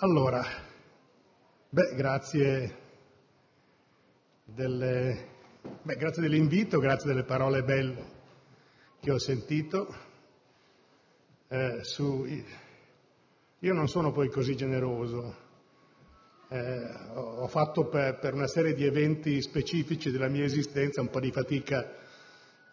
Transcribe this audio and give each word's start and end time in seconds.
Allora, 0.00 0.44
grazie, 1.70 2.76
dell'invito, 6.20 6.78
grazie 6.78 7.08
delle 7.08 7.24
parole 7.24 7.62
belle 7.62 8.04
che 9.00 9.10
ho 9.10 9.18
sentito. 9.18 9.94
Eh, 11.48 11.80
io 13.58 13.72
non 13.72 13.88
sono 13.88 14.12
poi 14.12 14.28
così 14.28 14.54
generoso. 14.54 15.34
Eh, 16.50 16.90
ho 17.14 17.48
fatto 17.48 17.86
per, 17.86 18.34
una 18.34 18.48
serie 18.48 18.74
di 18.74 18.84
eventi 18.84 19.40
specifici 19.40 20.10
della 20.10 20.28
mia 20.28 20.44
esistenza 20.44 21.00
un 21.00 21.08
po' 21.08 21.20
di 21.20 21.32
fatica 21.32 21.90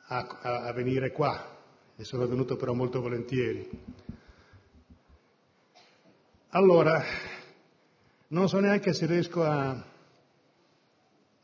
a 0.08 0.74
venire 0.74 1.14
qua 1.14 1.58
e 1.96 2.04
sono 2.04 2.28
venuto 2.28 2.58
però 2.58 2.74
molto 2.74 3.00
volentieri. 3.00 3.70
Allora, 6.56 7.04
non 8.28 8.48
so 8.48 8.60
neanche 8.60 8.94
se 8.94 9.08
riesco 9.08 9.42
a, 9.42 9.84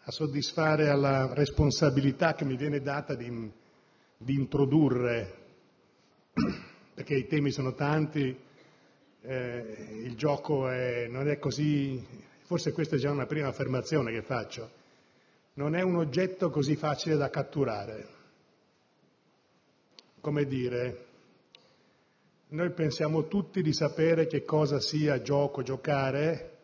soddisfare 0.06 0.90
alla 0.90 1.34
responsabilità 1.34 2.36
che 2.36 2.46
mi 2.46 2.56
viene 2.56 2.80
data 2.80 3.16
di, 3.16 3.52
introdurre, 4.28 5.34
perché 6.94 7.16
i 7.16 7.26
temi 7.26 7.50
sono 7.50 7.74
tanti, 7.74 8.38
eh, 9.22 10.02
il 10.04 10.16
gioco 10.16 10.68
non 10.68 11.28
è 11.28 11.40
così, 11.40 12.06
forse 12.44 12.72
questa 12.72 12.96
è 12.96 13.00
già 13.00 13.10
una 13.10 13.26
prima 13.26 13.48
affermazione 13.48 14.12
che 14.12 14.22
faccio, 14.22 14.70
non 15.54 15.74
è 15.74 15.82
un 15.82 15.96
oggetto 15.96 16.52
così 16.52 16.76
facile 16.76 17.16
da 17.16 17.32
catturare. 17.32 18.08
Come 20.22 20.46
dire, 20.46 21.09
noi 22.52 22.72
pensiamo 22.72 23.28
tutti 23.28 23.62
di 23.62 23.74
sapere 23.74 24.26
che 24.26 24.44
cosa 24.44 24.80
sia 24.80 25.22
gioco, 25.22 25.62
giocare 25.62 26.58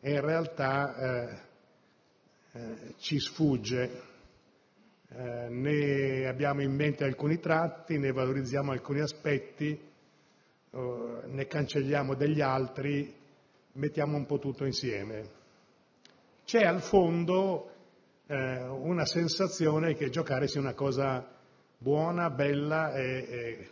e 0.00 0.14
in 0.14 0.20
realtà 0.20 0.96
eh, 0.96 1.38
eh, 2.52 2.94
ci 2.98 3.20
sfugge. 3.20 4.10
Eh, 5.08 5.48
ne 5.48 6.26
abbiamo 6.26 6.62
in 6.62 6.74
mente 6.74 7.04
alcuni 7.04 7.38
tratti, 7.38 7.98
ne 7.98 8.10
valorizziamo 8.10 8.72
alcuni 8.72 9.00
aspetti, 9.00 9.90
ne 10.72 11.46
cancelliamo 11.46 12.14
degli 12.14 12.40
altri, 12.40 13.14
mettiamo 13.72 14.16
un 14.16 14.24
po' 14.24 14.38
tutto 14.38 14.64
insieme. 14.64 15.40
C'è 16.46 16.64
al 16.64 16.80
fondo 16.80 17.70
eh, 18.26 18.62
una 18.64 19.04
sensazione 19.04 19.94
che 19.94 20.08
giocare 20.08 20.48
sia 20.48 20.62
una 20.62 20.72
cosa 20.72 21.28
buona, 21.76 22.30
bella 22.30 22.94
e 22.94 23.68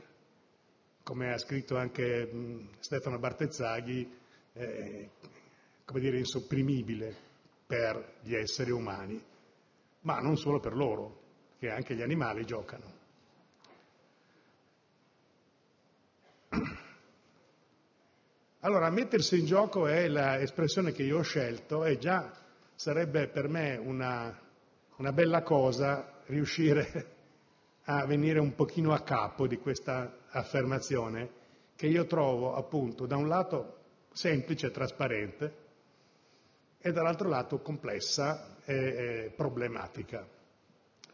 come 1.03 1.33
ha 1.33 1.39
scritto 1.39 1.77
anche 1.77 2.69
Stefano 2.79 3.19
Bartezzaghi, 3.19 4.19
eh, 4.53 5.11
come 5.85 6.01
dire, 6.01 6.19
insopprimibile 6.19 7.29
per 7.67 8.19
gli 8.23 8.35
esseri 8.35 8.71
umani, 8.71 9.23
ma 10.03 10.19
non 10.19 10.37
solo 10.37 10.61
per 10.61 10.75
loro, 10.75 11.19
che 11.59 11.71
anche 11.71 11.95
gli 11.95 12.03
animali 12.03 12.45
giocano. 12.45 12.99
Allora, 18.63 18.91
mettersi 18.91 19.39
in 19.39 19.47
gioco 19.47 19.87
è 19.87 20.07
l'espressione 20.07 20.93
che 20.93 21.03
io 21.03 21.21
ho 21.21 21.23
scelto 21.23 21.87
e 21.87 21.97
già 21.97 22.31
sarebbe 22.75 23.29
per 23.29 23.49
me 23.49 23.79
una, 23.79 24.39
una 24.97 25.13
bella 25.13 25.43
cosa 25.43 26.21
riuscire 26.27 27.17
a 27.85 28.05
venire 28.05 28.39
un 28.39 28.55
pochino 28.55 28.93
a 28.93 29.01
capo 29.01 29.47
di 29.47 29.57
questa 29.57 30.20
affermazione 30.31 31.39
che 31.77 31.87
io 31.87 32.07
trovo 32.07 32.55
appunto 32.55 33.07
da 33.07 33.17
un 33.17 33.29
lato 33.29 33.79
semplice 34.13 34.67
e 34.67 34.71
trasparente 34.71 35.55
e 36.79 36.93
dall'altro 36.93 37.29
lato 37.29 37.61
complessa 37.61 38.57
e 38.65 39.33
problematica. 39.35 40.27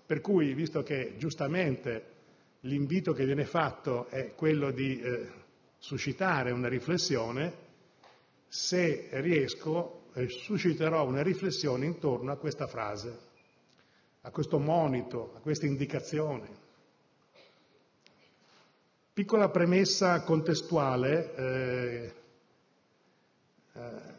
Per 0.06 0.20
cui, 0.20 0.54
visto 0.54 0.82
che 0.82 1.14
giustamente 1.16 2.14
l'invito 2.60 3.12
che 3.12 3.24
viene 3.24 3.44
fatto 3.44 4.06
è 4.08 4.34
quello 4.34 4.70
di 4.70 5.00
eh, 5.00 5.28
suscitare 5.78 6.50
una 6.52 6.68
riflessione, 6.68 7.64
se 8.48 9.08
riesco 9.12 10.06
eh, 10.14 10.28
susciterò 10.28 11.06
una 11.06 11.22
riflessione 11.22 11.86
intorno 11.86 12.32
a 12.32 12.36
questa 12.36 12.66
frase, 12.66 13.18
a 14.22 14.30
questo 14.30 14.58
monito, 14.58 15.32
a 15.36 15.40
questa 15.40 15.66
indicazione. 15.66 16.64
Piccola 19.16 19.48
premessa 19.48 20.20
contestuale, 20.24 21.34
eh, 21.36 22.14
eh, 23.72 24.14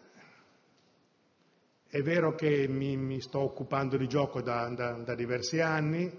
è 1.87 2.01
vero 2.01 2.33
che 2.33 2.67
mi, 2.67 2.97
mi, 2.97 3.21
sto 3.21 3.41
occupando 3.41 3.95
di 3.95 4.07
gioco 4.07 4.41
da, 4.41 4.67
da, 4.69 4.93
da, 4.93 5.13
diversi 5.13 5.59
anni, 5.59 6.11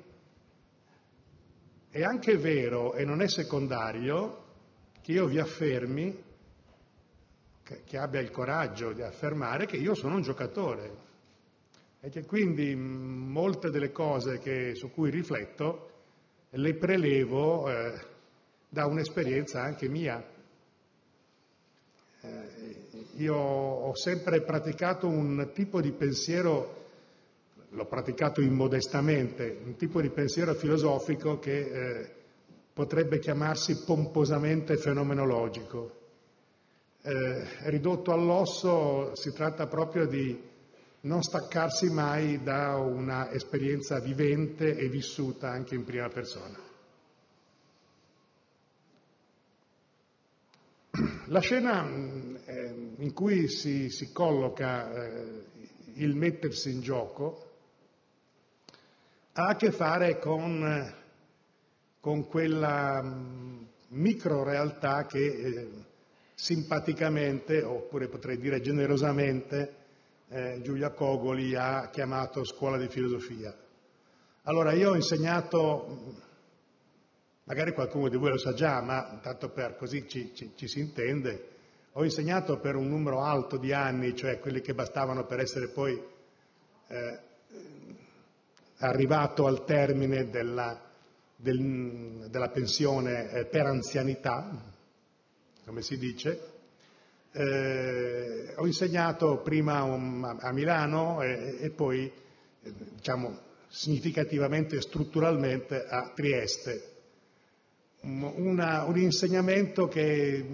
è 1.90 2.02
anche 2.04 2.36
vero 2.36 2.94
e 2.94 3.04
non 3.04 3.20
è 3.20 3.26
secondario 3.26 4.44
che 5.02 5.10
io 5.10 5.26
vi 5.26 5.40
affermi, 5.40 6.22
che, 7.64 7.82
che 7.82 7.98
abbia 7.98 8.20
il 8.20 8.30
coraggio 8.30 8.92
di 8.92 9.02
affermare 9.02 9.66
che 9.66 9.76
io 9.76 9.96
sono 9.96 10.14
un 10.14 10.22
giocatore 10.22 10.96
e 11.98 12.10
che 12.10 12.24
quindi 12.24 12.76
molte 12.76 13.70
delle 13.70 13.90
cose 13.90 14.38
che, 14.38 14.76
su 14.76 14.92
cui 14.92 15.10
rifletto 15.10 15.90
le 16.50 16.74
prelevo 16.76 17.68
eh, 17.68 18.16
da 18.68 18.86
un'esperienza 18.86 19.62
anche 19.62 19.88
mia. 19.88 20.22
Eh, 22.20 22.86
io 23.16 23.34
ho 23.34 23.94
sempre 23.96 24.42
praticato 24.42 25.06
un 25.08 25.50
tipo 25.54 25.80
di 25.80 25.92
pensiero, 25.92 26.86
l'ho 27.70 27.86
praticato 27.86 28.40
immodestamente, 28.40 29.60
un 29.64 29.76
tipo 29.76 30.00
di 30.00 30.10
pensiero 30.10 30.54
filosofico 30.54 31.38
che 31.38 31.58
eh, 31.58 32.10
potrebbe 32.72 33.18
chiamarsi 33.18 33.82
pomposamente 33.84 34.76
fenomenologico. 34.76 35.96
Eh, 37.02 37.44
ridotto 37.70 38.12
all'osso 38.12 39.14
si 39.14 39.32
tratta 39.32 39.66
proprio 39.66 40.06
di 40.06 40.46
non 41.00 41.22
staccarsi 41.22 41.90
mai 41.90 42.42
da 42.42 42.76
una 42.76 43.30
esperienza 43.30 43.98
vivente 44.00 44.76
e 44.76 44.88
vissuta 44.88 45.48
anche 45.48 45.74
in 45.74 45.84
prima 45.84 46.08
persona. 46.08 46.67
La 51.30 51.40
scena 51.40 51.86
eh, 51.86 52.94
in 52.96 53.12
cui 53.12 53.48
si, 53.48 53.90
colloca 54.14 54.90
eh, 54.90 55.44
il 55.96 56.14
mettersi 56.16 56.70
in 56.70 56.80
gioco 56.80 57.50
ha 59.34 59.48
a 59.48 59.56
che 59.56 59.70
fare 59.70 60.18
con, 60.18 60.94
quella 62.30 63.02
micro 63.88 64.42
realtà 64.42 65.04
che 65.04 65.18
eh, 65.18 65.68
simpaticamente, 66.34 67.62
oppure 67.62 68.08
potrei 68.08 68.38
dire 68.38 68.60
generosamente, 68.60 69.74
Giulia 70.60 70.90
Cogoli 70.92 71.54
ha 71.54 71.88
chiamato 71.90 72.44
scuola 72.44 72.76
di 72.76 72.88
filosofia. 72.88 73.54
Allora 74.42 74.72
io 74.72 74.90
ho 74.90 74.94
insegnato 74.94 76.26
Magari 77.48 77.72
qualcuno 77.72 78.10
di 78.10 78.18
voi 78.18 78.32
lo 78.32 78.36
sa 78.36 78.52
già, 78.52 78.82
ma 78.82 79.22
così 79.78 80.06
ci, 80.06 80.52
si 80.54 80.80
intende. 80.80 81.48
Ho 81.92 82.04
insegnato 82.04 82.58
per 82.58 82.76
un 82.76 82.86
numero 82.86 83.22
alto 83.22 83.56
di 83.56 83.72
anni, 83.72 84.14
cioè 84.14 84.38
quelli 84.38 84.60
che 84.60 84.74
bastavano 84.74 85.24
per 85.24 85.40
essere 85.40 85.68
poi 85.68 85.98
eh, 86.88 87.18
arrivato 88.76 89.46
al 89.46 89.64
termine 89.64 90.28
della, 90.28 90.78
del, 91.34 92.26
della 92.28 92.50
pensione 92.50 93.30
eh, 93.30 93.46
per 93.46 93.64
anzianità, 93.64 94.62
come 95.64 95.80
si 95.80 95.96
dice. 95.96 96.50
Eh, 97.32 98.52
ho 98.56 98.66
insegnato 98.66 99.38
prima 99.38 99.84
un, 99.84 100.36
a 100.38 100.52
Milano 100.52 101.22
e, 101.22 101.56
e 101.60 101.70
poi, 101.70 102.12
eh, 102.62 102.74
diciamo, 102.92 103.38
significativamente 103.68 104.76
e 104.76 104.82
strutturalmente 104.82 105.86
a 105.86 106.12
Trieste 106.14 106.87
una, 108.02 108.84
un 108.84 108.98
insegnamento 108.98 109.88
che 109.88 110.46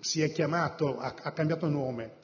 si 0.00 0.22
è 0.22 0.30
chiamato, 0.30 0.98
ha, 0.98 1.14
ha 1.22 1.32
cambiato 1.32 1.68
nome. 1.68 2.18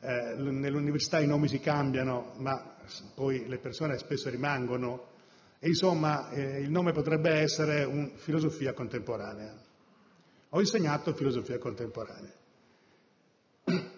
Eh, 0.00 0.34
nell'università 0.36 1.20
i 1.20 1.26
nomi 1.26 1.48
si 1.48 1.60
cambiano, 1.60 2.34
ma 2.38 2.76
poi 3.14 3.46
le 3.48 3.58
persone 3.58 3.98
spesso 3.98 4.28
rimangono. 4.30 5.12
E 5.58 5.68
insomma, 5.68 6.30
eh, 6.30 6.60
il 6.60 6.70
nome 6.70 6.92
potrebbe 6.92 7.30
essere 7.30 7.84
un, 7.84 8.12
filosofia 8.16 8.72
contemporanea. 8.74 9.62
Ho 10.50 10.60
insegnato 10.60 11.14
filosofia 11.14 11.58
contemporanea. 11.58 12.32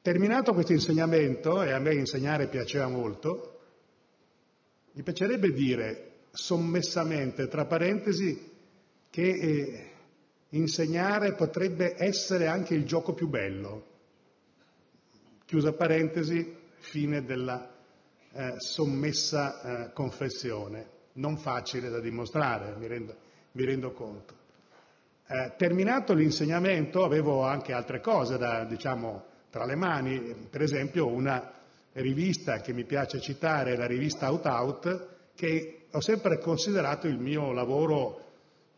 Terminato 0.00 0.52
questo 0.52 0.72
insegnamento, 0.72 1.62
e 1.62 1.72
a 1.72 1.78
me 1.80 1.94
insegnare 1.94 2.48
piaceva 2.48 2.86
molto, 2.86 3.60
mi 4.92 5.02
piacerebbe 5.02 5.52
dire 5.52 6.15
sommessamente, 6.36 7.48
tra 7.48 7.64
parentesi, 7.64 8.52
che 9.08 9.22
eh, 9.22 9.90
insegnare 10.50 11.34
potrebbe 11.34 11.94
essere 11.96 12.46
anche 12.46 12.74
il 12.74 12.84
gioco 12.84 13.14
più 13.14 13.28
bello. 13.28 13.94
Chiusa 15.46 15.72
parentesi, 15.72 16.54
fine 16.78 17.24
della 17.24 17.72
eh, 18.32 18.54
sommessa 18.58 19.86
eh, 19.86 19.92
confessione. 19.92 20.94
Non 21.14 21.38
facile 21.38 21.88
da 21.88 22.00
dimostrare, 22.00 22.76
mi 22.76 22.86
rendo, 22.86 23.16
mi 23.52 23.64
rendo 23.64 23.92
conto. 23.92 24.34
Eh, 25.26 25.54
terminato 25.56 26.12
l'insegnamento 26.12 27.02
avevo 27.02 27.42
anche 27.44 27.72
altre 27.72 28.00
cose 28.00 28.36
da, 28.36 28.64
diciamo, 28.64 29.24
tra 29.48 29.64
le 29.64 29.74
mani, 29.74 30.48
per 30.50 30.60
esempio 30.60 31.08
una 31.08 31.52
rivista 31.92 32.60
che 32.60 32.74
mi 32.74 32.84
piace 32.84 33.20
citare, 33.20 33.76
la 33.76 33.86
rivista 33.86 34.30
Out 34.30 34.44
Out, 34.44 35.08
che 35.34 35.75
ho 35.90 36.00
sempre 36.00 36.38
considerato 36.38 37.06
il 37.06 37.18
mio 37.18 37.52
lavoro 37.52 38.24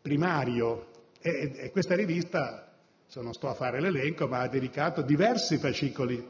primario 0.01 0.87
e, 1.21 1.69
questa 1.71 1.95
rivista, 1.95 2.71
non 3.15 3.33
sto 3.33 3.49
a 3.49 3.53
fare 3.53 3.81
l'elenco, 3.81 4.27
ma 4.27 4.39
ha 4.39 4.47
dedicato 4.47 5.01
diversi 5.01 5.57
fascicoli 5.57 6.25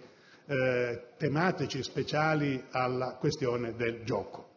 eh, 0.46 1.04
tematici 1.18 1.84
speciali 1.84 2.64
alla 2.72 3.16
questione 3.20 3.76
del 3.76 4.04
gioco. 4.04 4.48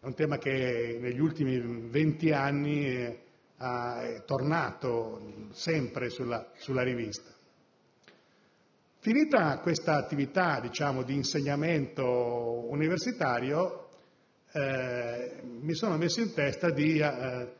È 0.00 0.06
un 0.06 0.14
tema 0.14 0.36
che 0.36 0.98
negli 1.00 1.20
ultimi 1.20 1.58
venti 1.88 2.32
anni 2.32 2.84
è, 2.84 3.20
tornato 4.26 5.48
sempre 5.52 6.10
sulla, 6.10 6.50
rivista. 6.82 7.30
Finita 8.98 9.58
questa 9.60 9.94
attività 9.94 10.58
diciamo, 10.58 11.04
di 11.04 11.14
insegnamento 11.14 12.04
universitario, 12.68 13.81
mi 14.54 15.74
sono 15.74 15.96
messo 15.96 16.20
in 16.20 16.34
testa 16.34 16.70
di 16.70 16.98
eh, 16.98 17.52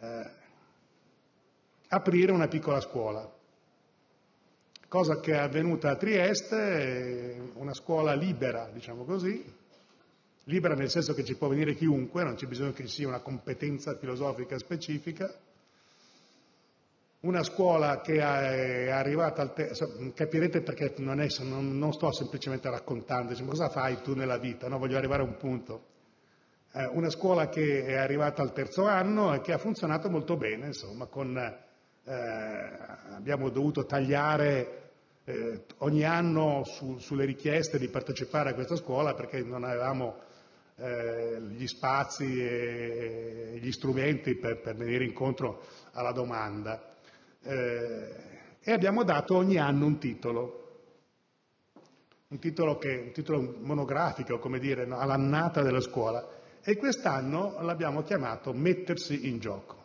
eh, 0.00 0.30
aprire 1.88 2.32
una 2.32 2.46
piccola 2.46 2.80
scuola, 2.80 3.28
cosa 4.88 5.20
che 5.20 5.32
è 5.32 5.38
avvenuta 5.38 5.90
a 5.90 5.96
Trieste, 5.96 7.50
una 7.54 7.74
scuola 7.74 8.14
libera, 8.14 8.70
diciamo 8.72 9.04
così, 9.04 9.44
libera 10.44 10.74
nel 10.74 10.90
senso 10.90 11.12
che 11.12 11.24
ci 11.24 11.36
può 11.36 11.48
venire 11.48 11.74
chiunque, 11.74 12.22
non 12.22 12.34
c'è 12.34 12.46
bisogno 12.46 12.72
che 12.72 12.86
ci 12.86 12.94
sia 12.94 13.08
una 13.08 13.20
competenza 13.20 13.96
filosofica 13.96 14.58
specifica, 14.58 15.34
una 17.20 17.42
scuola 17.42 18.00
che 18.00 18.18
è 18.18 18.90
arrivata 18.90 19.42
al 19.42 19.52
te- 19.52 19.72
capirete 20.14 20.62
perché 20.62 20.94
non, 20.98 21.20
è, 21.20 21.26
non, 21.40 21.76
non, 21.76 21.92
sto 21.92 22.12
semplicemente 22.12 22.70
raccontando, 22.70 23.30
diciamo, 23.30 23.50
cosa 23.50 23.68
fai 23.70 24.00
tu 24.02 24.14
nella 24.14 24.38
vita, 24.38 24.68
no? 24.68 24.78
voglio 24.78 24.96
arrivare 24.96 25.22
a 25.22 25.26
un 25.26 25.36
punto. 25.36 25.87
Eh, 26.70 26.84
una 26.92 27.08
scuola 27.08 27.48
che 27.48 27.86
è 27.86 27.94
arrivata 27.94 28.42
al 28.42 28.52
terzo 28.52 28.84
anno 28.84 29.32
e 29.32 29.40
che 29.40 29.52
ha 29.52 29.58
funzionato 29.58 30.10
molto 30.10 30.36
bene, 30.36 30.66
insomma, 30.66 31.08
eh, 32.04 32.12
abbiamo 33.10 33.48
dovuto 33.48 33.86
tagliare 33.86 34.90
eh, 35.24 35.64
ogni 35.78 36.04
anno 36.04 36.64
su, 36.64 36.98
sulle 36.98 37.24
richieste 37.24 37.78
di 37.78 37.88
partecipare 37.88 38.50
a 38.50 38.54
questa 38.54 38.76
scuola 38.76 39.14
perché 39.14 39.42
non 39.42 39.64
avevamo 39.64 40.26
gli 40.80 41.66
spazi 41.66 42.40
e 42.40 43.58
gli 43.60 43.72
strumenti 43.72 44.36
per, 44.36 44.60
venire 44.76 45.04
incontro 45.04 45.64
alla 45.90 46.12
domanda. 46.12 46.94
E 47.42 48.72
abbiamo 48.72 49.02
dato 49.02 49.34
ogni 49.34 49.56
anno 49.56 49.86
un 49.86 49.98
titolo, 49.98 50.68
un 52.28 52.38
titolo, 52.38 52.78
monografico, 53.58 54.38
come 54.38 54.60
dire, 54.60 54.86
all'annata 54.88 55.62
della 55.62 55.80
scuola, 55.80 56.37
e 56.62 56.76
quest'anno 56.76 57.60
l'abbiamo 57.62 58.02
chiamato 58.02 58.52
mettersi 58.52 59.28
in 59.28 59.38
gioco. 59.38 59.76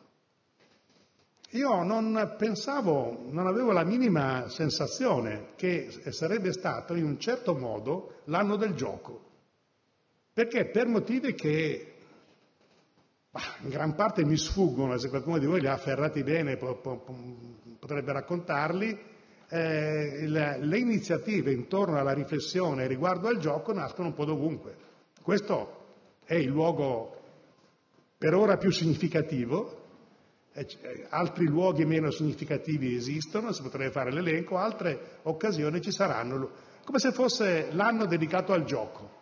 Io 1.51 1.83
non 1.83 2.35
pensavo, 2.37 3.27
non 3.29 3.45
avevo 3.45 3.71
la 3.71 3.83
minima 3.83 4.49
sensazione 4.49 5.49
che 5.55 5.87
sarebbe 6.09 6.51
stato 6.51 6.95
in 6.95 7.05
un 7.05 7.19
certo 7.19 7.53
modo 7.53 8.21
l'anno 8.25 8.55
del 8.55 8.73
gioco, 8.73 9.21
perché 10.33 10.65
per 10.71 10.87
motivi 10.87 11.35
che 11.35 11.93
in 13.61 13.69
gran 13.69 13.93
parte 13.93 14.25
mi 14.25 14.37
sfuggono, 14.37 14.97
se 14.97 15.09
qualcuno 15.09 15.37
di 15.37 15.45
voi 15.45 15.61
li 15.61 15.67
ha 15.67 15.73
afferrati 15.73 16.23
bene 16.23 16.57
potrebbe 16.57 18.11
raccontarli, 18.11 19.11
eh, 19.49 20.27
le, 20.27 20.57
le 20.59 20.77
iniziative 20.79 21.51
intorno 21.51 21.99
alla 21.99 22.13
riflessione 22.13 22.87
riguardo 22.87 23.27
al 23.27 23.37
gioco 23.37 23.73
nascono 23.73 24.07
un 24.07 24.13
po' 24.15 24.25
dovunque. 24.25 24.75
Questo 25.21 25.82
è 26.25 26.35
il 26.35 26.49
luogo 26.49 27.21
per 28.17 28.33
ora 28.35 28.57
più 28.57 28.71
significativo, 28.71 29.81
eh, 30.53 30.67
altri 31.09 31.45
luoghi 31.45 31.83
meno 31.83 32.09
significativi 32.09 32.95
esistono, 32.95 33.51
si 33.51 33.61
potrebbe 33.61 33.91
fare 33.91 34.13
l'elenco, 34.13 34.57
altre 34.57 35.19
occasioni 35.23 35.81
ci 35.81 35.91
saranno, 35.91 36.51
come 36.85 36.99
se 36.99 37.11
fosse 37.11 37.69
l'anno 37.71 38.05
dedicato 38.05 38.53
al 38.53 38.63
gioco. 38.63 39.21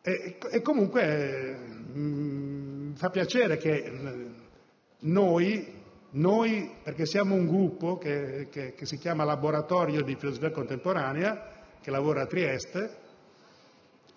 E, 0.00 0.38
e 0.50 0.62
comunque 0.62 1.56
mh, 1.56 1.98
mm, 1.98 2.92
fa 2.94 3.10
piacere 3.10 3.56
che 3.56 3.90
mm, 3.90 4.32
noi, 5.00 5.82
noi, 6.12 6.70
perché 6.82 7.04
siamo 7.04 7.34
un 7.34 7.46
gruppo 7.46 7.98
che, 7.98 8.48
che, 8.50 8.74
che 8.74 8.86
si 8.86 8.96
chiama 8.96 9.24
Laboratorio 9.24 10.02
di 10.02 10.16
Filosofia 10.16 10.50
Contemporanea, 10.50 11.50
che 11.82 11.90
lavora 11.90 12.22
a 12.22 12.26
Trieste, 12.26 13.02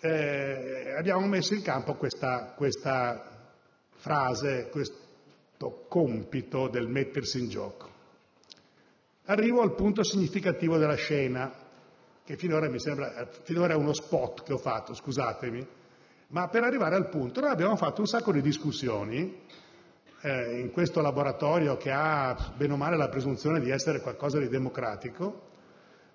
eh, 0.00 0.94
abbiamo 0.96 1.26
messo 1.26 1.54
in 1.54 1.62
campo 1.62 1.94
questa, 1.94 2.54
questa 2.56 3.52
frase, 3.96 4.68
questo 4.70 5.86
compito 5.88 6.68
del 6.68 6.88
mettersi 6.88 7.40
in 7.40 7.48
gioco. 7.48 7.96
Arrivo 9.24 9.60
al 9.60 9.74
punto 9.74 10.02
significativo 10.04 10.78
della 10.78 10.94
scena, 10.94 11.52
che 12.24 12.36
finora 12.36 12.68
mi 12.68 12.78
sembra, 12.78 13.28
finora 13.42 13.74
è 13.74 13.76
uno 13.76 13.92
spot 13.92 14.42
che 14.44 14.52
ho 14.52 14.58
fatto, 14.58 14.94
scusatemi, 14.94 15.66
ma 16.28 16.48
per 16.48 16.62
arrivare 16.62 16.94
al 16.94 17.08
punto, 17.08 17.40
noi 17.40 17.50
abbiamo 17.50 17.76
fatto 17.76 18.00
un 18.00 18.06
sacco 18.06 18.32
di 18.32 18.40
discussioni 18.40 19.44
eh, 20.20 20.60
in 20.60 20.70
questo 20.70 21.00
laboratorio 21.00 21.76
che 21.76 21.90
ha 21.90 22.54
bene 22.56 22.72
o 22.72 22.76
male 22.76 22.96
la 22.96 23.08
presunzione 23.08 23.60
di 23.60 23.70
essere 23.70 24.00
qualcosa 24.00 24.38
di 24.38 24.48
democratico. 24.48 25.46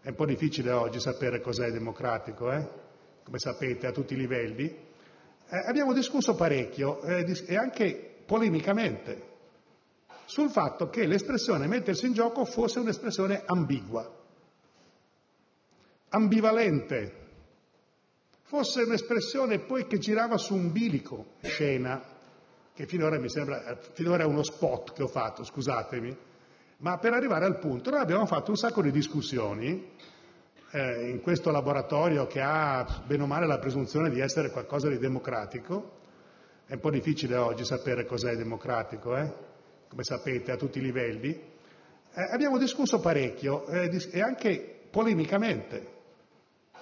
È 0.01 0.09
un 0.09 0.15
po' 0.15 0.25
difficile 0.25 0.71
oggi 0.71 0.99
sapere 0.99 1.39
cos'è 1.39 1.71
democratico, 1.71 2.51
eh? 2.51 2.82
Come 3.23 3.39
sapete, 3.39 3.87
a 3.87 3.91
tutti 3.91 4.13
i 4.13 4.17
livelli. 4.17 4.65
Eh, 4.65 5.57
abbiamo 5.67 5.93
discusso 5.93 6.35
parecchio 6.35 7.01
eh, 7.01 7.43
e 7.47 7.55
anche 7.55 8.15
polemicamente 8.25 9.31
sul 10.25 10.49
fatto 10.49 10.89
che 10.89 11.05
l'espressione 11.05 11.67
mettersi 11.67 12.05
in 12.05 12.13
gioco 12.13 12.45
fosse 12.45 12.79
un'espressione 12.79 13.43
ambigua, 13.45 14.09
ambivalente, 16.09 17.21
fosse 18.43 18.83
un'espressione 18.83 19.65
che 19.87 19.97
girava 19.97 20.37
su 20.37 20.55
un 20.55 20.71
bilico, 20.71 21.33
scena, 21.41 22.01
che 22.73 22.85
finora 22.87 23.19
mi 23.19 23.29
sembra, 23.29 23.77
finora 23.93 24.23
è 24.23 24.25
uno 24.25 24.43
spot 24.43 24.93
che 24.93 25.03
ho 25.03 25.07
fatto, 25.07 25.43
scusatemi, 25.43 26.17
ma 26.77 26.97
per 26.97 27.13
arrivare 27.13 27.45
al 27.45 27.59
punto 27.59 27.89
noi 27.89 27.99
abbiamo 27.99 28.25
fatto 28.25 28.51
un 28.51 28.57
sacco 28.57 28.81
di 28.81 28.91
discussioni 28.91 29.71
eh, 29.73 30.12
in 30.79 31.21
questo 31.21 31.51
laboratorio 31.51 32.25
che 32.25 32.41
ha 32.41 33.03
bene 33.05 33.23
o 33.23 33.27
male 33.27 33.45
la 33.45 33.59
presunzione 33.59 34.09
di 34.09 34.19
essere 34.19 34.49
qualcosa 34.49 34.89
di 34.89 34.97
democratico, 34.97 36.01
è 36.65 36.73
un 36.73 36.79
po' 36.79 36.89
difficile 36.89 37.35
oggi 37.35 37.63
sapere 37.63 38.05
cos'è 38.05 38.35
democratico, 38.35 39.15
eh? 39.15 39.31
come 39.87 40.03
sapete, 40.03 40.51
a 40.51 40.57
tutti 40.57 40.79
i 40.79 40.81
livelli, 40.81 41.29
eh, 41.29 42.31
abbiamo 42.31 42.57
discusso 42.57 42.99
parecchio 42.99 43.67
eh, 43.67 44.09
e 44.11 44.21
anche 44.21 44.87
polemicamente 44.89 45.91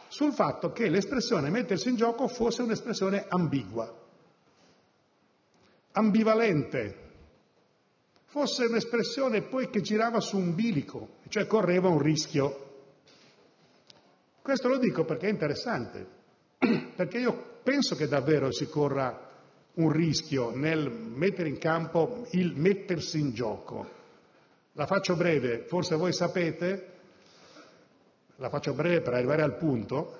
sul 0.07 0.33
fatto 0.33 0.71
che 0.71 0.89
l'espressione 0.89 1.49
mettersi 1.49 1.89
in 1.89 1.95
gioco 1.95 2.27
fosse 2.27 2.61
un'espressione 2.61 3.25
ambigua, 3.27 3.93
ambivalente, 5.93 6.97
fosse 8.25 8.65
un'espressione 8.65 9.41
poi 9.43 9.69
che 9.69 9.81
girava 9.81 10.19
su 10.19 10.37
un 10.37 10.55
bilico, 10.55 11.15
cioè 11.27 11.47
correva 11.47 11.89
un 11.89 12.01
rischio. 12.01 12.69
Questo 14.41 14.67
lo 14.67 14.77
dico 14.77 15.05
perché 15.05 15.27
è 15.27 15.31
interessante, 15.31 16.07
perché 16.95 17.19
io 17.19 17.59
penso 17.63 17.95
che 17.95 18.07
davvero 18.07 18.51
si 18.51 18.67
corra 18.67 19.29
un 19.73 19.91
rischio 19.91 20.55
nel 20.55 20.89
mettere 20.89 21.49
in 21.49 21.57
campo 21.57 22.25
il 22.31 22.53
mettersi 22.55 23.19
in 23.19 23.33
gioco. 23.33 23.99
La 24.73 24.85
faccio 24.85 25.15
breve, 25.15 25.65
forse 25.67 25.95
voi 25.95 26.13
sapete 26.13 26.91
la 28.41 28.49
faccio 28.49 28.73
breve 28.73 29.01
per 29.01 29.13
arrivare 29.13 29.43
al 29.43 29.55
punto, 29.55 30.17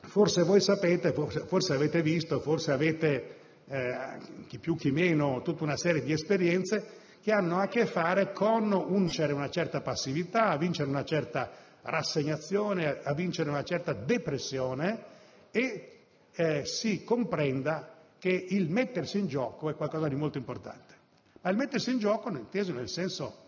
forse 0.00 0.42
voi 0.42 0.60
sapete, 0.60 1.12
forse, 1.12 1.44
forse 1.46 1.72
avete 1.72 2.02
visto, 2.02 2.40
forse 2.40 2.72
avete, 2.72 3.36
eh, 3.68 4.18
chi 4.48 4.58
più 4.58 4.76
chi 4.76 4.90
meno, 4.90 5.40
tutta 5.42 5.62
una 5.62 5.76
serie 5.76 6.02
di 6.02 6.12
esperienze 6.12 6.96
che 7.22 7.30
hanno 7.30 7.60
a 7.60 7.68
che 7.68 7.86
fare 7.86 8.32
con 8.32 8.86
vincere 8.88 9.32
una 9.32 9.50
certa 9.50 9.80
passività, 9.80 10.56
vincere 10.56 10.88
una 10.88 11.04
certa 11.04 11.48
rassegnazione, 11.90 13.00
a 13.02 13.12
vincere 13.14 13.50
una 13.50 13.64
certa 13.64 13.92
depressione 13.92 15.04
e 15.50 15.98
eh, 16.32 16.64
si 16.64 17.04
comprenda 17.04 17.96
che 18.18 18.46
il 18.50 18.68
mettersi 18.68 19.18
in 19.18 19.26
gioco 19.26 19.70
è 19.70 19.74
qualcosa 19.74 20.08
di 20.08 20.14
molto 20.14 20.38
importante. 20.38 20.96
ma 21.40 21.50
il 21.50 21.56
mettersi 21.56 21.90
in 21.90 21.98
gioco 21.98 22.30
inteso 22.30 22.72
nel 22.72 22.88
senso 22.88 23.46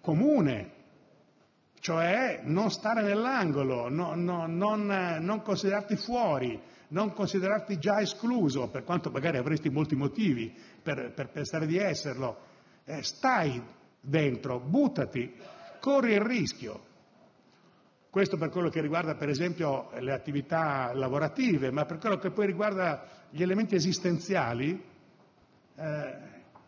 comune, 0.00 0.78
cioè 1.80 2.40
non 2.44 2.70
stare 2.70 3.02
nell'angolo, 3.02 3.88
no, 3.88 4.14
no, 4.14 4.46
non, 4.46 4.86
non, 5.20 5.42
considerarti 5.42 5.96
fuori, 5.96 6.60
non 6.88 7.12
considerarti 7.12 7.78
già 7.78 8.00
escluso, 8.00 8.68
per 8.68 8.84
quanto 8.84 9.10
magari 9.10 9.36
avresti 9.36 9.68
molti 9.70 9.94
motivi 9.94 10.54
per, 10.82 11.12
per 11.12 11.28
pensare 11.28 11.66
di 11.66 11.78
esserlo, 11.78 12.38
eh, 12.84 13.02
stai 13.02 13.62
dentro, 14.00 14.58
buttati, 14.58 15.34
corri 15.80 16.12
il 16.12 16.20
rischio. 16.20 16.88
Questo 18.10 18.36
per 18.36 18.48
quello 18.48 18.70
che 18.70 18.80
riguarda 18.80 19.14
per 19.14 19.28
esempio 19.28 19.90
le 20.00 20.12
attività 20.12 20.92
lavorative, 20.92 21.70
ma 21.70 21.84
per 21.84 21.98
quello 21.98 22.18
che 22.18 22.32
poi 22.32 22.46
riguarda 22.46 23.06
gli 23.30 23.40
elementi 23.40 23.76
esistenziali, 23.76 24.82
eh, 25.76 26.16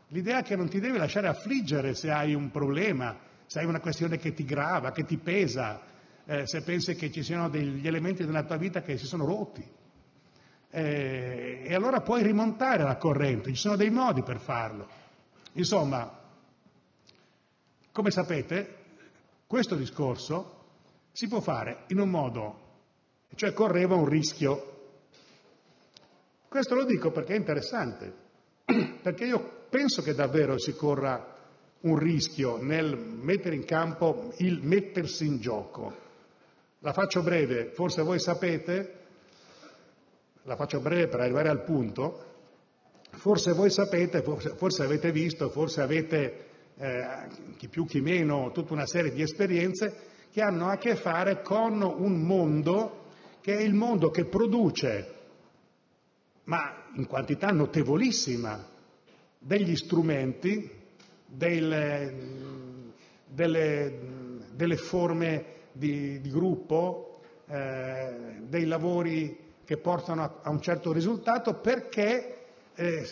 l'idea 0.07 0.43
che 0.43 0.55
non 0.55 0.69
ti 0.69 0.79
devi 0.79 0.99
lasciare 0.99 1.27
affliggere 1.27 1.95
se 1.95 2.13
hai 2.13 2.33
un 2.33 2.53
problema, 2.53 3.19
se 3.45 3.59
hai 3.59 3.67
una 3.67 3.81
questione 3.81 4.19
che 4.19 4.33
ti 4.33 4.45
grava, 4.45 4.93
che 4.93 5.05
ti 5.05 5.19
pesa, 5.19 5.81
eh, 6.25 6.47
se 6.47 6.63
pensi 6.63 6.95
che 6.95 7.11
ci 7.11 7.25
siano 7.25 7.49
degli 7.49 7.89
elementi 7.89 8.25
della 8.25 8.45
tua 8.45 8.57
vita 8.57 8.81
che 8.81 8.97
si 8.97 9.07
sono 9.07 9.25
rotti. 9.25 9.69
Eh, 10.71 11.65
e 11.67 11.75
allora 11.75 12.03
puoi 12.03 12.23
rimontare 12.23 12.85
la 12.85 12.97
corrente, 12.97 13.51
ci 13.51 13.57
sono 13.57 13.75
dei 13.75 13.91
modi 13.91 14.23
per 14.23 14.39
farlo. 14.39 14.87
Insomma, 15.55 16.21
come 17.91 18.11
sapete, 18.13 18.77
questo 19.49 19.75
discorso 19.75 20.61
si 21.13 21.29
può 21.29 21.41
fare 21.41 21.85
in 21.89 22.01
un 22.01 22.09
modo, 22.09 22.61
cioè 23.35 23.53
correva 23.53 23.95
un 23.95 24.09
rischio. 24.09 24.71
Questo 26.49 26.75
lo 26.75 26.85
dico 26.85 27.11
perché 27.11 27.35
è 27.35 27.37
interessante, 27.37 28.13
perché 29.03 29.25
io 29.25 29.67
penso 29.69 30.03
che 30.03 30.15
davvero 30.15 30.59
si 30.59 30.75
corra 30.75 31.39
un 31.81 31.99
rischio 31.99 32.63
nel 32.63 32.97
mettere 32.97 33.55
in 33.55 33.65
campo 33.65 34.33
il 34.39 34.61
mettersi 34.63 35.27
in 35.27 35.39
gioco. 35.39 36.11
La 36.81 36.93
faccio 36.93 37.23
breve, 37.23 37.73
forse 37.75 38.03
voi 38.03 38.19
sapete, 38.19 39.01
la 40.45 40.57
faccio 40.57 40.81
breve 40.81 41.09
per 41.09 41.21
arrivare 41.21 41.49
al 41.49 41.63
punto, 41.63 42.25
forse 43.11 43.53
voi 43.53 43.71
sapete, 43.71 44.23
forse, 44.23 44.55
forse 44.57 44.83
avete 44.83 45.13
visto, 45.13 45.51
forse 45.51 45.81
avete, 45.83 46.47
eh, 46.77 47.29
chi 47.57 47.69
più 47.69 47.85
chi 47.87 48.01
meno, 48.01 48.51
tutta 48.51 48.73
una 48.73 48.87
serie 48.87 49.13
di 49.13 49.23
esperienze 49.23 50.11
che 50.33 50.41
hanno 50.41 50.69
a 50.69 50.79
che 50.79 50.97
fare 50.97 51.43
con 51.43 51.83
un 51.83 52.23
mondo 52.23 53.01
che 53.43 53.59
è 53.59 53.61
il 53.61 53.75
mondo 53.75 54.11
che 54.11 54.25
produce, 54.25 55.15
ma 56.45 56.85
in 56.95 57.07
quantità 57.07 57.49
notevolissima, 57.49 58.67
degli 59.39 59.77
strumenti, 59.77 60.71
delle, 61.27 62.15
forme 64.77 65.45
di, 65.73 66.21
gruppo, 66.31 67.21
eh, 67.49 68.37
dei 68.43 68.65
lavori 68.65 69.39
che 69.65 69.77
portano 69.79 70.41
a, 70.43 70.51
un 70.51 70.61
certo 70.63 70.93
risultato 70.93 71.55
perché 71.55 72.45
eh, 72.75 73.05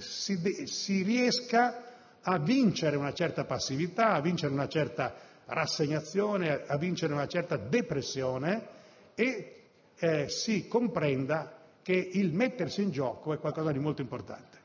si 0.00 1.02
riesca 1.02 1.82
a 2.22 2.38
vincere 2.38 2.96
una 2.96 3.12
certa 3.12 3.44
passività, 3.44 4.12
a 4.12 4.20
vincere 4.20 4.52
una 4.52 4.68
certa 4.68 5.14
rassegnazione, 5.46 6.64
a 6.66 6.76
vincere 6.76 7.12
una 7.12 7.26
certa 7.26 7.56
depressione 7.56 8.68
e 9.14 9.62
eh, 9.96 10.28
si 10.28 10.66
comprenda 10.68 11.60
che 11.82 11.92
il 11.92 12.32
mettersi 12.32 12.82
in 12.82 12.90
gioco 12.90 13.32
è 13.32 13.38
qualcosa 13.38 13.70
di 13.72 13.78
molto 13.78 14.02
importante. 14.02 14.62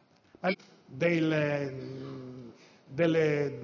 Delle, 0.86 1.74
delle, 2.86 3.60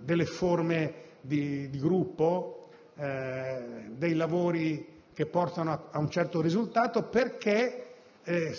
delle 0.00 0.24
forme 0.26 0.94
di, 1.20 1.68
di 1.70 1.78
gruppo, 1.78 2.68
eh, 2.96 3.86
dei 3.90 4.14
lavori 4.14 4.96
che 5.14 5.26
portano 5.26 5.72
a, 5.72 5.88
a, 5.90 5.98
un 5.98 6.10
certo 6.10 6.40
risultato 6.40 7.04
perché 7.04 7.94
eh, 8.22 8.54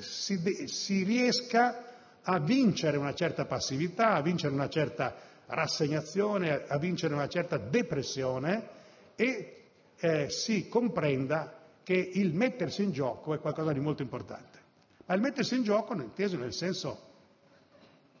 si, 0.00 0.66
si 0.66 1.04
riesca 1.04 1.84
a 2.22 2.38
vincere 2.38 2.96
una 2.96 3.14
certa 3.14 3.46
passività, 3.46 4.10
a 4.10 4.20
vincere 4.20 4.52
una 4.52 4.68
certa 4.68 5.14
rassegnazione, 5.54 6.64
a 6.66 6.78
vincere 6.78 7.14
una 7.14 7.28
certa 7.28 7.58
depressione 7.58 8.68
e 9.16 9.64
eh, 9.98 10.30
si 10.30 10.68
comprenda 10.68 11.60
che 11.82 12.10
il 12.14 12.32
mettersi 12.32 12.82
in 12.82 12.92
gioco 12.92 13.34
è 13.34 13.40
qualcosa 13.40 13.72
di 13.72 13.80
molto 13.80 14.02
importante. 14.02 14.60
Ma 15.06 15.14
il 15.14 15.20
mettersi 15.20 15.56
in 15.56 15.62
gioco 15.62 15.94
non 15.94 16.04
inteso 16.04 16.36
nel 16.36 16.52
senso 16.52 17.10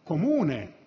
comune, 0.02 0.80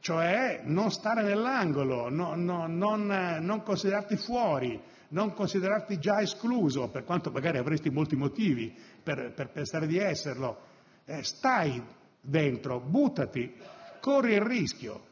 cioè 0.00 0.60
non 0.64 0.90
stare 0.90 1.22
nell'angolo, 1.22 2.08
no, 2.08 2.34
no, 2.34 2.66
non, 2.66 3.06
non, 3.40 3.62
considerarti 3.62 4.16
fuori, 4.16 4.80
non 5.08 5.34
considerarti 5.34 5.98
già 5.98 6.20
escluso, 6.20 6.88
per 6.88 7.04
quanto 7.04 7.30
magari 7.30 7.58
avresti 7.58 7.90
molti 7.90 8.16
motivi 8.16 8.74
per, 9.02 9.32
per 9.34 9.50
pensare 9.50 9.86
di 9.86 9.98
esserlo, 9.98 10.58
eh, 11.04 11.22
stai 11.22 11.82
dentro, 12.20 12.80
buttati, 12.80 13.54
corri 14.00 14.34
il 14.34 14.42
rischio. 14.42 15.08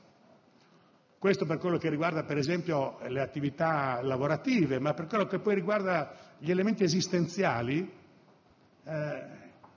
Questo 1.18 1.46
per 1.46 1.58
quello 1.58 1.78
che 1.78 1.90
riguarda 1.90 2.22
per 2.22 2.36
esempio 2.36 2.98
le 3.08 3.20
attività 3.20 4.00
lavorative, 4.02 4.78
ma 4.78 4.94
per 4.94 5.06
quello 5.06 5.26
che 5.26 5.40
poi 5.40 5.56
riguarda 5.56 6.14
gli 6.38 6.48
elementi 6.48 6.84
esistenziali, 6.84 7.90
eh, 8.84 9.22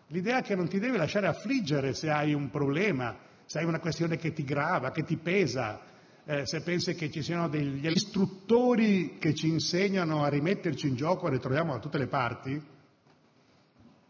l'idea 0.07 0.41
che 0.41 0.55
non 0.55 0.67
ti 0.67 0.77
devi 0.77 0.97
lasciare 0.97 1.25
affliggere 1.25 1.95
se 1.95 2.11
hai 2.11 2.35
un 2.35 2.51
problema, 2.51 3.17
se 3.45 3.57
hai 3.57 3.65
una 3.65 3.79
questione 3.79 4.17
che 4.17 4.33
ti 4.33 4.43
grava, 4.43 4.91
che 4.91 5.03
ti 5.03 5.17
pesa, 5.17 5.81
eh, 6.25 6.45
se 6.45 6.61
pensi 6.61 6.93
che 6.93 7.09
ci 7.09 7.23
siano 7.23 7.49
degli 7.49 7.87
istruttori 7.87 9.17
che 9.17 9.33
ci 9.33 9.47
insegnano 9.47 10.23
a 10.23 10.29
rimetterci 10.29 10.87
in 10.87 10.95
gioco, 10.95 11.27
le 11.27 11.39
troviamo 11.39 11.73
da 11.73 11.79
tutte 11.79 11.97
le 11.97 12.07
parti, 12.07 12.63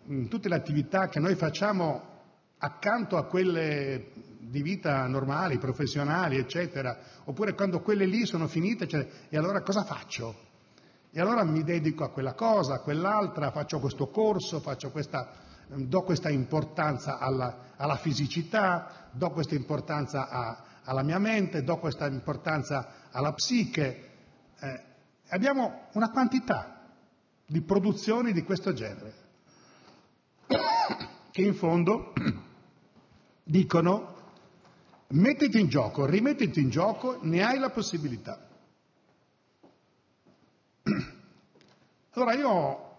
in 0.07 0.27
tutte 0.27 0.49
le 0.49 0.55
attività 0.55 1.07
che 1.07 1.21
noi 1.21 1.35
facciamo 1.35 2.09
accanto 2.57 3.15
a 3.15 3.23
quelle 3.23 4.11
di 4.51 4.61
vita 4.61 5.07
normali, 5.07 5.57
professionali, 5.57 6.37
eccetera, 6.37 6.99
oppure 7.23 7.53
quando 7.53 7.79
quelle 7.79 8.05
lì 8.05 8.25
sono 8.25 8.49
finite, 8.49 8.85
cioè, 8.85 9.07
e 9.29 9.37
allora 9.37 9.61
cosa 9.61 9.85
faccio? 9.85 10.49
E 11.09 11.21
allora 11.21 11.45
mi 11.45 11.63
dedico 11.63 12.03
a 12.03 12.09
quella 12.09 12.33
cosa, 12.33 12.75
a 12.75 12.79
quell'altra, 12.81 13.51
faccio 13.51 13.79
questo 13.79 14.09
corso, 14.09 14.59
faccio 14.59 14.91
questa, 14.91 15.31
do 15.67 16.01
questa 16.01 16.29
importanza 16.29 17.17
alla, 17.17 17.71
alla, 17.77 17.95
fisicità, 17.95 19.09
do 19.11 19.29
questa 19.29 19.55
importanza 19.55 20.27
a, 20.27 20.63
alla 20.83 21.03
mia 21.03 21.17
mente, 21.17 21.63
do 21.63 21.77
questa 21.77 22.07
importanza 22.07 23.07
alla 23.09 23.31
psiche. 23.31 24.09
Eh, 24.59 24.83
abbiamo 25.29 25.87
una 25.93 26.09
quantità 26.11 26.89
di 27.45 27.61
produzioni 27.61 28.33
di 28.33 28.43
questo 28.43 28.73
genere, 28.73 29.13
che 31.31 31.41
in 31.41 31.53
fondo 31.53 32.11
dicono 33.43 34.19
Mettiti 35.11 35.59
in 35.59 35.67
gioco, 35.67 36.05
rimettiti 36.05 36.61
in 36.61 36.69
gioco, 36.69 37.19
ne 37.21 37.43
hai 37.43 37.59
la 37.59 37.69
possibilità. 37.69 38.47
Allora 42.13 42.33
io 42.33 42.89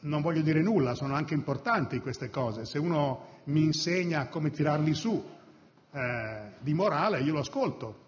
non 0.00 0.20
voglio 0.20 0.42
dire 0.42 0.60
nulla, 0.60 0.94
sono 0.94 1.14
anche 1.14 1.34
importanti 1.34 2.00
queste 2.00 2.30
cose. 2.30 2.64
Se 2.64 2.78
uno 2.78 3.40
mi 3.44 3.62
insegna 3.62 4.28
come 4.28 4.50
tirarli 4.50 4.94
su 4.94 5.22
eh, 5.90 6.52
di 6.60 6.74
morale, 6.74 7.20
io 7.20 7.32
lo 7.32 7.40
ascolto. 7.40 8.02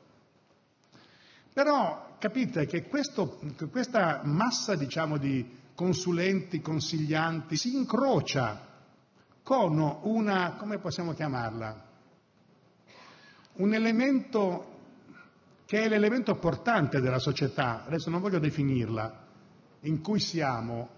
Però 1.53 2.17
capite 2.19 2.67
che 2.67 2.85
questo, 2.85 3.39
questa 3.71 4.21
massa, 4.25 4.75
diciamo, 4.75 5.17
di 5.17 5.65
consulenti, 5.75 6.61
consiglianti 6.61 7.57
si 7.57 7.75
incrocia 7.77 8.61
con 9.43 9.79
una, 10.03 10.57
come 10.57 10.79
possiamo 10.79 11.13
chiamarla? 11.13 11.86
Un 13.57 13.75
elemento 13.75 14.75
che 15.67 15.83
è 15.83 15.89
l'elemento 15.89 16.37
portante 16.37 17.01
della 17.01 17.19
società, 17.19 17.85
adesso 17.85 18.09
non 18.09 18.21
voglio 18.21 18.39
definirla, 18.39 19.25
in 19.81 20.01
cui 20.01 20.21
siamo, 20.21 20.89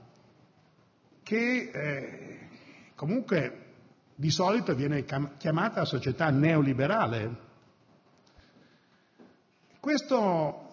che 1.22 1.70
eh, 1.72 2.48
comunque 2.94 3.66
di 4.14 4.30
solito 4.30 4.74
viene 4.74 5.04
chiamata 5.38 5.84
società 5.84 6.30
neoliberale. 6.30 7.46
Questo 9.80 10.70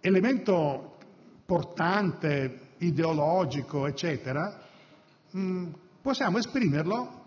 elemento 0.00 0.96
portante, 1.44 2.68
ideologico, 2.78 3.86
eccetera, 3.86 4.60
mm, 5.36 5.72
possiamo 6.00 6.38
esprimerlo 6.38 7.20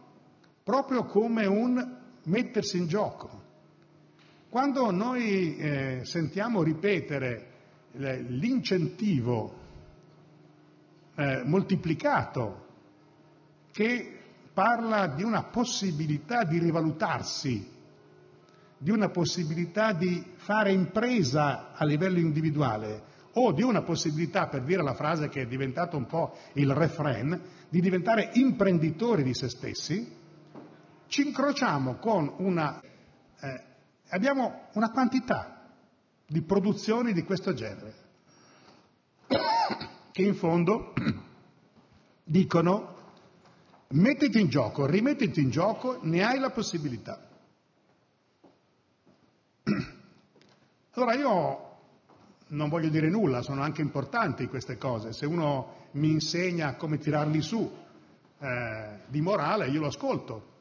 proprio 0.64 1.06
come 1.06 1.46
un 1.46 2.04
mettersi 2.26 2.78
in 2.78 2.88
gioco. 2.88 3.44
Quando 4.50 4.92
noi 4.92 5.58
eh, 5.58 6.02
sentiamo 6.04 6.64
ripetere 6.64 7.52
l'incentivo 7.92 9.64
eh, 11.16 11.44
moltiplicato 11.46 12.66
che 13.72 14.20
parla 14.54 15.08
di 15.08 15.24
una 15.24 15.44
possibilità 15.44 16.44
di 16.44 16.60
rivalutarsi, 16.60 17.74
di 18.78 18.92
una 18.92 19.10
possibilità 19.10 19.94
di 19.94 20.24
fare 20.36 20.72
impresa 20.72 21.74
a 21.74 21.86
livello 21.86 22.20
individuale 22.20 23.14
o 23.34 23.52
di 23.52 23.64
una 23.64 23.82
possibilità, 23.82 24.48
per 24.48 24.64
dire 24.64 24.82
la 24.82 24.94
frase 24.94 25.28
che 25.28 25.42
è 25.42 25.48
diventata 25.48 25.98
un 25.98 26.06
po' 26.06 26.38
il 26.54 26.72
refrain, 26.74 27.42
di 27.68 27.82
diventare 27.82 28.30
imprenditori 28.34 29.24
di 29.24 29.34
se 29.34 29.50
stessi, 29.50 30.24
ci 31.08 31.28
incrociamo 31.28 31.96
con 31.96 32.34
una... 32.38 32.82
Eh, 32.82 33.64
abbiamo 34.10 34.70
una 34.74 34.92
quantità 34.92 35.70
di 36.28 36.42
produzioni 36.42 37.14
di 37.14 37.24
questo 37.24 37.54
genere 37.54 38.04
che 40.12 40.22
in 40.22 40.36
fondo 40.36 40.94
dicono 42.24 42.94
mettiti 43.90 44.40
in 44.40 44.48
gioco, 44.48 44.86
rimettiti 44.86 45.42
in 45.42 45.50
gioco, 45.50 46.00
ne 46.04 46.24
hai 46.24 46.40
la 46.40 46.52
possibilità. 46.52 47.28
Allora 50.92 51.14
io 51.14 51.78
non 52.48 52.70
voglio 52.70 52.90
dire 52.90 53.10
nulla, 53.10 53.42
sono 53.42 53.62
anche 53.62 53.82
importanti 53.82 54.48
queste 54.48 54.78
cose, 54.78 55.12
se 55.12 55.26
uno 55.26 55.88
mi 55.92 56.12
insegna 56.12 56.76
come 56.76 56.98
tirarli 56.98 57.42
su 57.42 57.70
eh, 58.40 59.00
di 59.08 59.22
morale 59.22 59.68
io 59.68 59.82
lo 59.82 59.88
ascolto. 59.88 60.54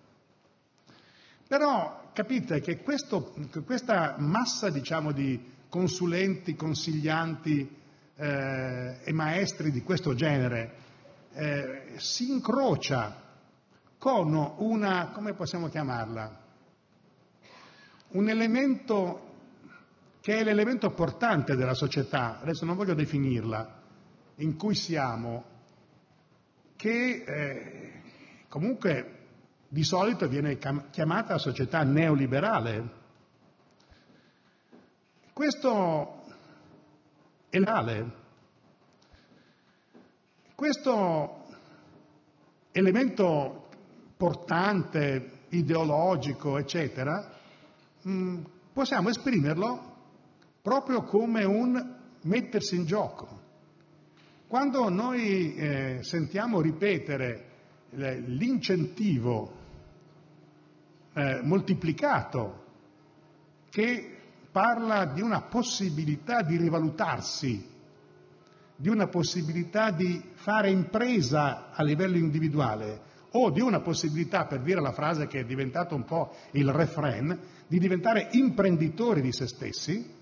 Però 1.47 2.11
capite 2.13 2.61
che 2.61 2.79
questo, 2.79 3.35
questa 3.65 4.15
massa 4.19 4.71
diciamo, 4.71 5.13
di 5.13 5.53
consulenti, 5.69 6.55
consiglianti 6.55 7.77
eh, 8.17 8.99
e 9.03 9.13
maestri 9.13 9.71
di 9.71 9.83
questo 9.83 10.15
genere 10.15 10.73
eh, 11.33 11.95
si 11.97 12.31
incrocia 12.31 13.23
con 13.99 14.35
una, 14.59 15.11
come 15.13 15.35
possiamo 15.35 15.69
chiamarla, 15.69 16.43
un 18.09 18.29
elemento 18.29 19.33
che 20.21 20.37
è 20.39 20.45
l'elemento 20.45 20.91
portante 20.93 21.57
della 21.57 21.75
società, 21.75 22.41
adesso 22.41 22.65
non 22.65 22.77
voglio 22.77 22.95
definirla, 22.95 23.83
in 24.37 24.57
cui 24.57 24.75
siamo, 24.75 25.45
che 26.77 27.25
eh, 27.27 27.93
comunque 28.49 29.14
di 29.75 29.83
solito 29.83 30.29
viene 30.29 30.57
chiamata 30.93 31.37
società 31.37 31.83
neoliberale. 31.83 32.91
Questo 35.33 36.23
è 37.51 37.59
reale. 37.59 38.13
Questo 40.55 41.47
elemento 42.71 43.67
portante, 44.17 45.41
ideologico, 45.49 46.57
eccetera, 46.57 47.33
mm, 48.07 48.45
possiamo 48.73 49.09
esprimerlo 49.09 49.97
proprio 50.63 51.03
come 51.03 51.43
un 51.43 51.97
mettersi 52.23 52.77
in 52.77 52.85
gioco. 52.85 53.41
Quando 54.47 54.89
noi 54.89 55.57
eh, 55.57 55.99
sentiamo 56.03 56.61
ripetere 56.61 57.49
l'incentivo 57.91 59.63
moltiplicato 61.43 62.63
che 63.71 64.17
parla 64.51 65.07
di 65.07 65.21
una 65.21 65.43
possibilità 65.43 66.43
di 66.43 66.57
rivalutarsi 66.57 67.73
di 68.77 68.89
una 68.89 69.07
possibilità 69.07 69.91
di 69.91 70.23
fare 70.35 70.71
impresa 70.71 71.71
a 71.71 71.83
livello 71.83 72.17
individuale 72.17 73.13
o 73.31 73.51
di 73.51 73.61
una 73.61 73.81
possibilità, 73.81 74.47
per 74.47 74.61
dire 74.61 74.81
la 74.81 74.93
frase 74.93 75.27
che 75.27 75.41
è 75.41 75.45
diventata 75.45 75.95
un 75.95 76.05
po' 76.05 76.35
il 76.53 76.71
refrain, 76.71 77.39
di 77.67 77.79
diventare 77.79 78.29
imprenditori 78.33 79.21
di 79.21 79.33
se 79.33 79.47
stessi, 79.47 80.13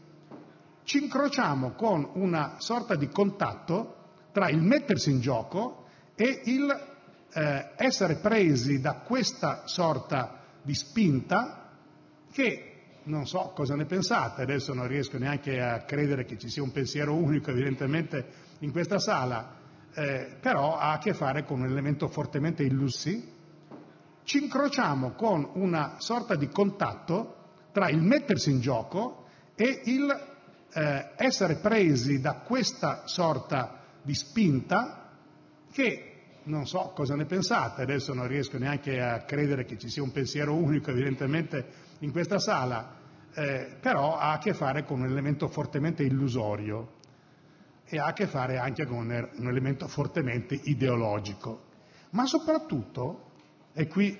ci 0.84 1.02
incrociamo 1.02 1.72
con 1.72 2.08
una 2.14 2.56
sorta 2.58 2.94
di 2.94 3.08
contatto 3.08 3.96
tra 4.32 4.48
il 4.48 4.62
mettersi 4.62 5.10
in 5.10 5.20
gioco 5.20 5.84
e 6.14 6.42
il 6.44 6.90
eh, 7.34 7.70
essere 7.76 8.16
presi 8.16 8.80
da 8.80 8.94
questa 8.94 9.66
sorta 9.66 10.41
di 10.62 10.74
spinta 10.74 11.70
che 12.32 12.72
non 13.04 13.26
so 13.26 13.52
cosa 13.54 13.74
ne 13.74 13.84
pensate, 13.84 14.42
adesso 14.42 14.72
non 14.74 14.86
riesco 14.86 15.18
neanche 15.18 15.60
a 15.60 15.82
credere 15.82 16.24
che 16.24 16.38
ci 16.38 16.48
sia 16.48 16.62
un 16.62 16.70
pensiero 16.70 17.14
unico 17.14 17.50
evidentemente 17.50 18.26
in 18.60 18.70
questa 18.70 18.98
sala, 18.98 19.56
eh, 19.92 20.36
però 20.40 20.76
ha 20.76 20.92
a 20.92 20.98
che 20.98 21.12
fare 21.12 21.44
con 21.44 21.60
un 21.60 21.66
elemento 21.66 22.08
fortemente 22.08 22.62
illussi, 22.62 23.30
ci 24.24 24.42
incrociamo 24.42 25.12
con 25.12 25.48
una 25.54 25.96
sorta 25.98 26.36
di 26.36 26.48
contatto 26.48 27.36
tra 27.72 27.88
il 27.88 28.00
mettersi 28.00 28.50
in 28.50 28.60
gioco 28.60 29.26
e 29.56 29.82
il 29.86 30.30
eh, 30.74 31.10
essere 31.16 31.56
presi 31.56 32.20
da 32.20 32.34
questa 32.36 33.06
sorta 33.06 33.80
di 34.02 34.14
spinta 34.14 35.10
che 35.72 36.11
non 36.44 36.66
so 36.66 36.92
cosa 36.94 37.14
ne 37.14 37.24
pensate, 37.24 37.82
adesso 37.82 38.14
non 38.14 38.26
riesco 38.26 38.58
neanche 38.58 39.00
a 39.00 39.22
credere 39.22 39.64
che 39.64 39.78
ci 39.78 39.88
sia 39.88 40.02
un 40.02 40.12
pensiero 40.12 40.54
unico 40.54 40.90
evidentemente 40.90 41.66
in 42.00 42.10
questa 42.10 42.38
sala, 42.38 42.96
eh, 43.34 43.76
però 43.80 44.16
ha 44.16 44.32
a 44.32 44.38
che 44.38 44.54
fare 44.54 44.84
con 44.84 45.00
un 45.00 45.06
elemento 45.06 45.48
fortemente 45.48 46.02
illusorio 46.02 47.00
e 47.84 47.98
ha 47.98 48.06
a 48.06 48.12
che 48.12 48.26
fare 48.26 48.58
anche 48.58 48.86
con 48.86 48.98
un 48.98 49.48
elemento 49.48 49.86
fortemente 49.86 50.58
ideologico. 50.64 51.70
Ma 52.10 52.26
soprattutto, 52.26 53.30
e 53.72 53.86
qui 53.86 54.18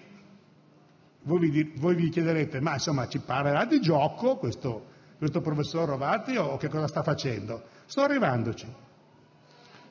voi 1.25 1.95
vi 1.95 2.09
chiederete, 2.09 2.61
ma 2.61 2.75
insomma 2.75 3.07
ci 3.09 3.21
parlerà 3.21 3.65
di 3.65 3.81
gioco 3.81 4.37
questo, 4.37 4.87
questo 5.19 5.41
professor 5.41 5.89
Rovati 5.89 6.37
o 6.37 6.57
che 6.57 6.69
cosa 6.69 6.89
sta 6.89 7.03
facendo? 7.03 7.63
Sto 7.87 8.03
arrivandoci. 8.03 8.67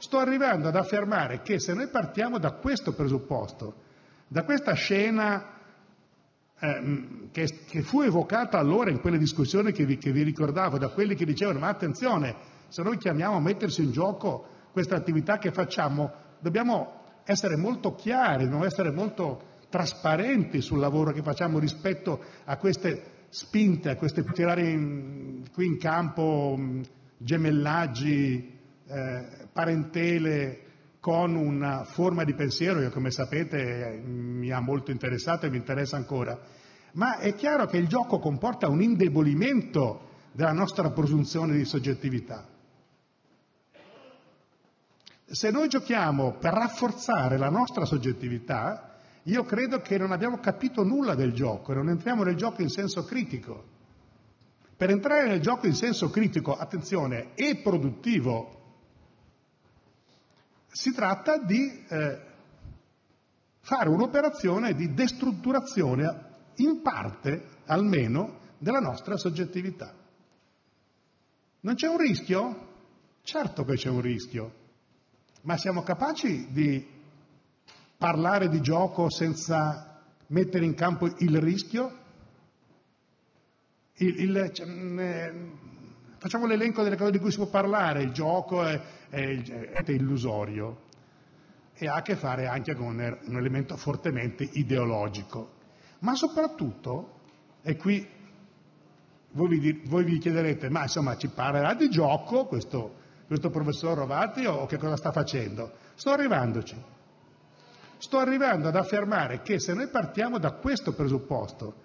Sto 0.02 0.18
arrivando 0.18 0.68
ad 0.68 0.76
affermare 0.76 1.44
che 1.44 1.60
se 1.60 1.76
noi 1.76 1.88
partiamo 1.88 2.40
da 2.40 2.54
questo 2.54 2.94
presupposto, 2.94 3.76
da 4.28 4.42
questa 4.42 4.74
scena 4.74 5.46
eh, 6.60 7.28
che, 7.32 7.60
che, 7.68 7.84
fu 7.84 8.02
evocata 8.02 8.58
allora 8.58 8.90
in 8.90 9.00
quelle 9.00 9.20
discussioni 9.20 9.72
che 9.72 9.86
vi, 9.86 10.00
che 10.00 10.12
vi 10.12 10.24
ricordavo, 10.24 10.80
da 10.80 10.88
quelli 10.90 11.14
che 11.14 11.24
dicevano 11.24 11.60
ma 11.60 11.68
attenzione, 11.68 12.36
se 12.68 12.82
noi 12.82 12.98
chiamiamo 12.98 13.36
a 13.36 13.40
mettersi 13.40 13.84
in 13.84 13.92
gioco 13.92 14.48
questa 14.72 14.96
attività 14.96 15.38
che 15.38 15.52
facciamo, 15.52 16.12
dobbiamo 16.40 17.04
essere 17.24 17.56
molto 17.56 17.94
chiari, 17.94 18.46
dobbiamo 18.46 18.66
essere 18.66 18.90
molto 18.90 19.50
trasparenti 19.70 20.62
sul 20.62 20.80
lavoro 20.80 21.12
che 21.12 21.22
facciamo 21.22 21.60
rispetto 21.60 22.24
a 22.46 22.58
queste 22.58 23.26
spinte, 23.30 23.92
a 23.92 23.98
queste 23.98 24.24
tirare 24.24 24.68
in, 24.68 25.44
qui 25.54 25.68
in 25.68 25.78
campo 25.78 26.60
gemellaggi, 27.18 28.58
eh, 28.88 29.41
parentele 29.52 30.70
con 31.00 31.36
una 31.36 31.84
forma 31.84 32.24
di 32.24 32.36
pensiero 32.36 32.80
che 32.80 32.90
come 32.90 33.10
sapete 33.10 34.00
mi 34.06 34.52
ha 34.52 34.60
molto 34.60 34.92
interessato 34.92 35.46
e 35.46 35.50
mi 35.50 35.58
interessa 35.58 35.98
ancora. 35.98 36.40
Ma 36.94 37.18
è 37.18 37.34
chiaro 37.34 37.66
che 37.66 37.78
il 37.78 37.88
gioco 37.88 38.20
comporta 38.20 38.70
un 38.70 38.82
indebolimento 38.82 40.10
della 40.32 40.52
nostra 40.52 40.92
presunzione 40.92 41.56
di 41.56 41.66
soggettività. 41.66 42.48
Se 45.26 45.50
noi 45.50 45.70
giochiamo 45.70 46.34
per 46.34 46.54
rafforzare 46.54 47.38
la 47.38 47.50
nostra 47.50 47.86
soggettività, 47.86 48.98
io 49.24 49.44
credo 49.44 49.80
che 49.80 49.98
non 49.98 50.12
abbiamo 50.12 50.40
capito 50.40 50.84
nulla 50.84 51.16
del 51.16 51.32
gioco, 51.34 51.74
non 51.74 51.90
entriamo 51.90 52.24
nel 52.24 52.36
gioco 52.36 52.62
in 52.62 52.70
senso 52.70 53.06
critico. 53.06 53.64
Per 54.76 54.90
entrare 54.90 55.28
nel 55.28 55.42
gioco 55.42 55.68
in 55.68 55.76
senso 55.76 56.10
critico, 56.10 56.56
attenzione, 56.56 57.34
e 57.36 57.58
produttivo, 57.64 58.61
si 60.72 60.94
tratta 60.94 61.38
di 61.38 61.86
eh, 61.88 62.22
fare 63.60 63.90
un'operazione 63.90 64.74
di 64.74 64.94
destrutturazione, 64.94 66.30
in 66.56 66.82
parte 66.82 67.60
almeno, 67.66 68.40
della 68.58 68.80
nostra 68.80 69.18
soggettività. 69.18 69.94
Non 71.62 71.76
c'è 71.76 71.88
un 71.88 71.98
rischio? 71.98 72.70
Certo 73.24 73.64
che 73.64 73.76
c'è 73.76 73.90
un 73.90 74.02
rischio. 74.02 74.60
Ma 75.44 75.58
siamo 75.58 75.84
capaci 75.84 76.52
di 76.52 76.86
parlare 77.98 78.50
di 78.50 78.62
gioco 78.62 79.10
senza 79.10 80.02
mettere 80.28 80.66
in 80.66 80.74
campo 80.74 81.06
il 81.06 81.38
rischio? 81.38 82.00
Il, 83.96 84.20
il, 84.20 84.52
cioè, 84.54 84.66
mm, 84.66 85.00
eh, 85.00 85.52
facciamo 86.22 86.46
l'elenco 86.46 86.84
delle 86.84 86.98
cose 86.98 87.10
di 87.10 87.18
cui 87.18 87.32
si 87.32 87.38
può 87.38 87.48
parlare, 87.48 88.04
il 88.04 88.12
gioco 88.12 88.64
è, 88.64 88.80
è, 89.10 89.42
è 89.42 89.92
illusorio 89.92 90.84
e 91.74 91.88
ha 91.88 91.96
a 91.96 92.02
che 92.04 92.16
fare 92.16 92.46
anche 92.46 92.76
con 92.76 92.86
un 92.90 93.36
elemento 93.36 93.76
fortemente 93.76 94.48
ideologico. 94.54 95.54
Ma 96.02 96.14
soprattutto, 96.14 97.22
e 97.64 97.76
qui 97.76 98.08
voi 99.32 99.60
vi, 99.60 99.82
voi 99.86 100.04
vi 100.04 100.20
chiederete, 100.20 100.70
ma 100.70 100.84
insomma 100.84 101.18
ci 101.18 101.28
parlerà 101.30 101.74
di 101.74 101.90
gioco 101.90 102.46
questo 102.46 103.00
questo 103.26 103.50
professor 103.50 103.98
Rovati 103.98 104.46
o 104.46 104.66
che 104.68 104.78
cosa 104.78 104.98
sta 104.98 105.12
facendo? 105.12 105.72
Sto 105.96 106.12
arrivandoci. 106.12 106.76
sto 107.98 108.18
arrivando 108.18 108.68
ad 108.68 108.76
affermare 108.76 109.42
che 109.42 109.58
se 109.58 109.74
noi 109.74 109.88
partiamo 109.88 110.38
da 110.38 110.52
questo 110.52 110.94
presupposto, 110.94 111.76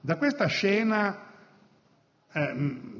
da 0.00 0.16
questa 0.16 0.46
scena 0.46 1.33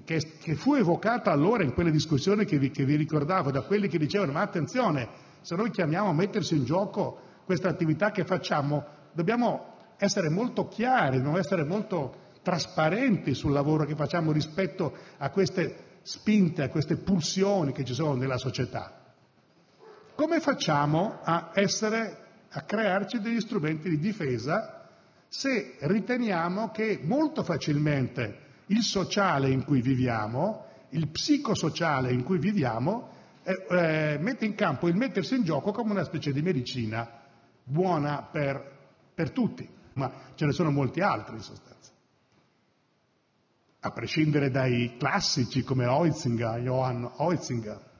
che, 0.04 0.20
che, 0.40 0.54
fu 0.54 0.74
evocata 0.74 1.32
allora 1.32 1.64
in 1.64 1.72
quelle 1.72 1.90
discussioni 1.90 2.44
che 2.44 2.56
vi, 2.56 2.70
che 2.70 2.84
vi 2.84 2.94
ricordavo, 2.94 3.50
da 3.50 3.62
quelli 3.62 3.88
che 3.88 3.98
dicevano 3.98 4.30
ma 4.30 4.42
attenzione, 4.42 5.08
se 5.40 5.56
noi 5.56 5.70
chiamiamo 5.70 6.10
a 6.10 6.12
mettersi 6.12 6.54
in 6.54 6.64
gioco 6.64 7.18
questa 7.44 7.68
attività 7.68 8.12
che 8.12 8.24
facciamo, 8.24 8.84
dobbiamo 9.12 9.72
essere 9.96 10.28
molto 10.30 10.68
chiari, 10.68 11.16
dobbiamo 11.16 11.38
essere 11.38 11.64
molto 11.64 12.22
trasparenti 12.42 13.34
sul 13.34 13.50
lavoro 13.50 13.84
che 13.84 13.96
facciamo 13.96 14.30
rispetto 14.30 14.96
a 15.18 15.30
queste 15.30 15.98
spinte, 16.02 16.62
a 16.62 16.68
queste 16.68 16.96
pulsioni 16.96 17.72
che 17.72 17.84
ci 17.84 17.94
sono 17.94 18.14
nella 18.14 18.38
società. 18.38 19.00
Come 20.14 20.38
facciamo 20.38 21.18
a 21.24 21.50
essere, 21.54 22.18
a 22.50 22.62
crearci 22.62 23.20
degli 23.20 23.40
strumenti 23.40 23.88
di 23.88 23.98
difesa 23.98 24.88
se 25.26 25.74
riteniamo 25.80 26.70
che 26.70 27.00
molto 27.02 27.42
facilmente 27.42 28.43
il 28.66 28.82
sociale 28.82 29.50
in 29.50 29.64
cui 29.64 29.80
viviamo, 29.80 30.66
il 30.90 31.08
psicosociale 31.08 32.12
in 32.12 32.22
cui 32.22 32.38
viviamo, 32.38 33.12
eh, 33.42 34.16
mette 34.20 34.44
in 34.44 34.54
campo 34.54 34.88
il 34.88 34.96
mettersi 34.96 35.34
in 35.36 35.44
gioco 35.44 35.70
come 35.72 35.90
una 35.90 36.04
specie 36.04 36.32
di 36.32 36.40
medicina 36.40 37.22
buona 37.62 38.22
per, 38.22 39.10
per 39.14 39.30
tutti, 39.30 39.68
ma 39.94 40.10
ce 40.34 40.46
ne 40.46 40.52
sono 40.52 40.70
molti 40.70 41.00
altri 41.00 41.36
in 41.36 41.42
sostanza. 41.42 41.92
A 43.80 43.90
prescindere 43.90 44.50
dai 44.50 44.96
classici 44.98 45.62
come 45.62 45.84
Oitzinger, 45.86 46.60
Johann 46.60 47.04
Oitzinger. 47.16 47.92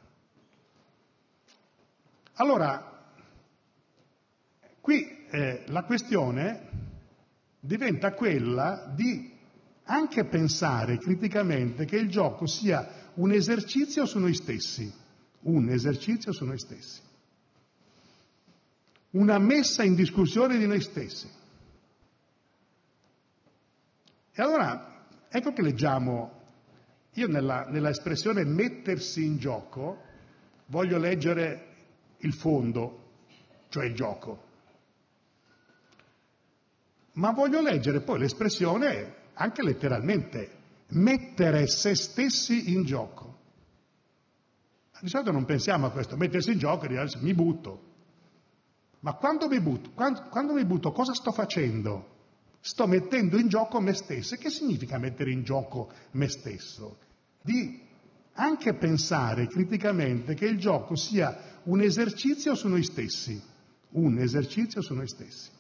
Allora, 2.35 3.13
qui 4.81 5.27
eh, 5.31 5.65
la 5.67 5.85
questione 5.85 6.69
diventa 7.61 8.13
quella 8.15 8.93
di 8.95 9.34
anche 9.85 10.25
pensare 10.25 10.99
criticamente 10.99 11.85
che 11.85 11.97
il 11.97 12.09
gioco 12.09 12.47
sia 12.47 13.11
un 13.15 13.33
esercizio 13.33 14.07
su 14.07 14.19
noi 14.19 14.35
stessi, 14.35 14.93
un 15.41 15.69
esercizio 15.69 16.33
su 16.33 16.45
noi 16.45 16.59
stessi, 16.59 17.01
una 19.11 19.39
messa 19.39 19.83
in 19.83 19.95
discussione 19.95 20.59
di 20.59 20.67
noi 20.67 20.81
stessi. 20.81 21.29
E 24.33 24.43
allora, 24.43 25.07
ecco 25.29 25.53
che 25.53 25.63
leggiamo, 25.63 26.43
io 27.13 27.29
nella, 27.29 27.67
nella 27.69 27.91
espressione 27.91 28.45
mettersi 28.45 29.25
in 29.25 29.39
gioco 29.39 30.03
voglio 30.67 30.99
leggere 30.99 31.73
il 32.19 32.33
fondo, 32.33 33.13
cioè 33.69 33.85
il 33.85 33.95
gioco. 33.95 34.43
Ma 37.13 37.31
voglio 37.31 37.61
leggere 37.61 38.01
poi 38.01 38.19
l'espressione 38.19 39.23
anche 39.35 39.63
letteralmente, 39.63 40.63
mettere 40.89 41.67
se 41.67 41.95
stessi 41.95 42.73
in 42.73 42.85
gioco. 42.85 43.33
Di 45.01 45.09
solito 45.09 45.33
non 45.33 45.45
pensiamo 45.45 45.87
a 45.87 45.91
questo, 45.91 46.17
mettersi 46.17 46.53
in 46.53 46.59
gioco 46.59 46.85
e 46.85 46.89
dire 46.89 47.09
mi 47.21 47.35
butto. 47.35 47.93
Ma 49.01 49.15
quando 49.15 49.49
mi 49.49 49.61
butto, 49.61 49.91
quando, 49.91 50.23
quando 50.31 50.55
mi 50.55 50.65
butto 50.65 50.93
cosa 50.93 51.13
sto 51.13 51.31
facendo? 51.31 52.13
Sto 52.61 52.87
mettendo 52.87 53.37
in 53.39 53.49
gioco 53.49 53.81
me 53.81 53.93
stesso. 53.93 54.35
E 54.35 54.39
che 54.39 54.49
significa 54.49 54.97
mettere 54.99 55.31
in 55.31 55.43
gioco 55.43 55.91
me 56.13 56.29
stesso? 56.29 56.99
Di 57.43 57.83
anche 58.33 58.75
pensare 58.75 59.47
criticamente 59.47 60.35
che 60.35 60.47
il 60.47 60.59
gioco 60.59 60.97
sia 60.97 61.61
un 61.65 61.83
esercizio 61.83 62.55
su 62.55 62.69
noi 62.69 62.83
stessi, 62.83 63.41
un 63.91 64.19
esercizio 64.19 64.81
su 64.81 64.95
noi 64.95 65.07
stessi 65.07 65.54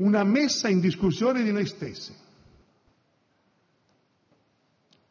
una 0.00 0.24
messa 0.24 0.68
in 0.68 0.80
discussione 0.80 1.42
di 1.42 1.52
noi 1.52 1.66
stessi. 1.66 2.14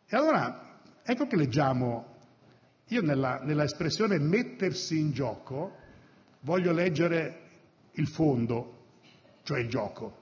E 0.07 0.15
allora, 0.15 0.81
ecco 1.03 1.27
che 1.27 1.35
leggiamo, 1.35 2.17
io 2.87 3.01
nella, 3.01 3.39
nella 3.43 3.63
espressione 3.63 4.17
mettersi 4.17 4.97
in 4.97 5.11
gioco 5.11 5.77
voglio 6.41 6.71
leggere 6.71 7.47
il 7.93 8.07
fondo, 8.07 8.85
cioè 9.43 9.59
il 9.59 9.69
gioco. 9.69 10.17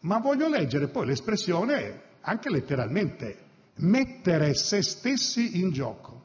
Ma 0.00 0.18
voglio 0.18 0.48
leggere 0.48 0.88
poi 0.88 1.06
l'espressione 1.06 2.10
anche 2.22 2.50
letteralmente, 2.50 3.50
mettere 3.76 4.54
se 4.54 4.82
stessi 4.82 5.60
in 5.60 5.70
gioco. 5.70 6.20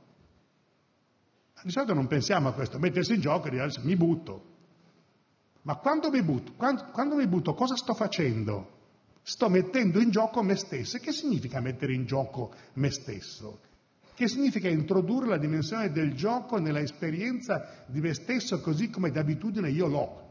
Di 1.62 1.70
solito 1.72 1.94
non 1.94 2.08
pensiamo 2.08 2.50
a 2.50 2.54
questo, 2.54 2.80
mettersi 2.80 3.14
in 3.14 3.22
gioco 3.22 3.48
e 3.48 3.50
dire 3.52 3.70
mi 3.82 3.96
butto, 3.96 4.56
ma 5.68 5.76
quando 5.76 6.10
mi 6.10 6.24
butto, 6.24 6.54
quando, 6.54 6.86
quando 6.94 7.16
mi 7.16 7.28
butto 7.28 7.54
cosa 7.54 7.76
sto 7.76 7.94
facendo? 7.94 8.76
Sto 9.22 9.50
mettendo 9.50 10.00
in 10.00 10.12
gioco 10.12 10.42
me 10.42 10.56
stesso. 10.56 10.96
E 10.96 11.02
che 11.02 11.12
significa 11.12 11.60
mettere 11.60 11.94
in 11.94 12.06
gioco 12.06 12.54
me 12.76 12.90
stesso? 12.90 13.60
Che 14.14 14.30
significa 14.30 14.70
introdurre 14.70 15.28
la 15.28 15.38
dimensione 15.38 15.92
del 15.92 16.14
gioco 16.14 16.58
nella 16.58 16.80
esperienza 16.80 17.84
di 17.86 18.00
me 18.00 18.14
stesso 18.14 18.62
così 18.62 18.90
come 18.90 19.12
d'abitudine 19.12 19.70
io 19.70 19.88
l'ho, 19.88 20.30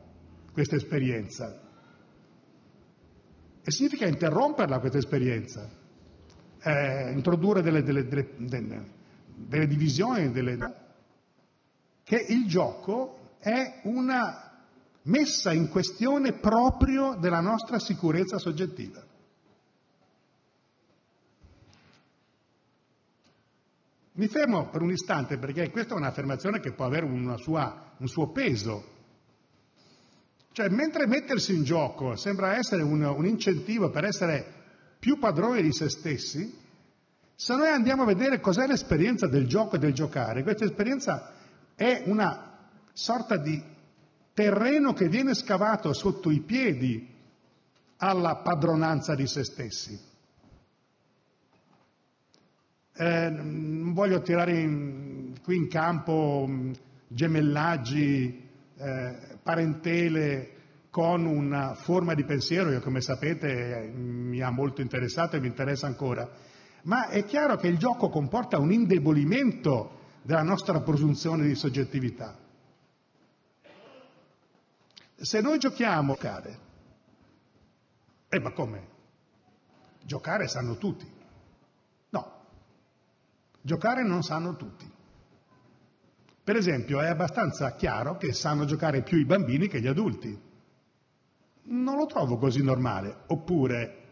questa 0.54 0.76
esperienza. 0.76 1.60
E 3.62 3.70
significa 3.70 4.06
interromperla 4.06 4.78
questa 4.78 4.96
esperienza, 4.96 5.68
eh, 6.62 7.10
introdurre 7.12 7.60
delle, 7.60 7.82
delle, 7.82 8.08
delle, 8.08 8.88
delle 9.34 9.66
divisioni, 9.66 10.32
che 12.04 12.24
il 12.26 12.46
gioco 12.46 13.34
è 13.38 13.80
una 13.82 14.45
messa 15.06 15.52
in 15.52 15.68
questione 15.68 16.32
proprio 16.34 17.16
della 17.18 17.40
nostra 17.40 17.78
sicurezza 17.78 18.38
soggettiva. 18.38 19.04
Mi 24.12 24.28
fermo 24.28 24.70
per 24.70 24.80
un 24.80 24.92
istante 24.92 25.36
perché 25.36 25.70
questa 25.70 25.94
è 25.94 25.96
un'affermazione 25.98 26.58
che 26.58 26.72
può 26.72 26.86
avere 26.86 27.06
sua, 27.36 27.92
un 27.98 28.08
suo 28.08 28.28
peso. 28.28 28.94
Cioè, 30.52 30.70
mentre 30.70 31.06
mettersi 31.06 31.54
in 31.54 31.64
gioco 31.64 32.16
sembra 32.16 32.56
essere 32.56 32.82
un, 32.82 33.02
un 33.02 33.26
incentivo 33.26 33.90
per 33.90 34.04
essere 34.04 34.54
più 34.98 35.18
padroni 35.18 35.60
di 35.60 35.70
se 35.70 35.90
stessi, 35.90 36.64
se 37.34 37.54
noi 37.54 37.68
andiamo 37.68 38.04
a 38.04 38.06
vedere 38.06 38.40
cos'è 38.40 38.66
l'esperienza 38.66 39.26
del 39.26 39.46
gioco 39.46 39.76
e 39.76 39.78
del 39.78 39.92
giocare, 39.92 40.42
questa 40.42 40.64
esperienza 40.64 41.34
è 41.74 42.04
una 42.06 42.58
sorta 42.94 43.36
di 43.36 43.62
terreno 44.36 44.92
che 44.92 45.08
viene 45.08 45.32
scavato 45.32 45.94
sotto 45.94 46.30
i 46.30 46.42
piedi 46.42 47.08
alla 47.96 48.36
padronanza 48.36 49.14
di 49.14 49.26
se 49.26 49.42
stessi. 49.44 49.98
Eh, 52.98 53.30
non 53.30 53.94
voglio 53.94 54.20
tirare 54.20 54.60
in, 54.60 55.32
qui 55.42 55.56
in 55.56 55.68
campo 55.68 56.44
mm, 56.46 56.72
gemellaggi, 57.08 58.46
eh, 58.76 59.38
parentele 59.42 60.50
con 60.90 61.24
una 61.24 61.72
forma 61.72 62.12
di 62.12 62.24
pensiero 62.24 62.68
che 62.68 62.80
come 62.80 63.00
sapete 63.00 63.90
mi 63.94 64.42
ha 64.42 64.50
molto 64.50 64.82
interessato 64.82 65.36
e 65.36 65.40
mi 65.40 65.46
interessa 65.46 65.86
ancora, 65.86 66.28
ma 66.82 67.08
è 67.08 67.24
chiaro 67.24 67.56
che 67.56 67.68
il 67.68 67.78
gioco 67.78 68.10
comporta 68.10 68.58
un 68.58 68.70
indebolimento 68.70 69.98
della 70.20 70.42
nostra 70.42 70.82
presunzione 70.82 71.46
di 71.46 71.54
soggettività. 71.54 72.44
Se 75.16 75.40
noi 75.40 75.58
giochiamo 75.58 76.12
a 76.12 76.14
giocare, 76.14 76.58
eh 78.28 78.40
ma 78.40 78.52
come? 78.52 78.94
Giocare 80.04 80.46
sanno 80.46 80.76
tutti. 80.76 81.10
No, 82.10 82.32
giocare 83.62 84.02
non 84.02 84.22
sanno 84.22 84.56
tutti. 84.56 84.92
Per 86.44 86.54
esempio 86.54 87.00
è 87.00 87.08
abbastanza 87.08 87.74
chiaro 87.74 88.18
che 88.18 88.32
sanno 88.32 88.66
giocare 88.66 89.02
più 89.02 89.18
i 89.18 89.24
bambini 89.24 89.68
che 89.68 89.80
gli 89.80 89.86
adulti. 89.86 90.38
Non 91.62 91.96
lo 91.96 92.06
trovo 92.06 92.36
così 92.36 92.62
normale. 92.62 93.24
Oppure, 93.28 94.04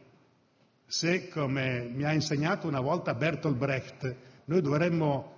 se 0.87 1.29
come 1.29 1.83
mi 1.83 2.05
ha 2.05 2.13
insegnato 2.13 2.67
una 2.67 2.81
volta 2.81 3.15
Bertolt 3.15 3.57
Brecht, 3.57 4.17
noi 4.47 4.61
dovremmo 4.63 5.33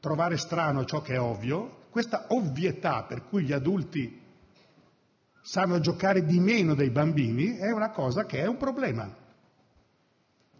trovare 0.00 0.36
strano 0.36 0.84
ciò 0.84 1.02
che 1.02 1.14
è 1.14 1.20
ovvio, 1.20 1.84
questa 1.90 2.26
ovvietà 2.28 3.02
per 3.02 3.24
cui 3.24 3.42
gli 3.42 3.52
adulti 3.52 4.24
sanno 5.46 5.78
giocare 5.78 6.24
di 6.24 6.40
meno 6.40 6.74
dei 6.74 6.90
bambini 6.90 7.56
è 7.56 7.70
una 7.70 7.90
cosa 7.90 8.24
che 8.24 8.40
è 8.40 8.46
un 8.46 8.56
problema. 8.56 9.08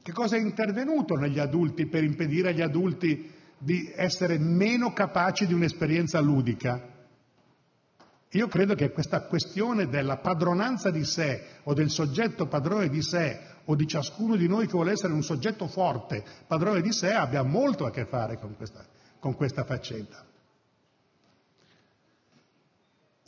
Che 0.01 0.12
cosa 0.12 0.37
è 0.37 0.38
intervenuto 0.38 1.16
negli 1.16 1.40
adulti 1.40 1.88
per 1.88 2.05
impedire 2.05 2.51
agli 2.51 2.62
adulti 2.62 3.29
di 3.59 3.92
essere 3.96 4.38
meno 4.38 4.92
capaci 4.92 5.44
di 5.49 5.55
un'esperienza 5.55 6.20
ludica? 6.20 6.81
Io 8.31 8.46
credo 8.46 8.77
che 8.77 8.92
questa 8.92 9.22
questione 9.22 9.88
della 9.88 10.18
padronanza 10.18 10.92
di 10.92 11.05
sé 11.05 11.42
o 11.64 11.75
del 11.75 11.90
soggetto 11.90 12.46
padrone 12.46 12.88
di 12.88 13.03
sé 13.03 13.40
o 13.64 13.75
di 13.75 13.88
ciascuno 13.88 14.37
di 14.37 14.46
noi 14.46 14.66
che 14.66 14.72
vuole 14.72 14.92
essere 14.92 15.12
un 15.12 15.25
soggetto 15.25 15.66
forte, 15.66 16.22
padrone 16.46 16.81
di 16.81 16.92
sé, 16.92 17.12
abbia 17.12 17.42
molto 17.42 17.87
a 17.87 17.90
che 17.90 18.05
fare 18.05 18.38
con 18.38 18.55
questa, 18.55 18.87
con 19.18 19.35
questa 19.35 19.64
faccenda. 19.64 20.25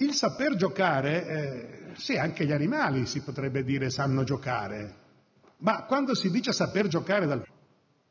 Il 0.00 0.14
saper 0.14 0.54
giocare, 0.54 1.26
eh, 1.26 1.94
sì, 1.94 2.16
anche 2.16 2.46
gli 2.46 2.52
animali 2.52 3.04
si 3.04 3.20
potrebbe 3.20 3.64
dire 3.64 3.90
sanno 3.90 4.22
giocare, 4.22 4.94
ma 5.58 5.82
quando 5.86 6.14
si 6.14 6.30
dice 6.30 6.52
saper 6.52 6.86
giocare 6.86 7.26
dal... 7.26 7.44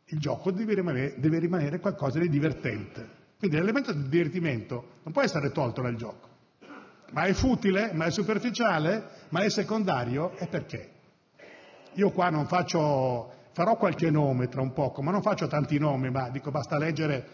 il 0.04 0.20
gioco 0.20 0.52
deve 0.52 0.74
rimanere, 0.74 1.14
deve 1.18 1.40
rimanere 1.40 1.80
qualcosa 1.80 2.20
di 2.20 2.28
divertente. 2.28 3.16
Quindi 3.38 3.56
l'elemento 3.56 3.94
di 3.94 4.10
divertimento 4.10 4.96
non 5.04 5.14
può 5.14 5.22
essere 5.22 5.52
tolto 5.54 5.82
dal 5.82 5.96
gioco. 5.96 6.28
Ma 7.12 7.24
è 7.24 7.32
futile? 7.32 7.94
Ma 7.94 8.04
è 8.04 8.12
superficiale? 8.12 9.10
Ma 9.30 9.40
è 9.44 9.50
secondario? 9.50 10.36
E 10.38 10.48
perché? 10.48 10.92
Io 11.94 12.12
qua 12.12 12.30
non 12.30 12.48
faccio, 12.48 13.32
farò 13.54 13.78
qualche 13.78 14.12
nome 14.12 14.50
tra 14.50 14.62
un 14.62 14.74
poco, 14.74 15.02
ma 15.02 15.12
non 15.12 15.22
faccio 15.22 15.48
tanti 15.48 15.80
nomi, 15.80 16.12
ma 16.12 16.28
dico 16.30 16.52
basta 16.52 16.78
leggere 16.78 17.28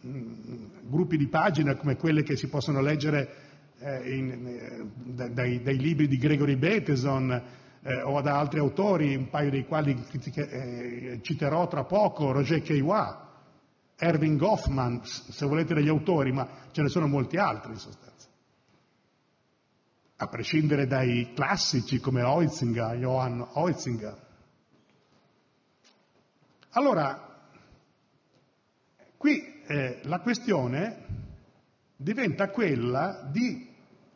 mh, 0.00 0.08
mm, 0.08 0.64
gruppi 0.84 1.18
di 1.18 1.28
pagine 1.28 1.76
come 1.76 1.96
quelle 1.96 2.22
che 2.22 2.36
si 2.36 2.48
possono 2.48 2.80
leggere 2.80 3.50
in, 3.82 4.46
eh, 4.46 5.30
dai, 5.30 5.62
dai, 5.62 5.78
libri 5.78 6.06
di 6.06 6.16
Gregory 6.16 6.56
Bateson 6.56 7.42
eh, 7.82 8.02
o 8.02 8.20
da 8.20 8.38
altri 8.38 8.60
autori, 8.60 9.14
un 9.14 9.28
paio 9.28 9.50
dei 9.50 9.66
quali 9.66 9.96
eh, 10.34 11.18
citerò 11.22 11.66
tra 11.66 11.84
poco, 11.84 12.30
Roger 12.30 12.62
Caillois, 12.62 13.16
Erving 13.96 14.38
Goffman, 14.38 15.00
se 15.04 15.46
volete 15.46 15.74
degli 15.74 15.88
autori, 15.88 16.32
ma 16.32 16.48
ce 16.70 16.82
ne 16.82 16.88
sono 16.88 17.06
molti 17.06 17.36
altri 17.36 17.72
in 17.72 17.78
sostanza. 17.78 18.28
A 20.16 20.26
prescindere 20.28 20.86
dai 20.86 21.32
classici 21.34 21.98
come 21.98 22.22
Oitzinger, 22.22 22.96
Johann 22.96 23.40
Oitzinger. 23.54 24.30
Allora, 26.70 27.46
qui 29.16 29.62
eh, 29.66 30.00
la 30.04 30.20
questione 30.20 31.06
diventa 31.96 32.50
quella 32.50 33.28
di 33.30 33.71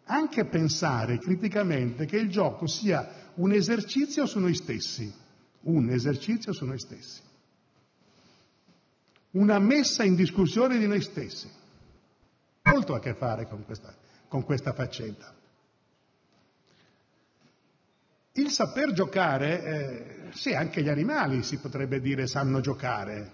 anche 0.06 0.44
pensare 0.44 1.18
criticamente 1.18 2.06
che 2.06 2.16
il 2.16 2.28
gioco 2.28 2.66
sia 2.66 3.32
un 3.34 3.52
esercizio 3.52 4.26
su 4.26 4.38
noi 4.38 4.54
stessi, 4.54 5.12
un 5.62 5.90
esercizio 5.90 6.52
su 6.52 6.64
noi 6.64 6.78
stessi, 6.78 7.20
una 9.32 9.58
messa 9.58 10.04
in 10.04 10.14
discussione 10.14 10.78
di 10.78 10.86
noi 10.86 11.00
stessi. 11.00 11.50
Molto 12.62 12.94
a 12.94 13.00
che 13.00 13.14
fare 13.14 13.46
con 13.46 13.64
questa, 13.64 13.94
con 14.28 14.42
questa 14.42 14.72
faccenda. 14.72 15.34
Il 18.32 18.50
saper 18.50 18.92
giocare, 18.92 19.62
eh, 19.62 20.32
sì, 20.32 20.52
anche 20.52 20.82
gli 20.82 20.88
animali 20.88 21.42
si 21.42 21.58
potrebbe 21.58 22.00
dire 22.00 22.26
sanno 22.26 22.60
giocare, 22.60 23.32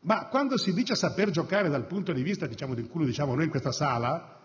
ma 0.00 0.26
quando 0.26 0.56
si 0.56 0.72
dice 0.72 0.94
saper 0.94 1.30
giocare 1.30 1.68
dal 1.68 1.86
punto 1.86 2.12
di 2.12 2.22
vista, 2.22 2.46
diciamo, 2.46 2.74
di 2.74 2.82
cui 2.88 3.04
diciamo 3.04 3.34
noi 3.34 3.44
in 3.44 3.50
questa 3.50 3.72
sala, 3.72 4.41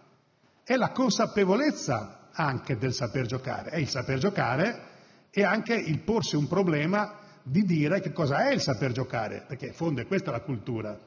è 0.67 0.75
la 0.75 0.91
consapevolezza 0.91 2.27
anche 2.33 2.77
del 2.77 2.91
saper 2.91 3.25
giocare. 3.25 3.69
È 3.69 3.77
il 3.77 3.87
saper 3.87 4.17
giocare 4.17 4.81
e 5.31 5.45
anche 5.45 5.73
il 5.73 6.01
porsi 6.01 6.35
un 6.35 6.45
problema 6.45 7.19
di 7.41 7.61
dire 7.61 8.01
che 8.01 8.11
cosa 8.11 8.49
è 8.49 8.51
il 8.51 8.59
saper 8.59 8.91
giocare, 8.91 9.45
perché 9.47 9.67
in 9.67 9.73
fondo 9.73 10.01
è 10.01 10.05
questa 10.05 10.29
la 10.29 10.41
cultura. 10.41 10.99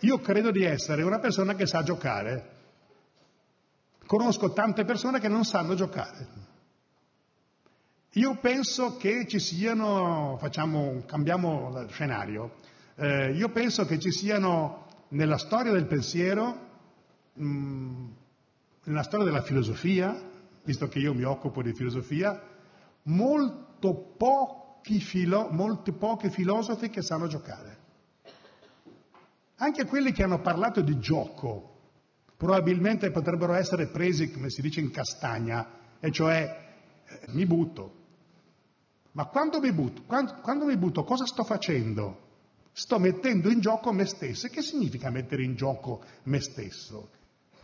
Io 0.00 0.18
credo 0.18 0.50
di 0.50 0.64
essere 0.64 1.04
una 1.04 1.20
persona 1.20 1.54
che 1.54 1.66
sa 1.66 1.84
giocare. 1.84 2.54
Conosco 4.06 4.52
tante 4.52 4.84
persone 4.84 5.20
che 5.20 5.28
non 5.28 5.44
sanno 5.44 5.76
giocare. 5.76 6.26
Io 8.14 8.38
penso 8.40 8.96
che 8.96 9.28
ci 9.28 9.38
siano, 9.38 10.36
facciamo, 10.40 11.04
cambiamo 11.06 11.86
scenario, 11.90 12.56
eh, 12.96 13.30
io 13.34 13.50
penso 13.50 13.84
che 13.84 14.00
ci 14.00 14.10
siano 14.10 14.88
nella 15.10 15.38
storia 15.38 15.70
del 15.70 15.86
pensiero 15.86 16.65
Mm, 17.40 18.06
nella 18.84 19.02
storia 19.02 19.26
della 19.26 19.42
filosofia, 19.42 20.18
visto 20.64 20.88
che 20.88 20.98
io 20.98 21.12
mi 21.12 21.24
occupo 21.24 21.62
di 21.62 21.74
filosofia, 21.74 22.40
molto 23.04 24.14
pochi, 24.16 25.00
filo, 25.00 25.48
molti 25.50 25.92
pochi 25.92 26.30
filosofi 26.30 26.88
che 26.88 27.02
sanno 27.02 27.26
giocare. 27.26 27.78
Anche 29.56 29.86
quelli 29.86 30.12
che 30.12 30.22
hanno 30.22 30.40
parlato 30.40 30.80
di 30.80 30.98
gioco 30.98 31.74
probabilmente 32.36 33.10
potrebbero 33.10 33.54
essere 33.54 33.88
presi, 33.88 34.30
come 34.30 34.50
si 34.50 34.60
dice, 34.60 34.80
in 34.80 34.90
castagna, 34.90 35.66
e 36.00 36.10
cioè 36.10 36.64
eh, 37.06 37.20
mi 37.28 37.46
butto. 37.46 38.04
Ma 39.12 39.26
quando 39.26 39.60
mi 39.60 39.72
butto, 39.72 40.02
quando, 40.02 40.34
quando 40.42 40.66
mi 40.66 40.76
butto 40.76 41.04
cosa 41.04 41.24
sto 41.24 41.42
facendo? 41.42 42.24
Sto 42.72 42.98
mettendo 42.98 43.50
in 43.50 43.60
gioco 43.60 43.90
me 43.92 44.04
stesso. 44.04 44.48
Che 44.48 44.60
significa 44.60 45.08
mettere 45.10 45.42
in 45.42 45.54
gioco 45.54 46.04
me 46.24 46.40
stesso? 46.40 47.08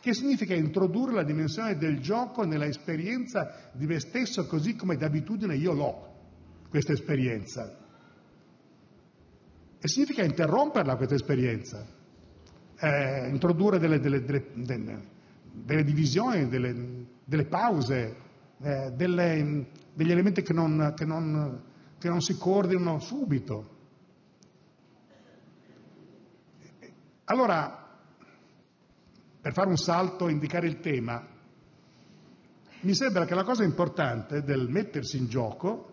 Che 0.02 0.14
significa 0.14 0.52
introdurre 0.52 1.14
la 1.14 1.22
dimensione 1.22 1.76
del 1.76 2.00
gioco 2.00 2.42
nella 2.42 2.66
esperienza 2.66 3.70
di 3.70 3.86
me 3.86 4.00
stesso 4.00 4.46
così 4.48 4.74
come 4.74 4.96
d'abitudine 4.96 5.54
io 5.54 5.72
l'ho, 5.72 6.14
questa 6.68 6.92
esperienza. 6.92 7.78
E 9.78 9.88
significa 9.88 10.24
interromperla 10.24 10.96
questa 10.96 11.14
esperienza, 11.14 11.86
eh, 12.80 13.28
introdurre 13.28 13.78
delle, 13.78 14.00
delle, 14.00 14.24
delle, 14.24 15.04
delle 15.52 15.84
divisioni, 15.84 16.48
delle, 16.48 17.44
pause, 17.44 18.16
eh, 18.60 18.90
degli 18.96 20.10
elementi 20.10 20.42
che 20.42 20.52
non, 20.52 20.94
che, 20.96 21.04
non, 21.04 21.62
che 22.00 22.08
non 22.08 22.20
si 22.20 22.36
coordinano 22.36 22.98
subito. 22.98 23.70
Allora, 27.26 27.81
per 29.42 29.52
fare 29.52 29.68
un 29.68 29.76
salto 29.76 30.28
e 30.28 30.30
indicare 30.30 30.68
il 30.68 30.78
tema, 30.78 31.26
mi 32.82 32.94
sembra 32.94 33.24
che 33.24 33.34
la 33.34 33.42
cosa 33.42 33.64
importante 33.64 34.42
del 34.42 34.68
mettersi 34.68 35.16
in 35.18 35.26
gioco 35.26 35.90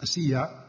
sia 0.00 0.68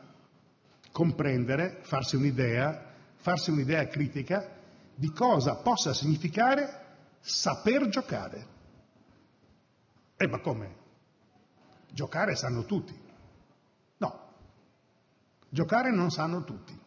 comprendere, 0.92 1.80
farsi 1.82 2.16
un'idea, 2.16 2.94
farsi 3.16 3.52
un'idea 3.52 3.86
critica 3.88 4.56
di 4.96 5.12
cosa 5.12 5.56
possa 5.58 5.94
significare 5.94 6.86
saper 7.20 7.90
giocare. 7.90 8.48
Eh, 10.16 10.28
ma 10.28 10.40
come? 10.40 10.76
Giocare 11.92 12.36
sanno 12.36 12.64
tutti. 12.64 12.98
No, 13.98 14.32
giocare 15.50 15.92
non 15.92 16.10
sanno 16.12 16.46
tutti 16.46 16.86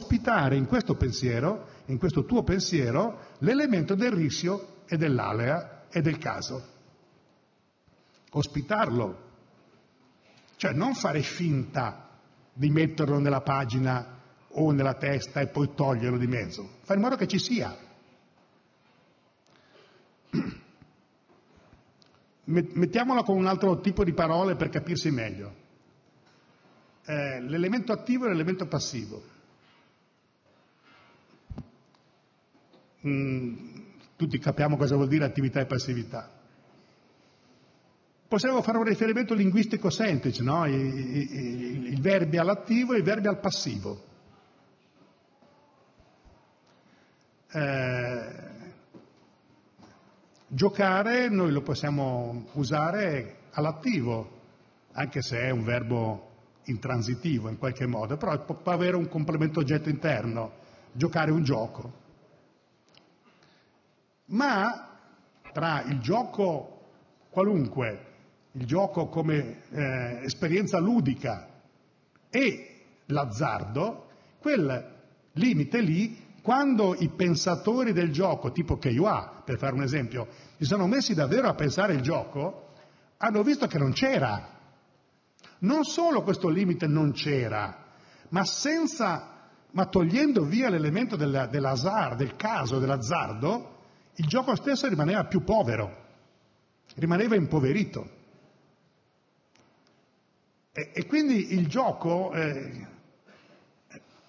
ospitare 0.00 0.56
in 0.56 0.66
questo 0.66 0.94
pensiero, 0.96 1.69
in 1.90 1.98
questo 1.98 2.24
tuo 2.24 2.42
pensiero, 2.42 3.34
l'elemento 3.38 3.94
del 3.94 4.12
rischio 4.12 4.84
e 4.86 4.96
dell'alea 4.96 5.86
e 5.90 6.00
del 6.00 6.18
caso. 6.18 6.78
Ospitarlo. 8.30 9.28
Cioè 10.56 10.72
non 10.72 10.94
fare 10.94 11.20
finta 11.22 12.08
di 12.52 12.70
metterlo 12.70 13.18
nella 13.18 13.40
pagina 13.40 14.18
o 14.52 14.70
nella 14.70 14.94
testa 14.94 15.40
e 15.40 15.48
poi 15.48 15.74
toglierlo 15.74 16.18
di 16.18 16.26
mezzo. 16.26 16.78
Fare 16.82 16.98
in 16.98 17.04
modo 17.04 17.16
che 17.16 17.26
ci 17.26 17.38
sia. 17.38 17.76
Mettiamolo 22.44 23.22
con 23.22 23.36
un 23.36 23.46
altro 23.46 23.80
tipo 23.80 24.04
di 24.04 24.12
parole 24.12 24.54
per 24.56 24.68
capirsi 24.68 25.10
meglio. 25.10 25.54
Eh, 27.04 27.40
l'elemento 27.40 27.92
attivo 27.92 28.26
e 28.26 28.28
l'elemento 28.28 28.66
passivo. 28.66 29.38
Tutti 33.00 34.38
capiamo 34.38 34.76
cosa 34.76 34.96
vuol 34.96 35.08
dire 35.08 35.24
attività 35.24 35.60
e 35.60 35.66
passività. 35.66 36.30
Possiamo 38.28 38.62
fare 38.62 38.78
un 38.78 38.84
riferimento 38.84 39.34
linguistico 39.34 39.90
semplice, 39.90 40.42
no? 40.42 40.64
I, 40.64 40.72
i, 40.72 41.92
i 41.92 42.00
verbi 42.00 42.36
all'attivo 42.36 42.92
e 42.94 42.98
i 42.98 43.02
verbi 43.02 43.26
al 43.26 43.40
passivo. 43.40 44.04
Eh, 47.52 48.48
giocare 50.46 51.28
noi 51.28 51.50
lo 51.50 51.62
possiamo 51.62 52.46
usare 52.52 53.38
all'attivo, 53.52 54.38
anche 54.92 55.22
se 55.22 55.40
è 55.40 55.50
un 55.50 55.64
verbo 55.64 56.28
intransitivo 56.64 57.48
in 57.48 57.58
qualche 57.58 57.86
modo, 57.86 58.16
però 58.16 58.44
può 58.44 58.72
avere 58.72 58.94
un 58.94 59.08
complemento 59.08 59.58
oggetto 59.58 59.88
interno, 59.88 60.52
giocare 60.92 61.32
un 61.32 61.42
gioco. 61.42 61.99
Ma 64.30 64.88
tra 65.52 65.82
il 65.82 66.00
gioco 66.00 66.80
qualunque, 67.30 68.06
il 68.52 68.66
gioco 68.66 69.08
come 69.08 69.62
eh, 69.70 70.20
esperienza 70.24 70.78
ludica 70.78 71.48
e 72.28 72.82
l'azzardo, 73.06 74.08
quel 74.40 74.98
limite 75.32 75.80
lì, 75.80 76.28
quando 76.42 76.94
i 76.94 77.08
pensatori 77.08 77.92
del 77.92 78.10
gioco, 78.10 78.50
tipo 78.50 78.78
Keioa, 78.78 79.42
per 79.44 79.58
fare 79.58 79.74
un 79.74 79.82
esempio, 79.82 80.28
si 80.56 80.64
sono 80.64 80.86
messi 80.86 81.14
davvero 81.14 81.48
a 81.48 81.54
pensare 81.54 81.94
il 81.94 82.00
gioco, 82.00 82.68
hanno 83.18 83.42
visto 83.42 83.66
che 83.66 83.78
non 83.78 83.92
c'era. 83.92 84.58
Non 85.58 85.84
solo 85.84 86.22
questo 86.22 86.48
limite 86.48 86.86
non 86.86 87.12
c'era, 87.12 87.84
ma 88.30 88.44
senza, 88.44 89.48
ma 89.72 89.86
togliendo 89.86 90.44
via 90.44 90.70
l'elemento 90.70 91.16
dell'azar, 91.16 92.16
del 92.16 92.36
caso, 92.36 92.78
dell'azzardo, 92.78 93.78
il 94.14 94.26
gioco 94.26 94.54
stesso 94.54 94.88
rimaneva 94.88 95.24
più 95.24 95.42
povero. 95.42 96.08
rimaneva 96.96 97.36
impoverito. 97.36 98.18
E, 100.72 100.90
e 100.92 101.06
quindi 101.06 101.54
il 101.54 101.66
gioco, 101.68 102.32
eh, 102.32 102.86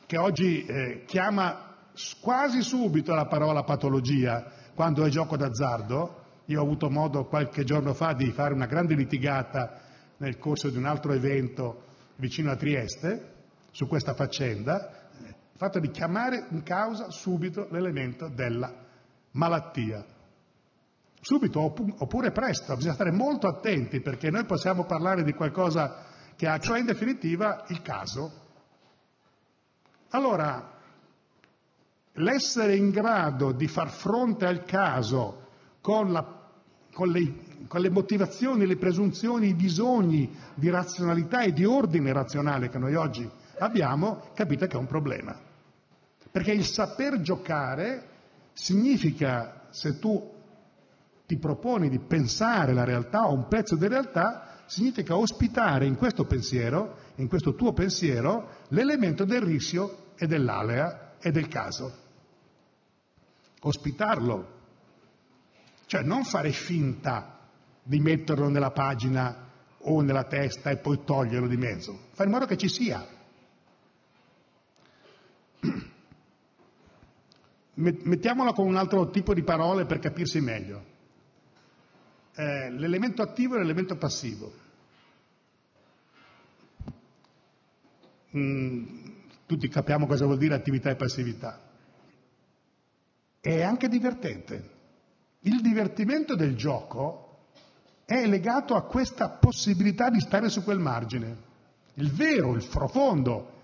che 0.05 0.17
oggi 0.17 0.65
eh, 0.65 1.03
chiama 1.05 1.75
quasi 2.21 2.61
subito 2.61 3.13
la 3.13 3.25
parola 3.25 3.63
patologia 3.63 4.51
quando 4.73 5.03
è 5.03 5.09
gioco 5.09 5.37
d'azzardo, 5.37 6.23
io 6.45 6.59
ho 6.59 6.63
avuto 6.63 6.89
modo 6.89 7.25
qualche 7.25 7.63
giorno 7.63 7.93
fa 7.93 8.13
di 8.13 8.31
fare 8.31 8.53
una 8.53 8.65
grande 8.65 8.95
litigata 8.95 9.79
nel 10.17 10.37
corso 10.37 10.69
di 10.69 10.77
un 10.77 10.85
altro 10.85 11.13
evento 11.13 11.83
vicino 12.15 12.51
a 12.51 12.55
Trieste 12.55 13.33
su 13.71 13.87
questa 13.87 14.13
faccenda, 14.13 15.09
il 15.19 15.57
fatto 15.57 15.79
di 15.79 15.89
chiamare 15.91 16.47
in 16.49 16.63
causa 16.63 17.09
subito 17.09 17.67
l'elemento 17.69 18.27
della 18.27 18.89
malattia. 19.31 20.05
Subito 21.21 21.61
oppure 21.61 22.31
presto, 22.31 22.75
bisogna 22.75 22.95
stare 22.95 23.11
molto 23.11 23.47
attenti 23.47 24.01
perché 24.01 24.31
noi 24.31 24.45
possiamo 24.45 24.85
parlare 24.85 25.23
di 25.23 25.33
qualcosa 25.33 26.05
che 26.35 26.47
ha, 26.47 26.57
cioè 26.57 26.79
in 26.79 26.85
definitiva 26.85 27.65
il 27.67 27.81
caso. 27.83 28.39
Allora, 30.09 30.79
l'essere 32.13 32.75
in 32.75 32.89
grado 32.89 33.51
di 33.51 33.67
far 33.67 33.89
fronte 33.89 34.45
al 34.45 34.65
caso 34.65 35.49
con, 35.79 36.11
la, 36.11 36.25
con, 36.91 37.09
le, 37.09 37.35
con, 37.67 37.81
le, 37.81 37.89
motivazioni, 37.89 38.65
le 38.65 38.77
presunzioni, 38.77 39.49
i 39.49 39.53
bisogni 39.53 40.35
di 40.55 40.69
razionalità 40.69 41.41
e 41.41 41.53
di 41.53 41.63
ordine 41.63 42.11
razionale 42.11 42.69
che 42.69 42.79
noi 42.79 42.95
oggi 42.95 43.29
abbiamo, 43.59 44.31
capite 44.33 44.67
che 44.67 44.75
è 44.75 44.79
un 44.79 44.87
problema. 44.87 45.39
Perché 46.31 46.51
il 46.51 46.65
saper 46.65 47.21
giocare 47.21 48.09
significa, 48.53 49.67
se 49.69 49.99
tu 49.99 50.39
ti 51.25 51.37
proponi 51.37 51.89
di 51.89 51.99
pensare 51.99 52.73
la 52.73 52.83
realtà 52.83 53.27
o 53.27 53.33
un 53.33 53.47
pezzo 53.47 53.75
di 53.75 53.87
realtà, 53.87 54.63
significa 54.65 55.15
ospitare 55.15 55.85
in 55.85 55.95
questo 55.95 56.25
pensiero, 56.25 56.97
in 57.15 57.27
questo 57.27 57.55
tuo 57.55 57.73
pensiero, 57.73 58.49
l'elemento 58.69 59.25
del 59.25 59.41
rischio 59.41 60.13
e 60.15 60.27
dell'alea 60.27 61.15
e 61.19 61.31
del 61.31 61.47
caso. 61.47 61.99
Ospitarlo, 63.61 64.59
cioè 65.85 66.01
non 66.03 66.23
fare 66.23 66.51
finta 66.51 67.39
di 67.83 67.99
metterlo 67.99 68.49
nella 68.49 68.71
pagina 68.71 69.49
o 69.79 70.01
nella 70.01 70.23
testa 70.23 70.69
e 70.69 70.77
poi 70.77 71.03
toglierlo 71.03 71.47
di 71.47 71.57
mezzo, 71.57 72.07
fare 72.11 72.29
in 72.29 72.33
modo 72.33 72.45
che 72.45 72.57
ci 72.57 72.69
sia. 72.69 73.05
Mettiamola 77.73 78.53
con 78.53 78.67
un 78.67 78.75
altro 78.75 79.09
tipo 79.09 79.33
di 79.33 79.43
parole 79.43 79.85
per 79.85 79.99
capirsi 79.99 80.41
meglio. 80.41 80.89
Eh, 82.35 82.69
l'elemento 82.71 83.21
attivo 83.21 83.55
e 83.55 83.59
l'elemento 83.59 83.95
passivo. 83.95 84.51
Mm, 88.35 88.85
tutti 89.45 89.67
capiamo 89.67 90.07
cosa 90.07 90.25
vuol 90.25 90.37
dire 90.37 90.53
attività 90.53 90.89
e 90.89 90.95
passività. 90.95 91.59
È 93.39 93.61
anche 93.61 93.87
divertente. 93.87 94.79
Il 95.41 95.61
divertimento 95.61 96.35
del 96.35 96.55
gioco 96.55 97.47
è 98.05 98.25
legato 98.27 98.75
a 98.75 98.83
questa 98.83 99.29
possibilità 99.29 100.09
di 100.09 100.19
stare 100.19 100.49
su 100.49 100.63
quel 100.63 100.79
margine. 100.79 101.49
Il 101.95 102.11
vero, 102.11 102.53
il 102.53 102.67
profondo 102.67 103.59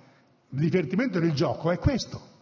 divertimento 0.50 1.20
del 1.20 1.34
gioco 1.34 1.72
è 1.72 1.78
questo, 1.78 2.37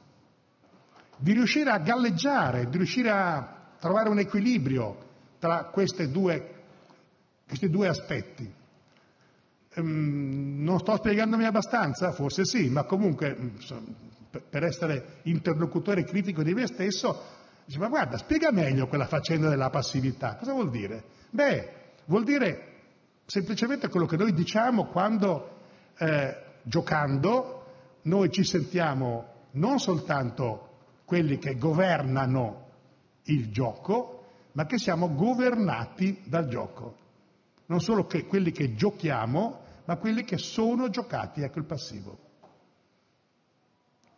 di 1.17 1.34
riuscire 1.34 1.69
a 1.69 1.80
galleggiare, 1.80 2.69
di 2.69 2.78
riuscire 2.78 3.10
a 3.10 3.73
trovare 3.80 4.10
un 4.10 4.19
equilibrio 4.19 5.04
tra 5.39 5.71
due, 6.10 6.54
questi 7.47 7.69
due 7.69 7.88
aspetti. 7.88 8.54
Um, 9.75 10.63
non 10.63 10.80
sto 10.80 10.95
spiegandomi 10.95 11.45
abbastanza? 11.45 12.12
Forse 12.13 12.45
sì, 12.45 12.69
ma 12.69 12.84
comunque 12.84 13.36
mm, 13.38 13.47
per 14.49 14.63
essere 14.63 15.19
interlocutore 15.23 16.04
critico 16.04 16.43
di 16.43 16.54
me 16.54 16.65
stesso 16.67 17.43
Dice, 17.65 17.80
ma 17.80 17.88
guarda, 17.88 18.17
spiega 18.17 18.51
meglio 18.51 18.88
quella 18.88 19.08
faccenda 19.08 19.49
della 19.49 19.71
passività. 19.71 20.36
Cosa 20.36 20.54
vuol 20.54 20.69
dire? 20.69 21.04
Beh, 21.32 21.69
vuol 22.06 22.23
dire 22.23 22.73
semplicemente 23.25 23.89
quello 23.89 24.06
che 24.06 24.17
noi 24.17 24.34
diciamo 24.34 24.86
quando 24.86 25.58
eh, 25.97 26.38
giocando 26.62 27.65
noi 28.04 28.32
ci 28.32 28.43
sentiamo 28.43 29.34
non 29.54 29.80
soltanto 29.80 30.64
quelli 31.06 31.38
che 31.38 31.58
governano 31.58 32.63
il 33.24 33.52
gioco, 33.52 34.24
ma 34.54 34.65
che 34.65 34.78
siamo 34.78 35.13
governati 35.13 36.24
dal 36.26 36.48
gioco. 36.48 36.98
Non 37.68 37.80
solo 37.80 38.06
quelli 38.28 38.52
che 38.52 38.74
giochiamo, 38.76 39.60
ma 39.86 39.96
quelli 39.98 40.24
che 40.24 40.38
sono 40.38 40.89
giocati, 40.89 41.41
ecco 41.41 41.60
il 41.60 41.65
passivo. 41.65 42.18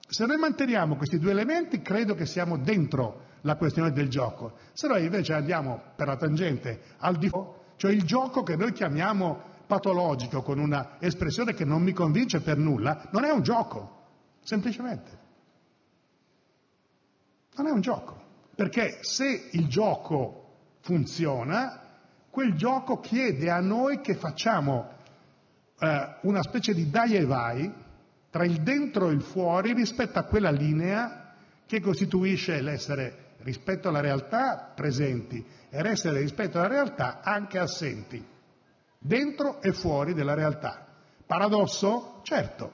Se 0.08 0.26
noi 0.26 0.38
manteniamo 0.38 0.96
questi 0.96 1.20
due 1.20 1.32
elementi, 1.32 1.82
credo 1.82 2.16
che 2.16 2.26
siamo 2.26 2.58
dentro 2.58 3.26
la 3.42 3.56
questione 3.56 3.92
del 3.92 4.08
gioco. 4.08 4.54
Se 4.74 4.88
noi 4.88 5.04
invece 5.04 5.34
andiamo 5.34 5.82
per 5.96 6.08
la 6.08 6.16
tangente 6.16 6.82
al 7.00 7.18
di 7.18 7.28
fuori, 7.28 7.50
cioè 7.76 7.92
il 7.92 8.04
gioco 8.04 8.44
che 8.44 8.56
noi 8.56 8.72
chiamiamo 8.72 9.56
patologico 9.68 10.42
con 10.42 10.60
una 10.60 10.96
espressione 11.00 11.54
che 11.54 11.66
non 11.66 11.82
mi 11.84 11.92
convince 11.92 12.42
per 12.42 12.58
nulla, 12.58 13.10
non 13.12 13.26
è 13.26 13.32
un 13.32 13.42
gioco, 13.42 14.06
semplicemente. 14.42 15.17
Non 17.58 17.68
è 17.68 17.72
un 17.72 17.82
gioco, 17.82 18.22
perché 18.56 19.00
se 19.02 19.50
il 19.52 19.68
gioco 19.68 20.78
funziona, 20.82 21.82
quel 22.30 22.54
gioco 22.54 23.00
chiede 23.00 23.50
a 23.50 23.60
noi 23.60 24.00
che 24.00 24.14
facciamo 24.14 24.90
eh, 25.80 26.16
una 26.22 26.44
specie 26.44 26.74
di 26.76 26.90
dai 26.90 27.16
e 27.16 27.26
vai 27.26 27.74
tra 28.30 28.46
il 28.46 28.62
dentro 28.62 29.10
e 29.10 29.14
il 29.14 29.22
fuori 29.22 29.74
rispetto 29.74 30.20
a 30.20 30.24
quella 30.24 30.52
linea 30.52 31.34
che 31.66 31.82
costituisce 31.82 32.62
l'essere 32.62 33.26
rispetto 33.40 33.88
alla 33.90 34.02
realtà 34.02 34.72
presenti 34.76 35.44
e 35.70 35.88
essere 35.88 36.20
rispetto 36.20 36.60
alla 36.60 36.68
realtà 36.68 37.22
anche 37.22 37.58
assenti, 37.58 38.24
dentro 39.00 39.62
e 39.62 39.72
fuori 39.74 40.14
della 40.14 40.36
realtà. 40.36 40.86
Paradosso? 41.26 42.20
Certo, 42.24 42.72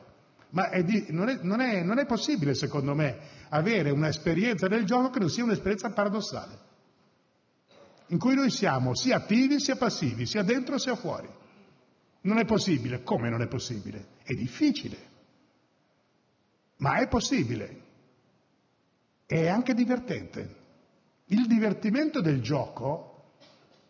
ma 0.49 0.69
è 0.69 0.83
di, 0.83 1.07
non, 1.09 1.29
è, 1.29 1.39
non, 1.41 1.61
è, 1.61 1.81
non 1.81 1.99
è 1.99 2.05
possibile, 2.05 2.53
secondo 2.53 2.93
me, 2.93 3.17
avere 3.53 3.91
un'esperienza 3.91 4.67
del 4.67 4.83
gioco 4.83 5.11
che 5.11 5.19
non 5.19 5.29
sia 5.29 5.43
un'esperienza 5.43 5.91
paradossale, 5.91 6.59
in 8.07 8.17
cui 8.17 8.33
noi 8.35 8.49
siamo 8.49 8.95
sia 8.95 9.17
attivi 9.17 9.59
sia 9.59 9.75
passivi, 9.75 10.25
sia 10.25 10.43
dentro 10.43 10.77
sia 10.77 10.95
fuori. 10.95 11.29
Non 12.21 12.39
è 12.39 12.45
possibile. 12.45 13.03
Come 13.03 13.29
non 13.29 13.41
è 13.41 13.47
possibile? 13.47 14.07
È 14.23 14.33
difficile, 14.33 14.97
ma 16.77 16.97
è 16.97 17.07
possibile. 17.07 17.81
È 19.25 19.47
anche 19.47 19.73
divertente. 19.73 20.61
Il 21.25 21.47
divertimento 21.47 22.21
del 22.21 22.41
gioco 22.41 23.31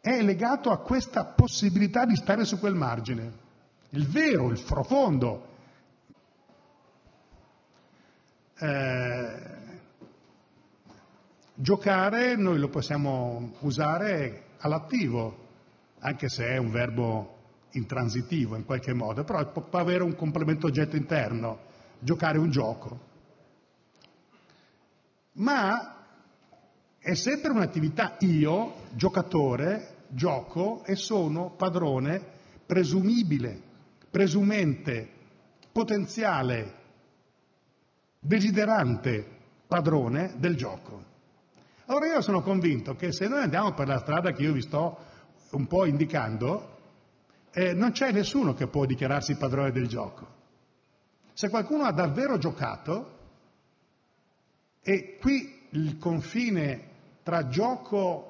è 0.01 0.21
legato 0.21 0.71
a 0.71 0.79
questa 0.79 1.25
possibilità 1.25 2.05
di 2.05 2.15
stare 2.15 2.43
su 2.43 2.59
quel 2.59 2.75
margine. 2.75 3.41
Il 3.89 4.07
vero, 4.07 4.49
il 4.49 4.61
profondo 4.63 5.51
eh, 8.52 8.52
giocare 11.55 12.35
noi 12.35 12.57
lo 12.57 12.69
possiamo 12.69 13.53
usare 13.59 14.43
all'attivo, 14.59 15.37
anche 15.99 16.29
se 16.29 16.47
è 16.47 16.57
un 16.57 16.71
verbo 16.71 17.37
intransitivo 17.71 18.55
in 18.55 18.65
qualche 18.65 18.93
modo, 18.93 19.23
però 19.23 19.51
può 19.51 19.79
avere 19.79 20.03
un 20.03 20.15
complemento 20.15 20.67
oggetto 20.67 20.95
interno, 20.95 21.59
giocare 21.99 22.37
un 22.37 22.49
gioco. 22.49 23.11
Ma 25.33 26.05
è 26.99 27.13
sempre 27.15 27.51
un'attività 27.51 28.15
io, 28.19 28.85
giocatore, 28.91 30.05
gioco 30.09 30.83
e 30.85 30.95
sono 30.95 31.51
padrone 31.51 32.21
presumibile, 32.65 33.59
presumente, 34.09 35.09
potenziale, 35.71 36.81
desiderante 38.23 39.25
padrone 39.67 40.35
del 40.37 40.55
gioco. 40.55 41.11
Allora 41.87 42.07
io 42.07 42.21
sono 42.21 42.41
convinto 42.41 42.95
che 42.95 43.11
se 43.11 43.27
noi 43.27 43.41
andiamo 43.41 43.73
per 43.73 43.87
la 43.87 43.99
strada 43.99 44.31
che 44.31 44.43
io 44.43 44.53
vi 44.53 44.61
sto 44.61 44.97
un 45.51 45.67
po' 45.67 45.85
indicando, 45.85 46.77
eh, 47.51 47.73
non 47.73 47.91
c'è 47.91 48.11
nessuno 48.11 48.53
che 48.53 48.67
può 48.67 48.85
dichiararsi 48.85 49.35
padrone 49.35 49.71
del 49.71 49.87
gioco. 49.87 50.41
Se 51.33 51.49
qualcuno 51.49 51.83
ha 51.83 51.91
davvero 51.91 52.37
giocato, 52.37 53.19
e 54.81 55.17
qui 55.19 55.67
il 55.71 55.97
confine 55.97 56.91
tra 57.23 57.47
gioco, 57.47 58.29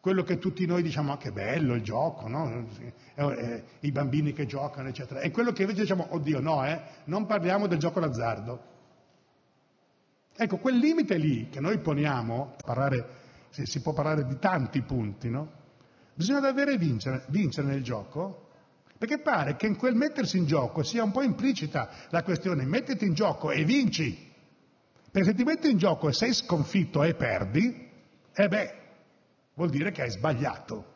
quello 0.00 0.22
che 0.22 0.38
tutti 0.38 0.66
noi 0.66 0.82
diciamo, 0.82 1.12
ah, 1.12 1.16
che 1.16 1.32
bello 1.32 1.74
il 1.74 1.82
gioco, 1.82 2.28
no? 2.28 2.66
eh, 3.14 3.64
i 3.80 3.90
bambini 3.90 4.32
che 4.34 4.44
giocano, 4.44 4.88
eccetera, 4.88 5.20
e 5.20 5.30
quello 5.30 5.52
che 5.52 5.62
invece 5.62 5.80
diciamo, 5.80 6.08
oddio, 6.10 6.40
no, 6.40 6.64
eh, 6.66 6.80
non 7.04 7.24
parliamo 7.24 7.66
del 7.66 7.78
gioco 7.78 8.00
d'azzardo. 8.00 8.72
Ecco, 10.36 10.56
quel 10.58 10.76
limite 10.76 11.16
lì 11.16 11.48
che 11.48 11.60
noi 11.60 11.78
poniamo, 11.78 12.56
parlare, 12.64 13.06
si 13.50 13.80
può 13.80 13.92
parlare 13.92 14.26
di 14.26 14.38
tanti 14.38 14.82
punti, 14.82 15.30
no? 15.30 15.62
Bisogna 16.14 16.40
davvero 16.40 16.76
vincere, 16.76 17.24
vincere 17.28 17.68
nel 17.68 17.82
gioco? 17.82 18.48
Perché 18.98 19.18
pare 19.18 19.56
che 19.56 19.66
in 19.66 19.76
quel 19.76 19.94
mettersi 19.94 20.38
in 20.38 20.46
gioco 20.46 20.82
sia 20.82 21.02
un 21.04 21.10
po' 21.10 21.22
implicita 21.22 21.88
la 22.10 22.22
questione 22.22 22.64
mettiti 22.64 23.04
in 23.04 23.14
gioco 23.14 23.50
e 23.50 23.64
vinci. 23.64 24.32
Perché 25.10 25.28
se 25.28 25.34
ti 25.34 25.44
metti 25.44 25.70
in 25.70 25.78
gioco 25.78 26.08
e 26.08 26.12
sei 26.12 26.32
sconfitto 26.32 27.02
e 27.02 27.14
perdi, 27.14 27.90
eh 28.32 28.48
beh, 28.48 28.74
vuol 29.54 29.70
dire 29.70 29.92
che 29.92 30.02
hai 30.02 30.10
sbagliato. 30.10 30.92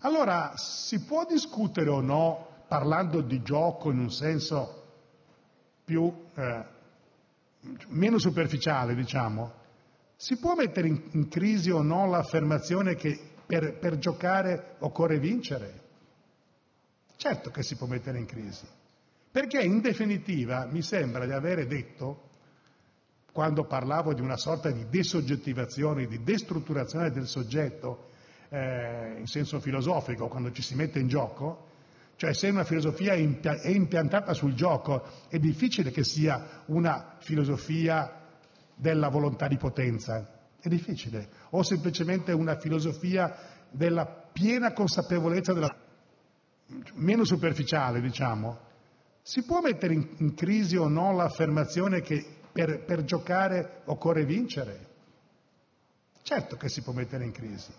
Allora, 0.00 0.52
si 0.56 1.04
può 1.04 1.24
discutere 1.26 1.90
o 1.90 2.00
no, 2.00 2.64
parlando 2.68 3.20
di 3.20 3.42
gioco 3.42 3.90
in 3.90 3.98
un 3.98 4.10
senso 4.10 4.82
più, 5.84 6.12
eh, 6.34 6.64
meno 7.88 8.18
superficiale, 8.18 8.94
diciamo, 8.94 9.60
si 10.16 10.36
può 10.36 10.54
mettere 10.54 10.88
in, 10.88 11.28
crisi 11.28 11.70
o 11.70 11.82
no 11.82 12.06
l'affermazione 12.06 12.94
che 12.94 13.18
per, 13.46 13.78
per 13.78 13.98
giocare 13.98 14.76
occorre 14.80 15.18
vincere? 15.18 15.80
Certo 17.16 17.50
che 17.50 17.62
si 17.62 17.76
può 17.76 17.86
mettere 17.86 18.18
in 18.18 18.26
crisi, 18.26 18.66
perché 19.30 19.60
in 19.62 19.80
definitiva 19.80 20.66
mi 20.66 20.82
sembra 20.82 21.24
di 21.24 21.32
avere 21.32 21.66
detto, 21.66 22.30
quando 23.32 23.64
parlavo 23.64 24.12
di 24.12 24.20
una 24.20 24.36
sorta 24.36 24.70
di 24.70 24.86
desoggettivazione, 24.88 26.06
di 26.06 26.22
destrutturazione 26.22 27.10
del 27.10 27.26
soggetto 27.26 28.10
eh, 28.48 29.16
in 29.18 29.26
senso 29.26 29.58
filosofico, 29.60 30.28
quando 30.28 30.52
ci 30.52 30.62
si 30.62 30.74
mette 30.74 30.98
in 30.98 31.08
gioco, 31.08 31.70
cioè 32.22 32.34
se 32.34 32.50
una 32.50 32.62
filosofia 32.62 33.14
è 33.14 33.68
impiantata 33.68 34.32
sul 34.32 34.54
gioco 34.54 35.02
è 35.28 35.40
difficile 35.40 35.90
che 35.90 36.04
sia 36.04 36.62
una 36.66 37.16
filosofia 37.18 38.28
della 38.76 39.08
volontà 39.08 39.48
di 39.48 39.56
potenza, 39.56 40.30
è 40.60 40.68
difficile, 40.68 41.28
o 41.50 41.64
semplicemente 41.64 42.30
una 42.30 42.60
filosofia 42.60 43.66
della 43.72 44.06
piena 44.06 44.72
consapevolezza 44.72 45.52
della 45.52 45.76
meno 46.94 47.24
superficiale, 47.24 48.00
diciamo. 48.00 48.56
Si 49.20 49.42
può 49.42 49.60
mettere 49.60 49.94
in, 49.94 50.08
in 50.18 50.34
crisi 50.34 50.76
o 50.76 50.86
no 50.86 51.10
l'affermazione 51.10 52.02
che 52.02 52.24
per, 52.52 52.84
per 52.84 53.02
giocare 53.02 53.80
occorre 53.86 54.24
vincere? 54.24 54.90
Certo 56.22 56.56
che 56.56 56.68
si 56.68 56.82
può 56.82 56.92
mettere 56.92 57.24
in 57.24 57.32
crisi, 57.32 57.72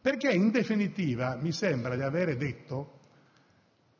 perché 0.00 0.32
in 0.32 0.50
definitiva 0.50 1.36
mi 1.36 1.52
sembra 1.52 1.94
di 1.94 2.02
avere 2.02 2.36
detto 2.36 2.95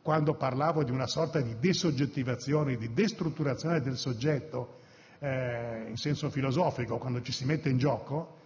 quando 0.07 0.35
parlavo 0.35 0.85
di 0.85 0.93
una 0.93 1.09
sorta 1.09 1.41
di 1.41 1.57
desoggettivazione, 1.59 2.77
di 2.77 2.93
destrutturazione 2.93 3.81
del 3.81 3.97
soggetto 3.97 4.79
eh, 5.19 5.87
in 5.89 5.97
senso 5.97 6.31
filosofico, 6.31 6.99
quando 6.99 7.21
ci 7.23 7.33
si 7.33 7.45
mette 7.45 7.71
in 7.71 7.77
gioco, 7.77 8.37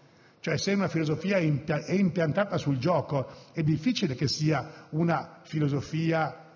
cioè 0.40 0.56
se 0.56 0.72
una 0.72 0.88
filosofia 0.88 1.36
è 1.36 1.92
impiantata 1.92 2.56
sul 2.56 2.78
gioco 2.78 3.28
è 3.52 3.62
difficile 3.62 4.14
che 4.14 4.26
sia 4.26 4.86
una 4.92 5.40
filosofia 5.42 6.46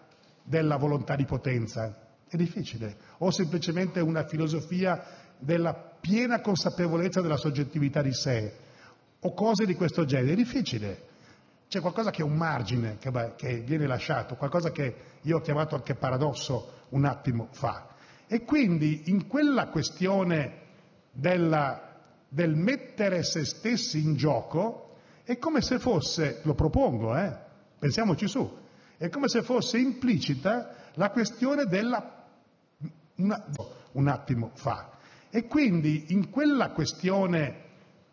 della 0.43 0.79
volontà 0.79 1.17
di 1.17 1.27
potenza, 1.27 1.95
è 2.27 2.37
difficile, 2.37 2.97
o 3.19 3.31
semplicemente 3.31 4.01
una 4.01 4.25
filosofia 4.27 5.05
della 5.39 5.75
piena 6.01 6.41
consapevolezza 6.41 7.21
della 7.21 7.37
soggettività 7.37 8.01
di 8.01 8.15
sé, 8.15 8.55
o 9.21 9.35
cose 9.35 9.67
di 9.67 9.75
questo 9.75 10.07
genere, 10.07 10.33
è 10.33 10.37
difficile. 10.37 11.13
C'è 11.75 11.81
qualcosa 11.81 12.13
che 12.13 12.23
è 12.23 12.25
un 12.25 12.37
margine 12.37 12.99
che, 13.01 13.11
che 13.35 13.57
viene 13.63 13.89
lasciato, 13.89 14.37
qualcosa 14.37 14.71
che 14.71 14.95
io 15.23 15.39
ho 15.39 15.41
chiamato 15.41 15.75
anche 15.75 15.97
paradosso 15.97 16.85
un 16.91 17.05
attimo 17.05 17.49
fa. 17.51 17.89
E 18.29 18.45
quindi 18.45 19.11
in 19.11 19.27
quella 19.27 19.67
questione 19.71 20.59
della, 21.11 21.97
del 22.29 22.55
mettere 22.55 23.25
se 23.25 23.45
stessi 23.45 24.05
in 24.05 24.15
gioco 24.15 24.99
è 25.25 25.37
come 25.39 25.63
se 25.63 25.81
fosse, 25.81 26.43
lo 26.45 26.55
propongo, 26.55 27.17
eh, 27.17 27.37
pensiamoci 27.77 28.29
su, 28.29 28.57
è 28.97 29.09
come 29.09 29.27
se 29.27 29.43
fosse 29.43 29.77
implicita 29.77 30.93
la 30.93 31.11
questione 31.11 31.65
della... 31.65 32.25
Una, 33.17 33.47
un 33.95 34.07
attimo 34.07 34.53
fa. 34.55 34.91
E 35.29 35.49
quindi 35.49 36.05
in 36.11 36.31
quella 36.31 36.71
questione 36.71 37.63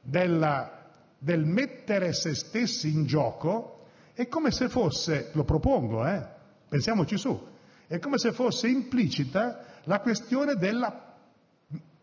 della 0.02 0.81
del 1.24 1.46
mettere 1.46 2.14
se 2.14 2.34
stessi 2.34 2.92
in 2.92 3.06
gioco 3.06 3.86
è 4.14 4.28
come 4.28 4.50
se 4.50 4.70
fosse, 4.70 5.30
lo 5.34 5.44
propongo, 5.44 6.04
eh, 6.08 6.28
pensiamoci 6.68 7.16
su, 7.16 7.48
è 7.86 8.00
come 8.00 8.18
se 8.18 8.32
fosse 8.32 8.68
implicita 8.68 9.66
la 9.84 10.00
questione 10.00 10.56
della, 10.56 11.16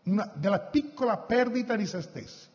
una, 0.03 0.31
della 0.35 0.59
piccola 0.59 1.17
perdita 1.17 1.75
di 1.75 1.85
se 1.85 2.01
stessi. 2.01 2.47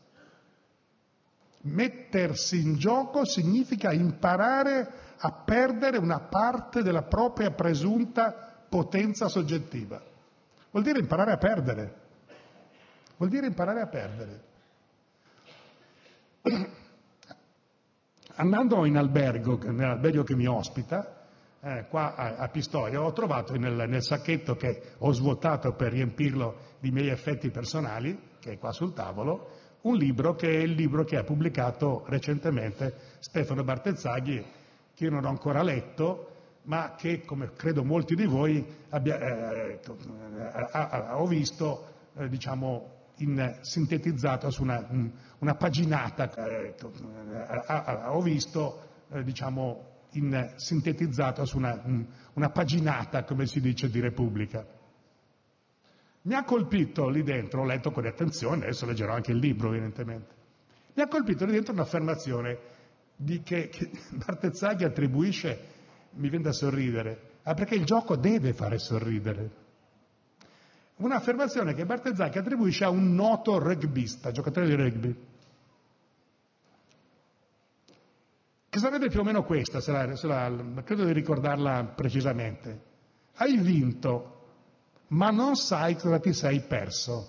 Mettersi 1.67 2.63
in 2.63 2.77
gioco 2.77 3.27
significa 3.27 3.93
imparare 3.93 4.91
a 5.19 5.33
perdere 5.33 5.99
una 5.99 6.21
parte 6.21 6.83
della 6.83 7.03
propria 7.03 7.51
presunta 7.51 8.33
potenza 8.71 9.29
soggettiva. 9.29 10.03
Vuol 10.71 10.83
dire 10.83 10.99
imparare 10.99 11.33
a 11.33 11.37
perdere. 11.37 11.95
Vuol 13.19 13.29
dire 13.29 13.47
imparare 13.47 13.83
a 13.83 13.87
perdere. 13.87 14.53
Andando 18.37 18.85
in 18.85 18.99
albergo, 18.99 19.59
nell'albergo 19.71 20.25
che 20.25 20.35
mi 20.35 20.47
ospita, 20.47 21.23
eh, 21.61 21.87
qua 21.89 22.15
a, 22.15 22.49
Pistoia, 22.49 23.01
ho 23.01 23.13
trovato 23.13 23.57
nel, 23.57 24.03
sacchetto 24.03 24.55
che 24.55 24.95
ho 24.99 25.13
svuotato 25.13 25.73
per 25.73 25.93
riempirlo 25.93 26.73
di 26.81 26.91
miei 26.91 27.09
effetti 27.09 27.51
personali, 27.51 28.33
che 28.41 28.53
è 28.53 28.59
qua 28.59 28.73
sul 28.73 28.93
tavolo, 28.93 29.63
un 29.83 29.97
libro 29.97 30.35
che 30.35 30.49
è 30.49 30.59
il 30.59 30.73
libro 30.73 31.05
che 31.05 31.17
ha 31.17 31.25
pubblicato 31.25 32.05
recentemente 32.09 32.95
Stefano 33.21 33.65
Bartezzaghi, 33.65 34.45
che 34.95 35.05
io 35.05 35.11
non 35.11 35.25
ho 35.25 35.29
ancora 35.29 35.63
letto, 35.63 36.33
ma 36.65 36.95
che, 36.97 37.23
come 37.25 37.53
credo 37.53 37.85
molti 37.85 38.15
di 38.15 38.27
voi, 38.27 38.59
eh, 38.91 39.01
eh, 39.03 39.81
ho 41.13 41.27
visto, 41.27 41.93
in, 43.19 43.59
sintetizzato 43.61 44.51
su 44.51 44.63
una, 44.63 45.55
paginata, 45.55 46.33
eh, 46.35 46.75
ho 48.07 48.21
visto, 48.21 48.89
eh, 49.11 49.23
diciamo, 49.23 49.93
in, 50.13 50.53
sintetizzato 50.57 51.45
su 51.45 51.59
una, 51.59 52.51
paginata, 52.51 53.25
come 53.25 53.47
si 53.47 53.61
dice, 53.61 53.89
di 53.89 54.01
Repubblica. 54.01 54.67
Mi 56.23 56.35
ha 56.35 56.45
colpito 56.45 57.09
lì 57.09 57.23
dentro, 57.23 57.63
ho 57.63 57.65
letto 57.65 57.91
con 57.91 58.07
attenzione, 58.07 58.65
adesso 58.65 58.87
leggerò 58.87 59.13
anche 59.13 59.33
il 59.33 59.39
libro 59.39 59.69
evidentemente, 59.69 60.35
mi 60.95 61.03
ha 61.03 61.09
colpito 61.09 61.45
lì 61.45 61.53
dentro 61.53 61.75
un'affermazione 61.75 62.59
di 63.17 63.43
che, 63.43 63.71
Bartezzaghi 64.25 64.85
attribuisce, 64.85 65.73
mi 66.15 66.29
viene 66.29 66.45
da 66.45 66.53
sorridere, 66.53 67.39
ah, 67.43 67.55
perché 67.55 67.75
il 67.75 67.85
gioco 67.85 68.17
deve 68.17 68.53
fare 68.55 68.79
sorridere. 68.79 69.63
Un'affermazione 70.97 71.75
che 71.75 71.85
Bartezzaghi 71.85 72.39
attribuisce 72.39 72.85
a 72.85 72.91
un 72.91 73.15
noto 73.15 73.59
rugbista, 73.59 74.31
giocatore 74.31 74.67
di 74.67 74.75
rugby. 74.75 75.17
Che 78.69 78.79
sarebbe 78.79 79.09
più 79.09 79.21
o 79.21 79.25
meno 79.25 79.43
questa, 79.43 79.81
se 79.81 79.91
la, 79.91 80.15
se 80.15 80.27
la, 80.27 80.83
credo 80.85 81.05
di 81.05 81.13
ricordarla 81.13 81.85
precisamente. 81.97 82.93
Hai 83.37 83.57
vinto, 83.59 84.35
ma 85.09 85.31
non 85.31 85.57
sai 85.57 85.97
cosa 85.97 86.19
ti 86.21 86.33
sei 86.33 86.61
perso. 86.61 87.29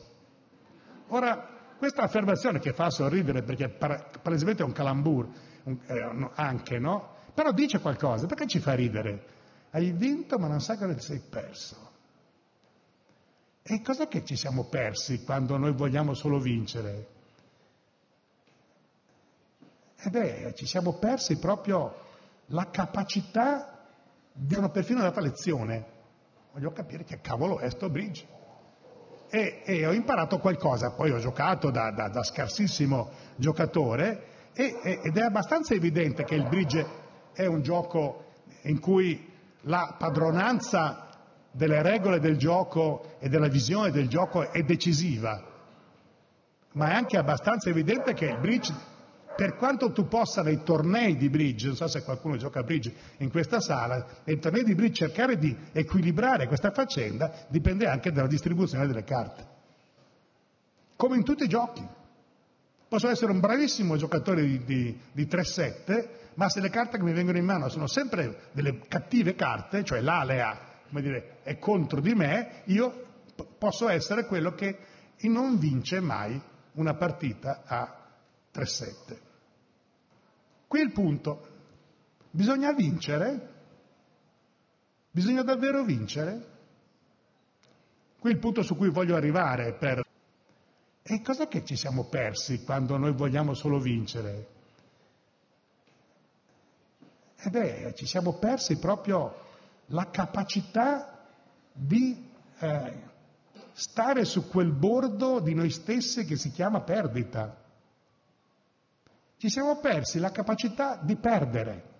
Ora, 1.08 1.54
questa 1.78 2.04
affermazione 2.04 2.60
che 2.60 2.74
fa 2.74 2.90
sorridere 2.90 3.44
perché 3.44 3.70
palesemente 3.70 4.62
è 4.62 4.66
un 4.66 4.72
calambur, 4.72 5.28
eh, 5.64 6.30
anche, 6.36 6.78
no? 6.78 7.16
Però 7.34 7.52
dice 7.52 7.80
qualcosa, 7.80 8.28
perché 8.28 8.48
ci 8.48 8.60
fa 8.60 8.74
ridere? 8.74 9.26
Hai 9.72 9.92
vinto, 9.92 10.38
ma 10.38 10.48
non 10.48 10.62
sai 10.62 10.78
cosa 10.78 10.94
ti 10.94 11.02
sei 11.02 11.20
perso. 11.20 11.85
E 13.68 13.82
cos'è 13.82 14.08
che 14.08 14.24
ci 14.24 14.36
siamo 14.36 14.66
persi 14.66 15.24
quando 15.24 15.58
noi 15.58 15.74
vogliamo 15.74 16.14
solo 16.14 16.38
vincere? 16.38 17.08
E 19.98 20.10
beh, 20.12 20.54
ci 20.54 20.68
siamo 20.68 21.00
persi 21.00 21.40
proprio 21.40 21.96
la 22.50 22.70
capacità 22.70 23.88
di 24.32 24.54
una 24.54 24.70
perfino 24.70 25.02
data 25.02 25.20
lezione. 25.20 25.94
Voglio 26.54 26.74
capire 26.74 27.06
che 27.06 27.22
cavolo 27.22 27.58
è 27.58 27.68
sto 27.72 27.90
bridge. 27.90 28.28
E, 29.32 29.64
e 29.66 29.88
ho 29.88 29.94
imparato 29.94 30.38
qualcosa, 30.38 30.92
poi 30.92 31.10
ho 31.10 31.18
giocato 31.18 31.72
da, 31.72 31.90
da, 31.90 32.08
da 32.10 32.22
scarsissimo 32.22 33.10
giocatore 33.36 34.52
e, 34.54 35.02
ed 35.04 35.18
è 35.18 35.22
abbastanza 35.22 35.74
evidente 35.74 36.24
che 36.24 36.36
il 36.36 36.48
bridge 36.48 36.86
è 37.34 37.48
un 37.48 37.64
gioco 37.64 38.26
in 38.62 38.80
cui 38.80 39.28
la 39.62 39.96
padronanza 39.98 41.05
delle 41.56 41.82
regole 41.82 42.20
del 42.20 42.38
gioco 42.38 43.16
e 43.20 43.30
della 43.30 43.48
visione 43.48 43.90
del 43.90 44.10
gioco 44.10 44.52
è 44.52 44.62
decisiva, 44.64 45.42
ma 46.74 46.90
è 46.90 46.94
anche 46.94 47.18
abbastanza 47.18 47.70
evidente 47.70 48.14
che 48.14 48.26
il 48.26 48.40
bridge, 48.40 48.74
per 49.38 49.56
quanto 49.56 49.94
tu 49.94 50.08
possa 50.08 50.42
nei 50.42 50.64
tornei 50.64 51.16
di 51.16 51.30
bridge, 51.30 51.68
non 51.68 51.76
so 51.78 51.88
se 51.88 52.04
qualcuno 52.04 52.36
gioca 52.36 52.60
a 52.60 52.64
bridge 52.64 52.94
in 53.18 53.30
questa 53.30 53.62
sala, 53.62 54.06
nei 54.26 54.38
tornei 54.38 54.66
di 54.66 54.76
bridge 54.76 55.08
cercare 55.08 55.38
di 55.38 55.56
equilibrare 55.72 56.48
questa 56.48 56.72
faccenda 56.72 57.46
dipende 57.48 57.88
anche 57.88 58.12
dalla 58.12 58.28
distribuzione 58.28 58.86
delle 58.86 59.06
carte. 59.06 59.48
Come 60.98 61.16
in 61.16 61.24
tutti 61.24 61.44
i 61.44 61.50
giochi. 61.50 61.88
Posso 62.88 63.10
essere 63.10 63.32
un 63.32 63.40
bravissimo 63.40 63.98
giocatore 63.98 64.44
di, 64.44 64.64
di, 64.64 65.00
di 65.12 65.26
3-7, 65.26 66.08
ma 66.36 66.50
se 66.50 66.60
le 66.60 66.70
carte 66.70 66.98
che 66.98 67.04
mi 67.04 67.14
vengono 67.14 67.38
in 67.38 67.46
mano 67.46 67.68
sono 67.68 67.88
sempre 67.88 68.50
delle 68.52 68.80
cattive 68.88 69.36
carte, 69.36 69.84
cioè 69.84 70.02
l'alea 70.02 70.74
dire, 71.02 71.40
è 71.44 71.58
contro 71.58 72.00
di 72.02 72.14
me, 72.14 72.62
io 72.66 73.06
posso 73.58 73.90
essere 73.90 74.26
quello 74.26 74.54
che 74.54 74.78
non 75.22 75.58
vince 75.58 76.00
mai 76.00 76.40
una 76.74 76.96
partita 76.96 77.64
a 77.66 78.08
3-7. 78.54 79.18
Qui 80.68 80.80
il 80.82 80.92
punto. 80.92 81.48
Bisogna 82.32 82.74
vincere? 82.74 83.54
Bisogna 85.12 85.44
davvero 85.44 85.84
vincere? 85.84 86.54
Qui 88.20 88.32
il 88.32 88.40
punto 88.40 88.62
su 88.62 88.76
cui 88.76 88.90
voglio 88.90 89.16
arrivare 89.16 89.74
per... 89.74 90.04
E 91.02 91.22
cos'è 91.22 91.48
che 91.48 91.64
ci 91.64 91.76
siamo 91.76 92.06
persi 92.06 92.64
quando 92.64 92.98
noi 92.98 93.14
vogliamo 93.14 93.54
solo 93.54 93.80
vincere? 93.80 94.48
E 97.38 97.50
beh, 97.50 97.94
ci 97.96 98.08
siamo 98.08 98.34
persi 98.40 98.80
proprio 98.80 99.45
la 99.88 100.10
capacità 100.10 101.26
di 101.72 102.30
eh, 102.60 102.94
stare 103.74 104.26
su 104.26 104.48
quel 104.48 104.72
bordo 104.72 105.40
di 105.40 105.54
noi 105.54 105.70
stessi 105.70 106.26
che 106.26 106.38
si 106.38 106.52
chiama 106.52 106.82
perdita. 106.82 107.64
Ci 109.38 109.50
siamo 109.50 109.80
persi 109.80 110.20
la 110.20 110.32
capacità 110.32 110.98
di 111.02 111.16
perdere. 111.18 111.94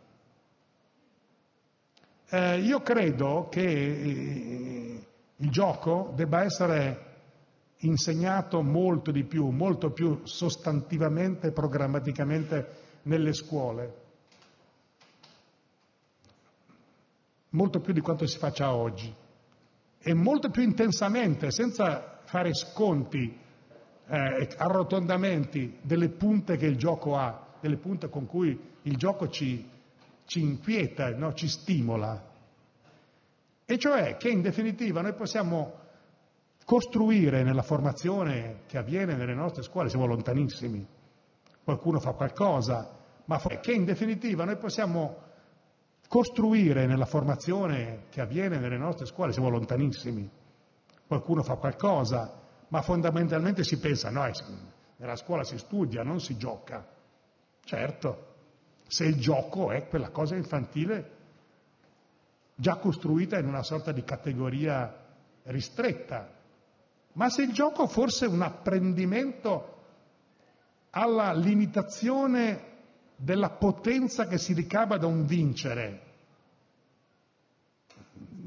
Eh, 2.30 2.60
io 2.62 2.82
credo 2.82 3.48
che 3.50 3.62
eh, 3.62 5.08
il 5.36 5.50
gioco 5.52 6.14
debba 6.16 6.44
essere 6.44 7.14
insegnato 7.80 8.64
molto 8.64 9.12
di 9.12 9.26
più, 9.26 9.50
molto 9.50 9.92
più 9.92 10.22
sostantivamente 10.24 11.48
e 11.48 11.52
programmaticamente 11.52 12.84
nelle 13.04 13.34
scuole. 13.34 14.04
Molto 17.56 17.80
più 17.80 17.94
di 17.94 18.02
quanto 18.02 18.28
si 18.28 18.38
faccia 18.38 18.74
oggi 18.74 19.14
e 19.98 20.14
molto 20.14 20.50
più 20.50 20.62
intensamente, 20.62 21.50
senza 21.50 22.20
fare 22.26 22.54
sconti, 22.54 23.40
eh, 24.08 24.50
arrotondamenti 24.58 25.80
delle 25.82 26.10
punte 26.10 26.58
che 26.58 26.68
il 26.68 26.78
gioco 26.78 27.18
ha, 27.18 27.56
delle 27.60 27.78
punte 27.78 28.10
con 28.10 28.28
cui 28.28 28.60
il 28.84 28.98
gioco 28.98 29.30
ci, 29.30 29.68
ci 30.26 30.42
inquieta, 30.42 31.10
no? 31.16 31.34
ci 31.34 31.48
stimola. 31.48 32.34
E 33.66 33.78
cioè 33.80 34.18
che 34.18 34.30
in 34.30 34.42
definitiva 34.42 35.02
noi 35.02 35.14
possiamo 35.14 35.80
costruire 36.66 37.42
nella 37.42 37.64
formazione 37.64 38.60
che 38.68 38.78
avviene 38.78 39.16
nelle 39.16 39.34
nostre 39.34 39.64
scuole, 39.64 39.90
siamo 39.90 40.06
lontanissimi, 40.06 40.86
qualcuno 41.64 42.00
fa 42.00 42.12
qualcosa, 42.12 42.92
ma 43.26 43.40
che 43.40 43.72
in 43.72 43.86
definitiva 43.86 44.44
noi 44.46 44.58
possiamo 44.58 45.25
costruire 46.16 46.86
nella 46.86 47.04
formazione 47.04 48.04
che 48.10 48.22
avviene 48.22 48.58
nelle 48.58 48.78
nostre 48.78 49.06
scuole, 49.06 49.34
siamo 49.34 49.50
lontanissimi, 49.50 50.30
qualcuno 51.06 51.44
fa 51.44 51.56
qualcosa, 51.56 52.42
ma 52.70 52.82
fondamentalmente 52.82 53.66
si 53.66 53.78
pensa, 53.80 54.10
no, 54.12 54.26
nella 54.96 55.18
scuola 55.18 55.44
si 55.44 55.58
studia, 55.58 56.04
non 56.04 56.22
si 56.22 56.38
gioca. 56.38 56.88
Certo, 57.66 58.28
se 58.88 59.04
il 59.04 59.20
gioco 59.20 59.72
è 59.72 59.90
quella 59.90 60.10
cosa 60.12 60.38
infantile 60.38 61.12
già 62.56 62.78
costruita 62.78 63.38
in 63.38 63.48
una 63.48 63.64
sorta 63.64 63.92
di 63.92 64.06
categoria 64.06 64.98
ristretta, 65.44 66.30
ma 67.12 67.30
se 67.30 67.42
il 67.42 67.52
gioco 67.52 67.88
fosse 67.88 68.26
un 68.26 68.42
apprendimento 68.42 69.84
alla 70.92 71.34
limitazione 71.34 72.72
della 73.18 73.50
potenza 73.50 74.28
che 74.28 74.38
si 74.38 74.54
ricava 74.54 74.96
da 74.96 75.08
un 75.08 75.26
vincere. 75.26 76.04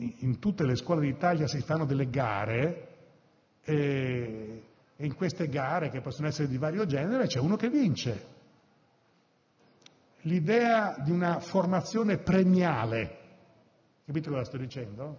In 0.00 0.38
tutte 0.38 0.64
le 0.64 0.76
scuole 0.76 1.00
d'Italia 1.00 1.48
si 1.48 1.60
fanno 1.60 1.84
delle 1.84 2.08
gare 2.08 2.88
e, 3.64 4.62
in 4.94 5.14
queste 5.14 5.48
gare, 5.48 5.90
che 5.90 6.00
possono 6.00 6.28
essere 6.28 6.46
di 6.46 6.56
vario 6.56 6.86
genere, 6.86 7.26
c'è 7.26 7.40
uno 7.40 7.56
che 7.56 7.68
vince. 7.68 8.36
L'idea 10.22 10.96
di 11.02 11.10
una 11.10 11.40
formazione 11.40 12.18
premiale, 12.18 13.18
capite 14.06 14.30
cosa 14.30 14.44
sto 14.44 14.56
dicendo? 14.56 15.18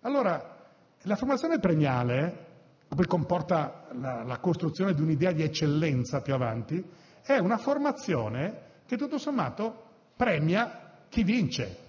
Allora, 0.00 0.72
la 1.02 1.16
formazione 1.16 1.58
premiale, 1.58 2.46
che 2.88 2.94
poi 2.94 3.06
comporta 3.06 3.88
la, 3.92 4.22
la 4.22 4.38
costruzione 4.38 4.94
di 4.94 5.02
un'idea 5.02 5.32
di 5.32 5.42
eccellenza 5.42 6.22
più 6.22 6.32
avanti, 6.32 6.82
è 7.22 7.36
una 7.36 7.58
formazione 7.58 8.72
che 8.86 8.96
tutto 8.96 9.18
sommato 9.18 9.82
premia 10.16 10.94
chi 11.10 11.24
vince. 11.24 11.83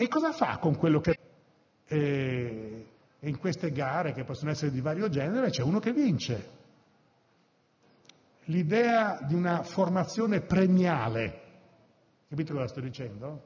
E 0.00 0.08
cosa 0.08 0.32
fa 0.32 0.56
con 0.56 0.78
quello 0.78 1.00
che... 1.00 1.18
Eh, 1.84 2.86
in 3.18 3.38
queste 3.38 3.70
gare, 3.70 4.14
che 4.14 4.24
possono 4.24 4.50
essere 4.50 4.70
di 4.70 4.80
vario 4.80 5.10
genere, 5.10 5.50
c'è 5.50 5.62
uno 5.62 5.78
che 5.78 5.92
vince. 5.92 6.48
L'idea 8.44 9.18
di 9.20 9.34
una 9.34 9.62
formazione 9.62 10.40
premiale, 10.40 11.40
capite 12.30 12.50
cosa 12.54 12.66
sto 12.68 12.80
dicendo? 12.80 13.42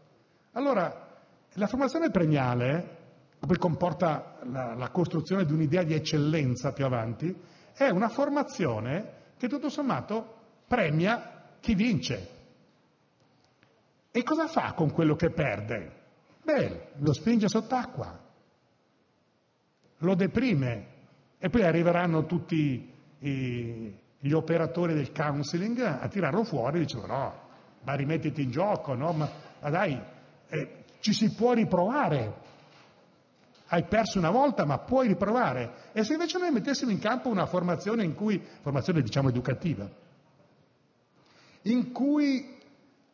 Allora, 0.52 1.16
la 1.54 1.66
formazione 1.66 2.10
premiale, 2.10 2.98
che 3.44 3.56
comporta 3.58 4.38
la, 4.44 4.74
la 4.74 4.90
costruzione 4.90 5.44
di 5.44 5.52
un'idea 5.52 5.82
di 5.82 5.94
eccellenza 5.94 6.72
più 6.72 6.84
avanti, 6.84 7.36
è 7.72 7.88
una 7.88 8.08
formazione 8.08 9.32
che 9.38 9.48
tutto 9.48 9.68
sommato 9.68 10.36
premia 10.68 11.48
chi 11.58 11.74
vince. 11.74 12.28
E 14.12 14.22
cosa 14.22 14.46
fa 14.46 14.72
con 14.74 14.92
quello 14.92 15.16
che 15.16 15.30
perde? 15.30 16.02
Beh, 16.44 16.88
lo 16.98 17.12
spinge 17.14 17.48
sott'acqua, 17.48 18.20
lo 19.98 20.14
deprime 20.14 20.92
e 21.38 21.48
poi 21.48 21.62
arriveranno 21.62 22.26
tutti 22.26 22.92
i, 23.18 23.98
gli 24.18 24.32
operatori 24.32 24.92
del 24.92 25.10
counseling 25.12 25.80
a 25.80 26.06
tirarlo 26.08 26.44
fuori 26.44 26.80
e 26.80 26.84
dicono 26.84 27.06
no, 27.06 27.40
ma 27.82 27.94
rimettiti 27.94 28.42
in 28.42 28.50
gioco, 28.50 28.94
no? 28.94 29.12
Ma, 29.12 29.30
ma 29.60 29.70
dai, 29.70 29.98
eh, 30.48 30.84
ci 31.00 31.12
si 31.12 31.34
può 31.34 31.54
riprovare. 31.54 32.42
Hai 33.68 33.84
perso 33.84 34.18
una 34.18 34.30
volta, 34.30 34.66
ma 34.66 34.78
puoi 34.78 35.08
riprovare. 35.08 35.90
E 35.92 36.04
se 36.04 36.12
invece 36.12 36.38
noi 36.38 36.50
mettessimo 36.50 36.90
in 36.90 36.98
campo 36.98 37.30
una 37.30 37.46
formazione 37.46 38.04
in 38.04 38.14
cui, 38.14 38.42
formazione 38.60 39.00
diciamo 39.00 39.30
educativa, 39.30 39.90
in 41.62 41.90
cui 41.92 42.58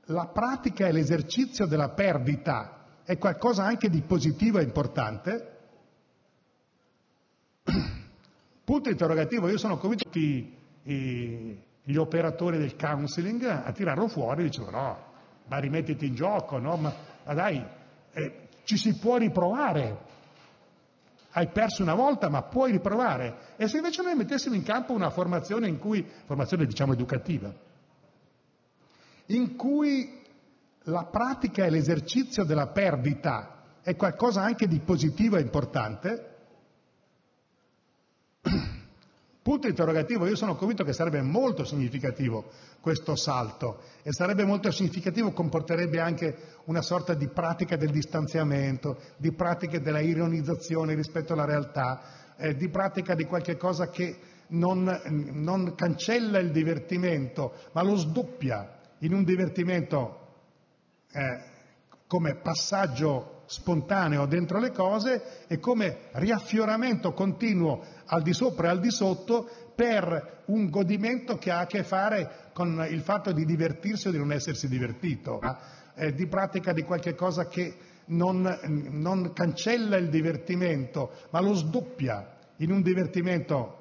la 0.06 0.26
pratica 0.26 0.86
e 0.86 0.92
l'esercizio 0.92 1.66
della 1.66 1.90
perdita 1.90 2.79
è 3.10 3.18
qualcosa 3.18 3.64
anche 3.64 3.90
di 3.90 4.02
positivo 4.02 4.60
e 4.60 4.62
importante, 4.62 5.58
punto 8.62 8.88
interrogativo, 8.88 9.48
io 9.48 9.58
sono 9.58 9.78
convinto 9.78 10.08
che 10.08 10.10
tutti 10.10 10.58
gli 11.82 11.96
operatori 11.96 12.58
del 12.58 12.76
counseling 12.76 13.42
a 13.42 13.72
tirarlo 13.72 14.06
fuori 14.06 14.44
dicevano 14.44 14.80
no, 14.80 15.04
ma 15.48 15.58
rimettiti 15.58 16.06
in 16.06 16.14
gioco, 16.14 16.58
no, 16.58 16.76
ma, 16.76 16.94
ma 17.24 17.34
dai, 17.34 17.60
eh, 18.12 18.48
ci 18.62 18.76
si 18.76 18.96
può 18.96 19.16
riprovare. 19.16 20.06
Hai 21.32 21.48
perso 21.48 21.82
una 21.82 21.94
volta, 21.94 22.28
ma 22.28 22.42
puoi 22.42 22.70
riprovare. 22.70 23.54
E 23.56 23.66
se 23.66 23.78
invece 23.78 24.02
noi 24.02 24.14
mettessimo 24.14 24.54
in 24.54 24.62
campo 24.62 24.92
una 24.92 25.10
formazione 25.10 25.66
in 25.66 25.80
cui, 25.80 26.06
formazione 26.26 26.64
diciamo 26.64 26.92
educativa, 26.92 27.52
in 29.26 29.56
cui 29.56 30.19
la 30.84 31.04
pratica 31.04 31.64
e 31.64 31.70
l'esercizio 31.70 32.44
della 32.44 32.68
perdita 32.68 33.78
è 33.82 33.96
qualcosa 33.96 34.42
anche 34.42 34.66
di 34.66 34.80
positivo 34.80 35.36
e 35.36 35.40
importante, 35.40 36.26
punto 39.42 39.66
interrogativo, 39.66 40.26
io 40.26 40.36
sono 40.36 40.56
convinto 40.56 40.84
che 40.84 40.92
sarebbe 40.92 41.20
molto 41.22 41.64
significativo 41.64 42.50
questo 42.80 43.14
salto 43.16 43.82
e 44.02 44.12
sarebbe 44.12 44.44
molto 44.44 44.70
significativo, 44.70 45.32
comporterebbe 45.32 46.00
anche 46.00 46.36
una 46.64 46.82
sorta 46.82 47.14
di 47.14 47.28
pratica 47.28 47.76
del 47.76 47.90
distanziamento, 47.90 48.98
di 49.16 49.32
pratica 49.32 49.78
della 49.78 50.00
ironizzazione 50.00 50.94
rispetto 50.94 51.34
alla 51.34 51.44
realtà, 51.44 52.34
eh, 52.36 52.54
di 52.54 52.68
pratica 52.68 53.14
di 53.14 53.24
qualche 53.24 53.56
cosa 53.56 53.90
che 53.90 54.18
non, 54.48 55.00
non 55.32 55.74
cancella 55.74 56.38
il 56.38 56.50
divertimento, 56.50 57.52
ma 57.72 57.82
lo 57.82 57.96
sdoppia 57.96 58.78
in 59.00 59.14
un 59.14 59.24
divertimento 59.24 60.19
come 62.06 62.34
passaggio 62.36 63.42
spontaneo 63.46 64.26
dentro 64.26 64.60
le 64.60 64.70
cose 64.70 65.44
e 65.48 65.58
come 65.58 66.08
riaffioramento 66.12 67.12
continuo 67.12 67.84
al 68.06 68.22
di 68.22 68.32
sopra 68.32 68.68
e 68.68 68.70
al 68.70 68.80
di 68.80 68.90
sotto 68.90 69.48
per 69.74 70.42
un 70.46 70.70
godimento 70.70 71.36
che 71.36 71.50
ha 71.50 71.60
a 71.60 71.66
che 71.66 71.82
fare 71.82 72.50
con 72.52 72.86
il 72.88 73.00
fatto 73.00 73.32
di 73.32 73.44
divertirsi 73.44 74.08
o 74.08 74.10
di 74.12 74.18
non 74.18 74.32
essersi 74.32 74.68
divertito, 74.68 75.40
eh, 75.94 76.12
di 76.12 76.26
pratica 76.26 76.72
di 76.72 76.82
qualche 76.82 77.14
cosa 77.14 77.48
che 77.48 77.76
non, 78.06 78.58
non 78.90 79.32
cancella 79.32 79.96
il 79.96 80.10
divertimento, 80.10 81.12
ma 81.30 81.40
lo 81.40 81.54
sdoppia 81.54 82.36
in 82.56 82.70
un 82.70 82.82
divertimento 82.82 83.76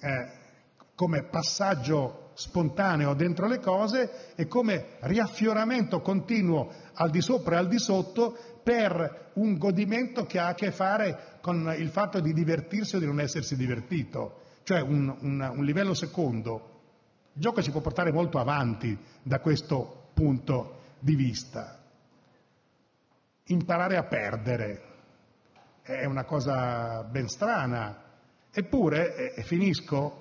eh, 0.00 0.38
come 0.94 1.24
passaggio 1.24 2.29
spontaneo 2.40 3.12
dentro 3.12 3.46
le 3.46 3.60
cose 3.60 4.32
e 4.34 4.46
come 4.46 4.96
riaffioramento 5.00 6.00
continuo 6.00 6.72
al 6.94 7.10
di 7.10 7.20
sopra 7.20 7.56
e 7.56 7.58
al 7.58 7.68
di 7.68 7.78
sotto 7.78 8.34
per 8.62 9.32
un 9.34 9.58
godimento 9.58 10.24
che 10.24 10.38
ha 10.38 10.48
a 10.48 10.54
che 10.54 10.72
fare 10.72 11.38
con 11.42 11.74
il 11.76 11.90
fatto 11.90 12.18
di 12.20 12.32
divertirsi 12.32 12.96
o 12.96 12.98
di 12.98 13.04
non 13.04 13.20
essersi 13.20 13.56
divertito, 13.56 14.40
cioè 14.62 14.80
un, 14.80 15.14
un, 15.20 15.52
un 15.56 15.64
livello 15.64 15.92
secondo. 15.92 16.78
Il 17.34 17.42
gioco 17.42 17.62
ci 17.62 17.70
può 17.70 17.80
portare 17.80 18.10
molto 18.10 18.38
avanti 18.38 18.98
da 19.22 19.38
questo 19.40 20.08
punto 20.14 20.78
di 20.98 21.14
vista. 21.14 21.78
Imparare 23.44 23.96
a 23.96 24.04
perdere 24.04 24.82
è 25.82 26.06
una 26.06 26.24
cosa 26.24 27.02
ben 27.02 27.28
strana, 27.28 28.02
eppure, 28.50 29.34
e 29.34 29.42
finisco, 29.42 30.19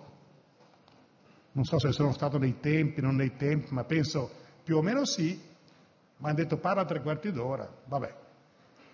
non 1.51 1.65
so 1.65 1.79
se 1.79 1.91
sono 1.91 2.13
stato 2.13 2.37
nei 2.37 2.59
tempi, 2.59 3.01
non 3.01 3.15
nei 3.15 3.35
tempi, 3.35 3.73
ma 3.73 3.83
penso 3.83 4.29
più 4.63 4.77
o 4.77 4.81
meno 4.81 5.05
sì, 5.05 5.39
mi 6.17 6.25
hanno 6.25 6.35
detto 6.35 6.57
parla 6.57 6.85
tre 6.85 7.01
quarti 7.01 7.31
d'ora, 7.31 7.67
vabbè. 7.85 8.13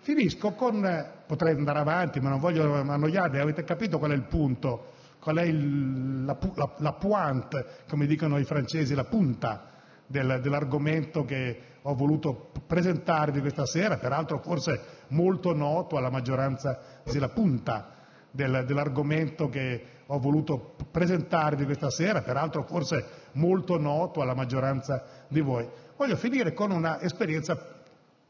Finisco 0.00 0.52
con, 0.52 1.04
potrei 1.26 1.54
andare 1.54 1.80
avanti, 1.80 2.20
ma 2.20 2.28
non 2.28 2.38
voglio 2.38 2.74
annoiarvi, 2.74 3.38
avete 3.38 3.64
capito 3.64 3.98
qual 3.98 4.12
è 4.12 4.14
il 4.14 4.22
punto, 4.22 4.92
qual 5.18 5.36
è 5.38 5.42
il, 5.42 6.24
la, 6.24 6.38
la, 6.54 6.74
la 6.78 6.92
pointe, 6.92 7.66
come 7.88 8.06
dicono 8.06 8.38
i 8.38 8.44
francesi, 8.44 8.94
la 8.94 9.04
punta 9.04 9.70
del, 10.06 10.38
dell'argomento 10.40 11.24
che 11.24 11.60
ho 11.82 11.94
voluto 11.94 12.50
presentarvi 12.66 13.40
questa 13.40 13.66
sera, 13.66 13.98
peraltro 13.98 14.38
forse 14.38 15.04
molto 15.08 15.52
noto 15.54 15.96
alla 15.96 16.10
maggioranza, 16.10 16.80
la 17.04 17.28
punta 17.28 17.95
dell'argomento 18.36 19.48
che 19.48 19.84
ho 20.06 20.18
voluto 20.20 20.76
presentarvi 20.90 21.64
questa 21.64 21.90
sera, 21.90 22.22
peraltro 22.22 22.62
forse 22.62 23.24
molto 23.32 23.78
noto 23.78 24.20
alla 24.20 24.34
maggioranza 24.34 25.24
di 25.28 25.40
voi. 25.40 25.68
Voglio 25.96 26.16
finire 26.16 26.52
con 26.52 26.70
una 26.70 27.00
esperienza 27.00 27.56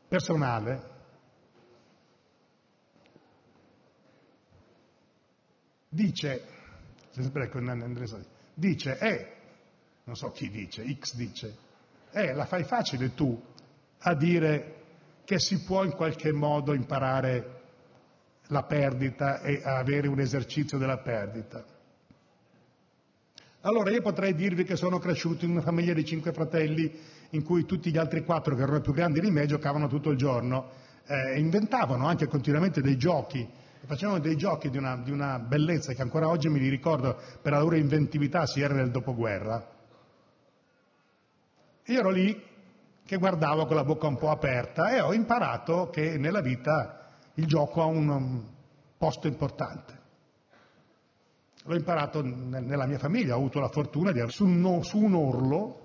personale. 0.08 0.94
Dice, 5.88 6.44
dice, 8.54 8.98
eh, 8.98 9.32
non 10.04 10.16
so 10.16 10.30
chi 10.30 10.50
dice, 10.50 10.84
X 10.98 11.14
dice, 11.14 11.56
eh, 12.12 12.32
la 12.32 12.46
fai 12.46 12.64
facile 12.64 13.14
tu 13.14 13.38
a 13.98 14.14
dire 14.14 14.74
che 15.24 15.38
si 15.38 15.62
può 15.64 15.82
in 15.82 15.92
qualche 15.92 16.32
modo 16.32 16.72
imparare 16.72 17.55
la 18.48 18.62
perdita 18.62 19.40
e 19.40 19.60
avere 19.64 20.08
un 20.08 20.20
esercizio 20.20 20.78
della 20.78 20.98
perdita. 20.98 21.64
Allora 23.62 23.90
io 23.90 24.00
potrei 24.00 24.34
dirvi 24.34 24.62
che 24.62 24.76
sono 24.76 24.98
cresciuto 24.98 25.44
in 25.44 25.50
una 25.50 25.60
famiglia 25.60 25.92
di 25.92 26.04
cinque 26.04 26.32
fratelli 26.32 27.00
in 27.30 27.42
cui 27.42 27.64
tutti 27.64 27.90
gli 27.90 27.98
altri 27.98 28.24
quattro, 28.24 28.54
che 28.54 28.62
erano 28.62 28.80
più 28.80 28.92
grandi 28.92 29.20
di 29.20 29.30
me, 29.30 29.46
giocavano 29.46 29.88
tutto 29.88 30.10
il 30.10 30.16
giorno 30.16 30.70
e 31.04 31.34
eh, 31.34 31.38
inventavano 31.40 32.06
anche 32.06 32.28
continuamente 32.28 32.80
dei 32.80 32.96
giochi, 32.96 33.48
facevano 33.84 34.20
dei 34.20 34.36
giochi 34.36 34.70
di 34.70 34.78
una, 34.78 34.96
di 34.96 35.10
una 35.10 35.40
bellezza 35.40 35.92
che 35.94 36.02
ancora 36.02 36.28
oggi 36.28 36.48
mi 36.48 36.60
ricordo 36.68 37.20
per 37.42 37.52
la 37.52 37.60
loro 37.60 37.76
inventività 37.76 38.46
si 38.46 38.60
era 38.60 38.74
nel 38.74 38.90
dopoguerra. 38.90 39.74
Io 41.86 41.98
ero 41.98 42.10
lì 42.10 42.40
che 43.04 43.16
guardavo 43.16 43.66
con 43.66 43.76
la 43.76 43.84
bocca 43.84 44.06
un 44.06 44.16
po' 44.16 44.30
aperta 44.30 44.90
e 44.90 45.00
ho 45.00 45.12
imparato 45.12 45.90
che 45.90 46.18
nella 46.18 46.40
vita 46.40 47.05
il 47.36 47.46
gioco 47.46 47.82
ha 47.82 47.86
un 47.86 48.42
posto 48.96 49.26
importante. 49.26 50.04
L'ho 51.64 51.74
imparato 51.74 52.22
nella 52.22 52.86
mia 52.86 52.98
famiglia, 52.98 53.34
ho 53.34 53.38
avuto 53.38 53.58
la 53.58 53.68
fortuna 53.68 54.12
di 54.12 54.22
su 54.28 54.46
su 54.82 54.98
un 54.98 55.14
orlo. 55.14 55.84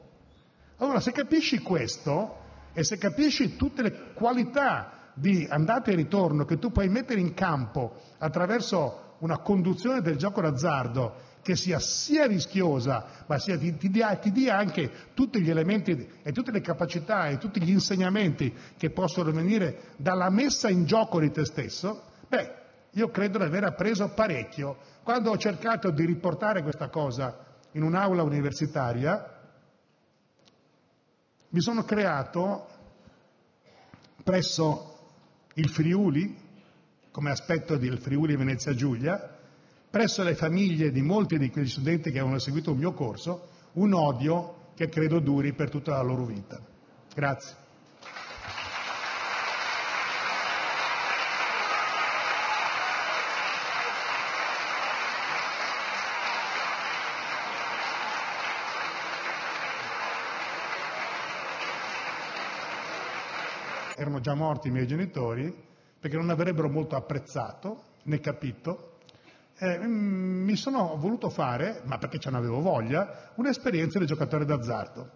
Allora, 0.78 0.99
se 0.99 1.12
capisci 1.12 1.60
questo 1.60 2.38
e 2.74 2.84
se 2.84 2.97
capisci 2.97 3.56
tutte 3.56 3.82
le 3.82 4.14
qualità 4.14 5.12
di 5.14 5.45
andata 5.49 5.91
e 5.91 5.95
ritorno 5.95 6.45
che 6.45 6.60
tu 6.60 6.72
puoi 6.72 6.88
mettere 6.88 7.20
in 7.20 7.34
campo 7.34 7.95
attraverso 8.18 9.16
una 9.20 9.39
conduzione 9.39 10.02
del 10.02 10.18
gioco 10.18 10.41
d'azzardo 10.41 11.30
che 11.42 11.56
sia 11.56 11.80
sia 11.80 12.26
rischiosa, 12.26 13.26
ma 13.28 13.38
sia, 13.39 13.58
ti, 13.58 13.76
ti, 13.78 13.89
dia, 13.89 14.16
ti, 14.16 14.32
dia, 14.32 14.58
anche 14.58 14.92
tutti 15.14 15.42
gli 15.42 15.50
elementi 15.50 16.10
e 16.22 16.32
tutte 16.32 16.52
le 16.52 16.62
capacità 16.62 17.28
e 17.28 17.38
tutti 17.38 17.62
gli 17.62 17.72
insegnamenti 17.72 18.54
che 18.78 18.92
possono 18.92 19.32
venire 19.32 19.94
dalla 19.98 20.30
messa 20.30 20.70
in 20.70 20.86
gioco 20.86 21.20
di 21.20 21.32
te 21.32 21.46
stesso, 21.46 22.04
beh, 22.28 22.60
io 22.92 23.10
credo 23.10 23.38
di 23.38 23.46
aver 23.46 23.64
appreso 23.64 24.10
parecchio. 24.10 24.78
Quando 25.04 25.32
ho 25.32 25.38
cercato 25.38 25.92
di 25.92 26.06
riportare 26.06 26.62
questa 26.62 26.89
cosa 26.89 27.46
in 27.72 27.84
un'aula 27.84 28.22
universitaria, 28.24 29.39
mi 31.50 31.62
sono 31.62 31.84
creato 31.84 32.68
presso 34.24 34.98
il 35.56 35.70
Friuli, 35.70 36.38
come 37.12 37.32
aspetto 37.32 37.78
del 37.78 37.98
Friuli 37.98 38.36
Venezia 38.36 38.74
Giulia, 38.74 39.31
presso 39.92 40.24
le 40.24 40.36
famiglie 40.36 40.89
di 40.89 41.02
molti 41.02 41.38
di 41.38 41.52
quegli 41.52 41.68
studenti 41.68 42.12
che 42.12 42.20
avevano 42.20 42.39
seguito 42.39 42.72
il 42.72 42.78
mio 42.78 42.94
corso 42.94 43.50
un 43.74 43.94
odio 43.94 44.70
che 44.74 44.88
credo 44.88 45.20
duri 45.20 45.54
per 45.54 45.70
tutta 45.70 45.92
la 45.92 46.02
loro 46.02 46.24
vita. 46.24 46.60
Grazie. 47.14 47.60
Erano 63.98 64.22
già 64.22 64.34
morti 64.34 64.70
i 64.70 64.72
miei 64.72 64.88
genitori 64.88 65.54
perché 66.00 66.16
non 66.16 66.30
avrebbero 66.30 66.70
molto 66.70 66.96
apprezzato 66.96 67.84
né 68.04 68.20
capito 68.22 68.91
eh, 69.62 69.78
mm, 69.78 70.43
mi 70.43 70.55
sono 70.55 70.97
voluto 70.97 71.30
fare, 71.30 71.82
ma 71.86 71.99
perché 71.99 72.18
ce 72.18 72.32
n'avevo 72.32 72.62
voglia, 72.62 73.32
un'esperienza 73.36 73.99
di 73.99 74.07
giocatore 74.07 74.43
d'azzardo. 74.43 75.12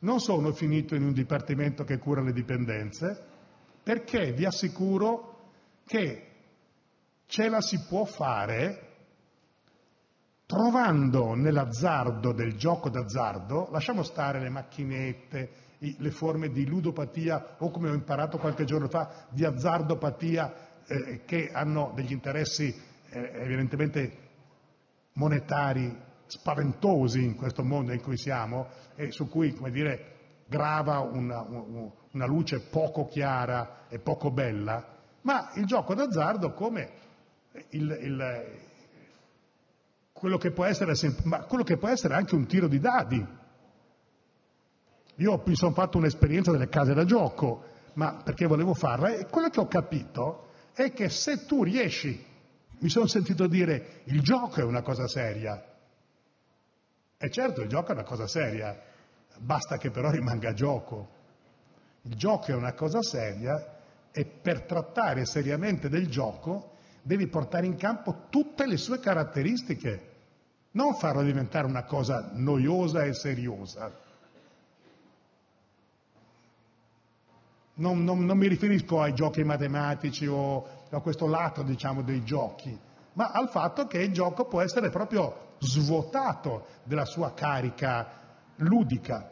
Non 0.00 0.18
sono 0.18 0.52
finito 0.52 0.96
in 0.96 1.04
un 1.04 1.12
dipartimento 1.12 1.84
che 1.84 1.98
cura 1.98 2.20
le 2.20 2.32
dipendenze, 2.32 3.24
perché 3.80 4.32
vi 4.32 4.44
assicuro 4.44 5.38
che 5.86 6.26
ce 7.26 7.48
la 7.48 7.60
si 7.60 7.78
può 7.88 8.04
fare 8.04 8.88
trovando 10.46 11.34
nell'azzardo 11.34 12.32
del 12.32 12.56
gioco 12.56 12.90
d'azzardo, 12.90 13.68
lasciamo 13.70 14.02
stare 14.02 14.40
le 14.40 14.48
macchinette, 14.48 15.50
le 15.78 16.10
forme 16.10 16.50
di 16.50 16.66
ludopatia 16.66 17.54
o 17.58 17.70
come 17.70 17.88
ho 17.88 17.94
imparato 17.94 18.36
qualche 18.38 18.64
giorno 18.64 18.88
fa 18.88 19.26
di 19.30 19.44
azzardopatia 19.44 20.69
che 21.24 21.50
hanno 21.52 21.92
degli 21.94 22.10
interessi 22.10 22.74
eh, 23.10 23.30
evidentemente 23.34 24.28
monetari 25.14 25.96
spaventosi 26.26 27.22
in 27.22 27.36
questo 27.36 27.62
mondo 27.62 27.92
in 27.92 28.00
cui 28.00 28.16
siamo 28.16 28.68
e 28.96 29.12
su 29.12 29.28
cui, 29.28 29.52
come 29.52 29.70
dire, 29.70 30.16
grava 30.46 30.98
una, 30.98 32.26
luce 32.26 32.60
poco 32.60 33.06
chiara 33.06 33.86
e 33.88 33.98
poco 34.00 34.30
bella, 34.30 34.98
ma 35.22 35.52
il 35.54 35.64
gioco 35.66 35.94
d'azzardo 35.94 36.52
come 36.52 36.90
quello, 40.12 40.38
che 40.38 40.50
può 40.50 40.64
essere 40.64 42.14
anche 42.14 42.34
un 42.34 42.46
tiro 42.46 42.68
di 42.68 42.78
dadi. 42.78 43.38
Io 45.16 45.42
mi 45.44 45.54
sono 45.54 45.72
fatto 45.72 45.98
un'esperienza 45.98 46.50
delle 46.50 46.68
case 46.68 46.94
da 46.94 47.04
gioco, 47.04 47.64
perché 48.24 48.46
volevo 48.46 48.74
farla, 48.74 49.10
e 49.10 49.26
quello 49.26 49.50
che 49.50 49.60
ho 49.60 49.66
capito 49.66 50.48
è 50.72 50.92
che 50.92 51.08
se 51.08 51.46
tu 51.46 51.62
riesci, 51.62 52.26
mi 52.78 52.88
sono 52.88 53.06
sentito 53.06 53.46
dire, 53.46 54.02
il 54.04 54.22
gioco 54.22 54.60
è 54.60 54.64
una 54.64 54.82
cosa 54.82 55.06
seria. 55.06 55.62
E 57.18 57.30
certo, 57.30 57.60
il 57.60 57.68
gioco 57.68 57.90
è 57.90 57.94
una 57.94 58.04
cosa 58.04 58.26
seria, 58.26 58.80
basta 59.38 59.76
che 59.76 59.90
però 59.90 60.10
rimanga 60.10 60.54
gioco. 60.54 61.18
Il 62.02 62.14
gioco 62.14 62.46
è 62.46 62.54
una 62.54 62.72
cosa 62.72 63.02
seria 63.02 63.78
e 64.10 64.24
per 64.24 64.62
trattare 64.62 65.26
seriamente 65.26 65.88
del 65.88 66.08
gioco 66.08 66.76
devi 67.02 67.26
portare 67.28 67.66
in 67.66 67.76
campo 67.76 68.26
tutte 68.30 68.66
le 68.66 68.76
sue 68.76 69.00
caratteristiche, 69.00 70.08
non 70.72 70.94
farlo 70.94 71.22
diventare 71.22 71.66
una 71.66 71.84
cosa 71.84 72.30
noiosa 72.32 73.04
e 73.04 73.12
seriosa. 73.12 74.08
Non, 77.80 78.04
mi 78.04 78.46
riferisco 78.46 79.00
ai 79.00 79.14
giochi 79.14 79.42
matematici 79.42 80.26
o 80.26 80.66
a 80.90 81.00
questo 81.00 81.26
lato, 81.26 81.62
diciamo, 81.62 82.02
dei 82.02 82.22
giochi, 82.24 82.78
ma 83.14 83.30
al 83.30 83.48
fatto 83.48 83.86
che 83.86 83.98
il 83.98 84.12
gioco 84.12 84.44
può 84.44 84.60
essere 84.60 84.90
proprio 84.90 85.54
svuotato 85.60 86.66
della 86.82 87.06
sua 87.06 87.32
carica 87.32 88.06
ludica. 88.56 89.30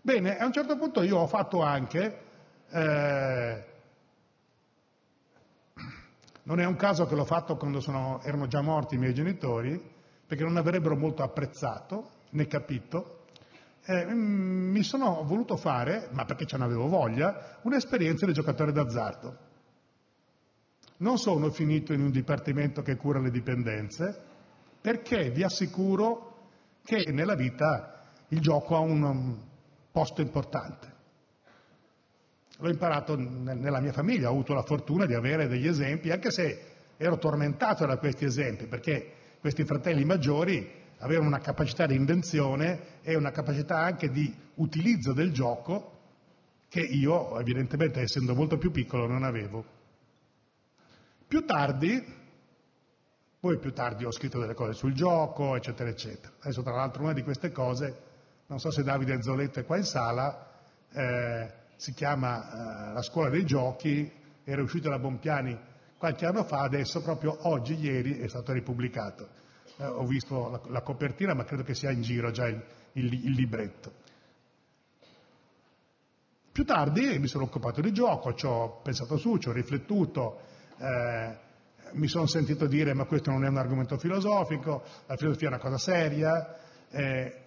Bene, 0.00 0.38
a 0.38 0.46
un 0.46 0.52
certo 0.52 0.78
punto 0.78 1.02
io 1.02 1.18
ho 1.18 1.26
fatto 1.26 1.60
anche, 1.60 2.20
eh, 2.70 3.64
non 6.44 6.60
è 6.60 6.64
un 6.64 6.76
caso 6.76 7.04
che 7.04 7.14
l'ho 7.14 7.26
fatto 7.26 7.56
quando 7.56 7.80
sono, 7.80 8.22
erano 8.22 8.46
già 8.46 8.62
morti 8.62 8.94
i 8.94 8.98
miei 8.98 9.12
genitori, 9.12 9.92
perché 10.26 10.44
non 10.44 10.56
avrebbero 10.56 10.96
molto 10.96 11.22
apprezzato 11.22 12.10
né 12.30 12.46
capito, 12.46 13.23
eh, 13.86 14.06
mi 14.06 14.82
sono 14.82 15.24
voluto 15.24 15.56
fare, 15.56 16.08
ma 16.12 16.24
perché 16.24 16.46
ce 16.46 16.56
n'avevo 16.56 16.88
voglia, 16.88 17.58
un'esperienza 17.62 18.24
di 18.24 18.32
giocatore 18.32 18.72
d'azzardo. 18.72 19.38
Non 20.98 21.18
sono 21.18 21.50
finito 21.50 21.92
in 21.92 22.00
un 22.00 22.10
dipartimento 22.10 22.82
che 22.82 22.96
cura 22.96 23.18
le 23.18 23.30
dipendenze, 23.30 24.22
perché 24.80 25.30
vi 25.30 25.42
assicuro 25.42 26.50
che 26.82 27.10
nella 27.10 27.34
vita 27.34 28.04
il 28.28 28.40
gioco 28.40 28.76
ha 28.76 28.80
un 28.80 29.36
posto 29.90 30.22
importante. 30.22 30.92
L'ho 32.58 32.70
imparato 32.70 33.16
nella 33.16 33.80
mia 33.80 33.92
famiglia, 33.92 34.28
ho 34.28 34.32
avuto 34.32 34.54
la 34.54 34.62
fortuna 34.62 35.06
di 35.06 35.14
avere 35.14 35.48
degli 35.48 35.66
esempi, 35.66 36.10
anche 36.10 36.30
se 36.30 36.72
ero 36.96 37.18
tormentato 37.18 37.84
da 37.84 37.98
questi 37.98 38.24
esempi, 38.24 38.66
perché 38.66 39.12
questi 39.40 39.64
fratelli 39.64 40.04
maggiori 40.04 40.82
avevano 41.04 41.28
una 41.28 41.40
capacità 41.40 41.86
di 41.86 41.94
invenzione 41.94 43.00
e 43.02 43.14
una 43.14 43.30
capacità 43.30 43.78
anche 43.78 44.08
di 44.08 44.34
utilizzo 44.54 45.12
del 45.12 45.32
gioco 45.32 45.92
che 46.68 46.80
io, 46.80 47.38
evidentemente 47.38 48.00
essendo 48.00 48.34
molto 48.34 48.56
più 48.56 48.70
piccolo, 48.70 49.06
non 49.06 49.22
avevo. 49.22 49.64
Più 51.28 51.44
tardi, 51.44 52.02
poi 53.38 53.58
più 53.58 53.72
tardi 53.74 54.04
ho 54.06 54.10
scritto 54.10 54.40
delle 54.40 54.54
cose 54.54 54.72
sul 54.72 54.94
gioco, 54.94 55.54
eccetera, 55.56 55.90
eccetera. 55.90 56.32
Adesso 56.40 56.62
tra 56.62 56.74
l'altro 56.74 57.02
una 57.02 57.12
di 57.12 57.22
queste 57.22 57.52
cose, 57.52 58.02
non 58.46 58.58
so 58.58 58.70
se 58.70 58.82
Davide 58.82 59.12
Azzoletto 59.12 59.60
è 59.60 59.64
qua 59.64 59.76
in 59.76 59.84
sala, 59.84 60.52
eh, 60.90 61.52
si 61.76 61.92
chiama 61.92 62.90
eh, 62.90 62.92
La 62.94 63.02
scuola 63.02 63.28
dei 63.28 63.44
giochi, 63.44 64.10
era 64.42 64.62
uscito 64.62 64.88
da 64.88 64.98
Bompiani 64.98 65.58
qualche 65.98 66.24
anno 66.26 66.44
fa, 66.44 66.60
adesso 66.60 67.02
proprio 67.02 67.36
oggi, 67.48 67.78
ieri 67.78 68.18
è 68.18 68.28
stato 68.28 68.52
ripubblicato. 68.52 69.42
Eh, 69.76 69.84
ho 69.86 70.06
visto 70.06 70.50
la, 70.50 70.60
la, 70.68 70.82
copertina, 70.82 71.34
ma 71.34 71.44
credo 71.44 71.62
che 71.62 71.74
sia 71.74 71.90
in 71.90 72.02
giro 72.02 72.30
già 72.30 72.46
il, 72.46 72.62
il, 72.92 73.12
il 73.12 73.32
libretto. 73.32 74.02
Più 76.52 76.64
tardi 76.64 77.18
mi 77.18 77.26
sono 77.26 77.44
occupato 77.44 77.80
di 77.80 77.92
gioco, 77.92 78.34
ci 78.34 78.46
ho 78.46 78.80
pensato 78.82 79.16
su, 79.16 79.38
ci 79.38 79.48
ho 79.48 79.52
riflettuto, 79.52 80.40
eh, 80.78 81.36
mi 81.92 82.06
sono 82.06 82.26
sentito 82.26 82.66
dire 82.66 82.94
ma 82.94 83.06
questo 83.06 83.32
non 83.32 83.44
è 83.44 83.48
un 83.48 83.56
argomento 83.56 83.98
filosofico, 83.98 84.84
la 85.06 85.16
filosofia 85.16 85.48
è 85.48 85.50
una 85.50 85.60
cosa 85.60 85.78
seria, 85.78 86.56
eh, 86.90 87.40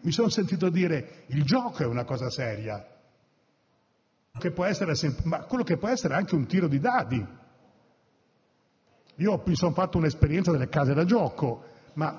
mi 0.00 0.10
sono 0.10 0.28
sentito 0.28 0.70
dire 0.70 1.24
il 1.26 1.44
gioco 1.44 1.84
è 1.84 1.86
una 1.86 2.04
cosa 2.04 2.30
seria, 2.30 2.84
che 4.38 4.50
può 4.50 4.64
essere, 4.64 4.94
ma 5.24 5.42
quello 5.42 5.62
che 5.62 5.76
può 5.76 5.88
essere 5.88 6.14
anche 6.14 6.34
un 6.34 6.46
tiro 6.46 6.66
di 6.66 6.80
dadi. 6.80 7.40
Io 9.16 9.42
mi 9.44 9.54
sono 9.54 9.72
fatto 9.72 9.98
un'esperienza 9.98 10.50
delle 10.50 10.68
case 10.68 10.94
da 10.94 11.04
gioco, 11.04 11.64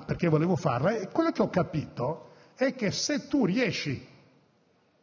perché 0.06 0.28
volevo 0.28 0.56
farla, 0.56 0.96
e 0.96 1.08
quello 1.08 1.32
che 1.32 1.42
ho 1.42 1.48
capito 1.48 2.30
è 2.54 2.74
che 2.74 2.90
se 2.92 3.26
tu 3.26 3.44
riesci, 3.44 4.06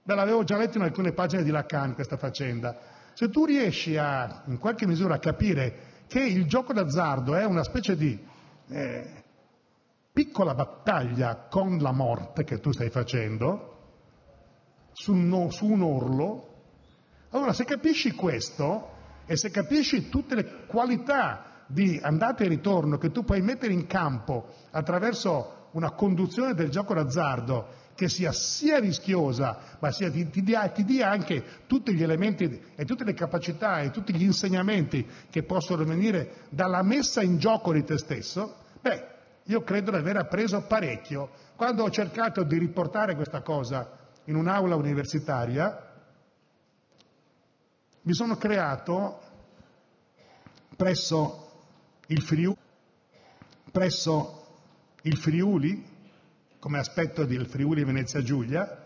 ve 0.04 0.16
l'avevo 0.16 0.44
già 0.44 0.58
letto 0.58 0.78
in 0.78 0.84
alcune 0.84 1.12
pagine 1.12 1.44
di 1.44 1.52
Lacan 1.52 1.94
questa 1.94 2.18
faccenda, 2.18 2.78
se 3.14 3.30
tu 3.30 3.46
riesci 3.46 3.94
in 3.94 4.58
qualche 4.60 4.88
misura, 4.88 5.16
a 5.16 5.20
capire 5.20 5.90
che 6.08 6.22
il 6.22 6.46
gioco 6.48 6.74
d'azzardo 6.74 7.36
è 7.36 7.46
una 7.46 7.64
specie 7.64 7.96
di 7.96 8.18
eh, 8.70 9.24
piccola 10.14 10.54
battaglia 10.54 11.48
con 11.50 11.78
la 11.78 11.92
morte 11.92 12.44
che 12.44 12.60
tu 12.60 12.72
stai 12.72 12.90
facendo, 12.90 13.68
su 14.94 15.14
un, 15.14 15.52
su 15.52 15.66
un 15.68 15.82
orlo, 15.82 16.48
allora, 17.32 17.54
se 17.54 17.64
capisci 17.64 18.12
questo 18.12 18.90
e 19.26 19.38
se 19.38 19.52
capisci 19.52 20.10
tutte 20.10 20.36
le 20.36 20.66
qualità 20.66 21.51
di 21.72 22.00
andata 22.02 22.44
e 22.44 22.48
ritorno 22.48 22.98
che 22.98 23.12
tu 23.12 23.24
puoi 23.24 23.42
mettere 23.42 23.74
in 23.74 23.88
campo 23.88 24.48
attraverso 24.72 25.70
una 25.72 25.92
conduzione 25.92 26.54
del 26.54 26.70
gioco 26.70 26.94
d'azzardo 26.94 27.80
che 27.96 28.10
sia 28.10 28.32
sia 28.32 28.80
rischiosa, 28.80 29.78
ma 29.80 29.92
sia, 29.92 30.10
ti, 30.10 30.30
ti, 30.30 30.42
dia, 30.42 30.68
ti, 30.70 30.84
dia, 30.84 31.10
anche 31.10 31.44
tutti 31.68 31.94
gli 31.94 32.02
elementi 32.02 32.62
e 32.76 32.84
tutte 32.86 33.04
le 33.04 33.14
capacità 33.14 33.82
e 33.82 33.92
tutti 33.92 34.14
gli 34.14 34.24
insegnamenti 34.24 35.06
che 35.30 35.44
possono 35.44 35.84
venire 35.84 36.46
dalla 36.50 36.82
messa 36.82 37.22
in 37.22 37.38
gioco 37.38 37.72
di 37.72 37.84
te 37.84 37.98
stesso, 37.98 38.56
beh, 38.82 39.08
io 39.44 39.64
credo 39.64 39.92
di 39.92 39.98
aver 39.98 40.18
appreso 40.18 40.62
parecchio. 40.62 41.30
Quando 41.56 41.84
ho 41.84 41.90
cercato 41.90 42.44
di 42.44 42.58
riportare 42.58 43.16
questa 43.16 43.42
cosa 43.42 44.00
in 44.26 44.36
un'aula 44.36 44.76
universitaria, 44.76 45.90
mi 48.04 48.14
sono 48.14 48.36
creato 48.36 49.20
presso 50.76 51.51
il, 52.12 52.22
Friuli, 52.22 52.56
presso 53.72 54.46
il 55.04 55.18
Friuli, 55.18 55.84
come 56.60 56.78
aspetto 56.78 57.26
del 57.26 57.48
Friuli 57.48 57.84
Venezia 57.84 58.22
Giulia, 58.22 58.86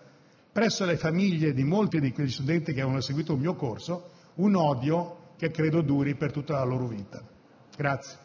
presso 0.51 0.85
le 0.85 0.95
famiglie 0.95 1.53
di 1.53 1.63
molti 1.63 1.99
di 1.99 2.11
quegli 2.11 2.29
studenti 2.29 2.71
che 2.71 2.79
avevano 2.79 3.01
seguito 3.01 3.33
il 3.33 3.39
mio 3.39 3.55
corso, 3.55 4.11
un 4.35 4.55
odio 4.55 5.33
che 5.37 5.51
credo 5.51 5.81
duri 5.81 6.15
per 6.15 6.31
tutta 6.31 6.53
la 6.53 6.63
loro 6.63 6.87
vita. 6.87 7.21
Grazie. 7.75 8.24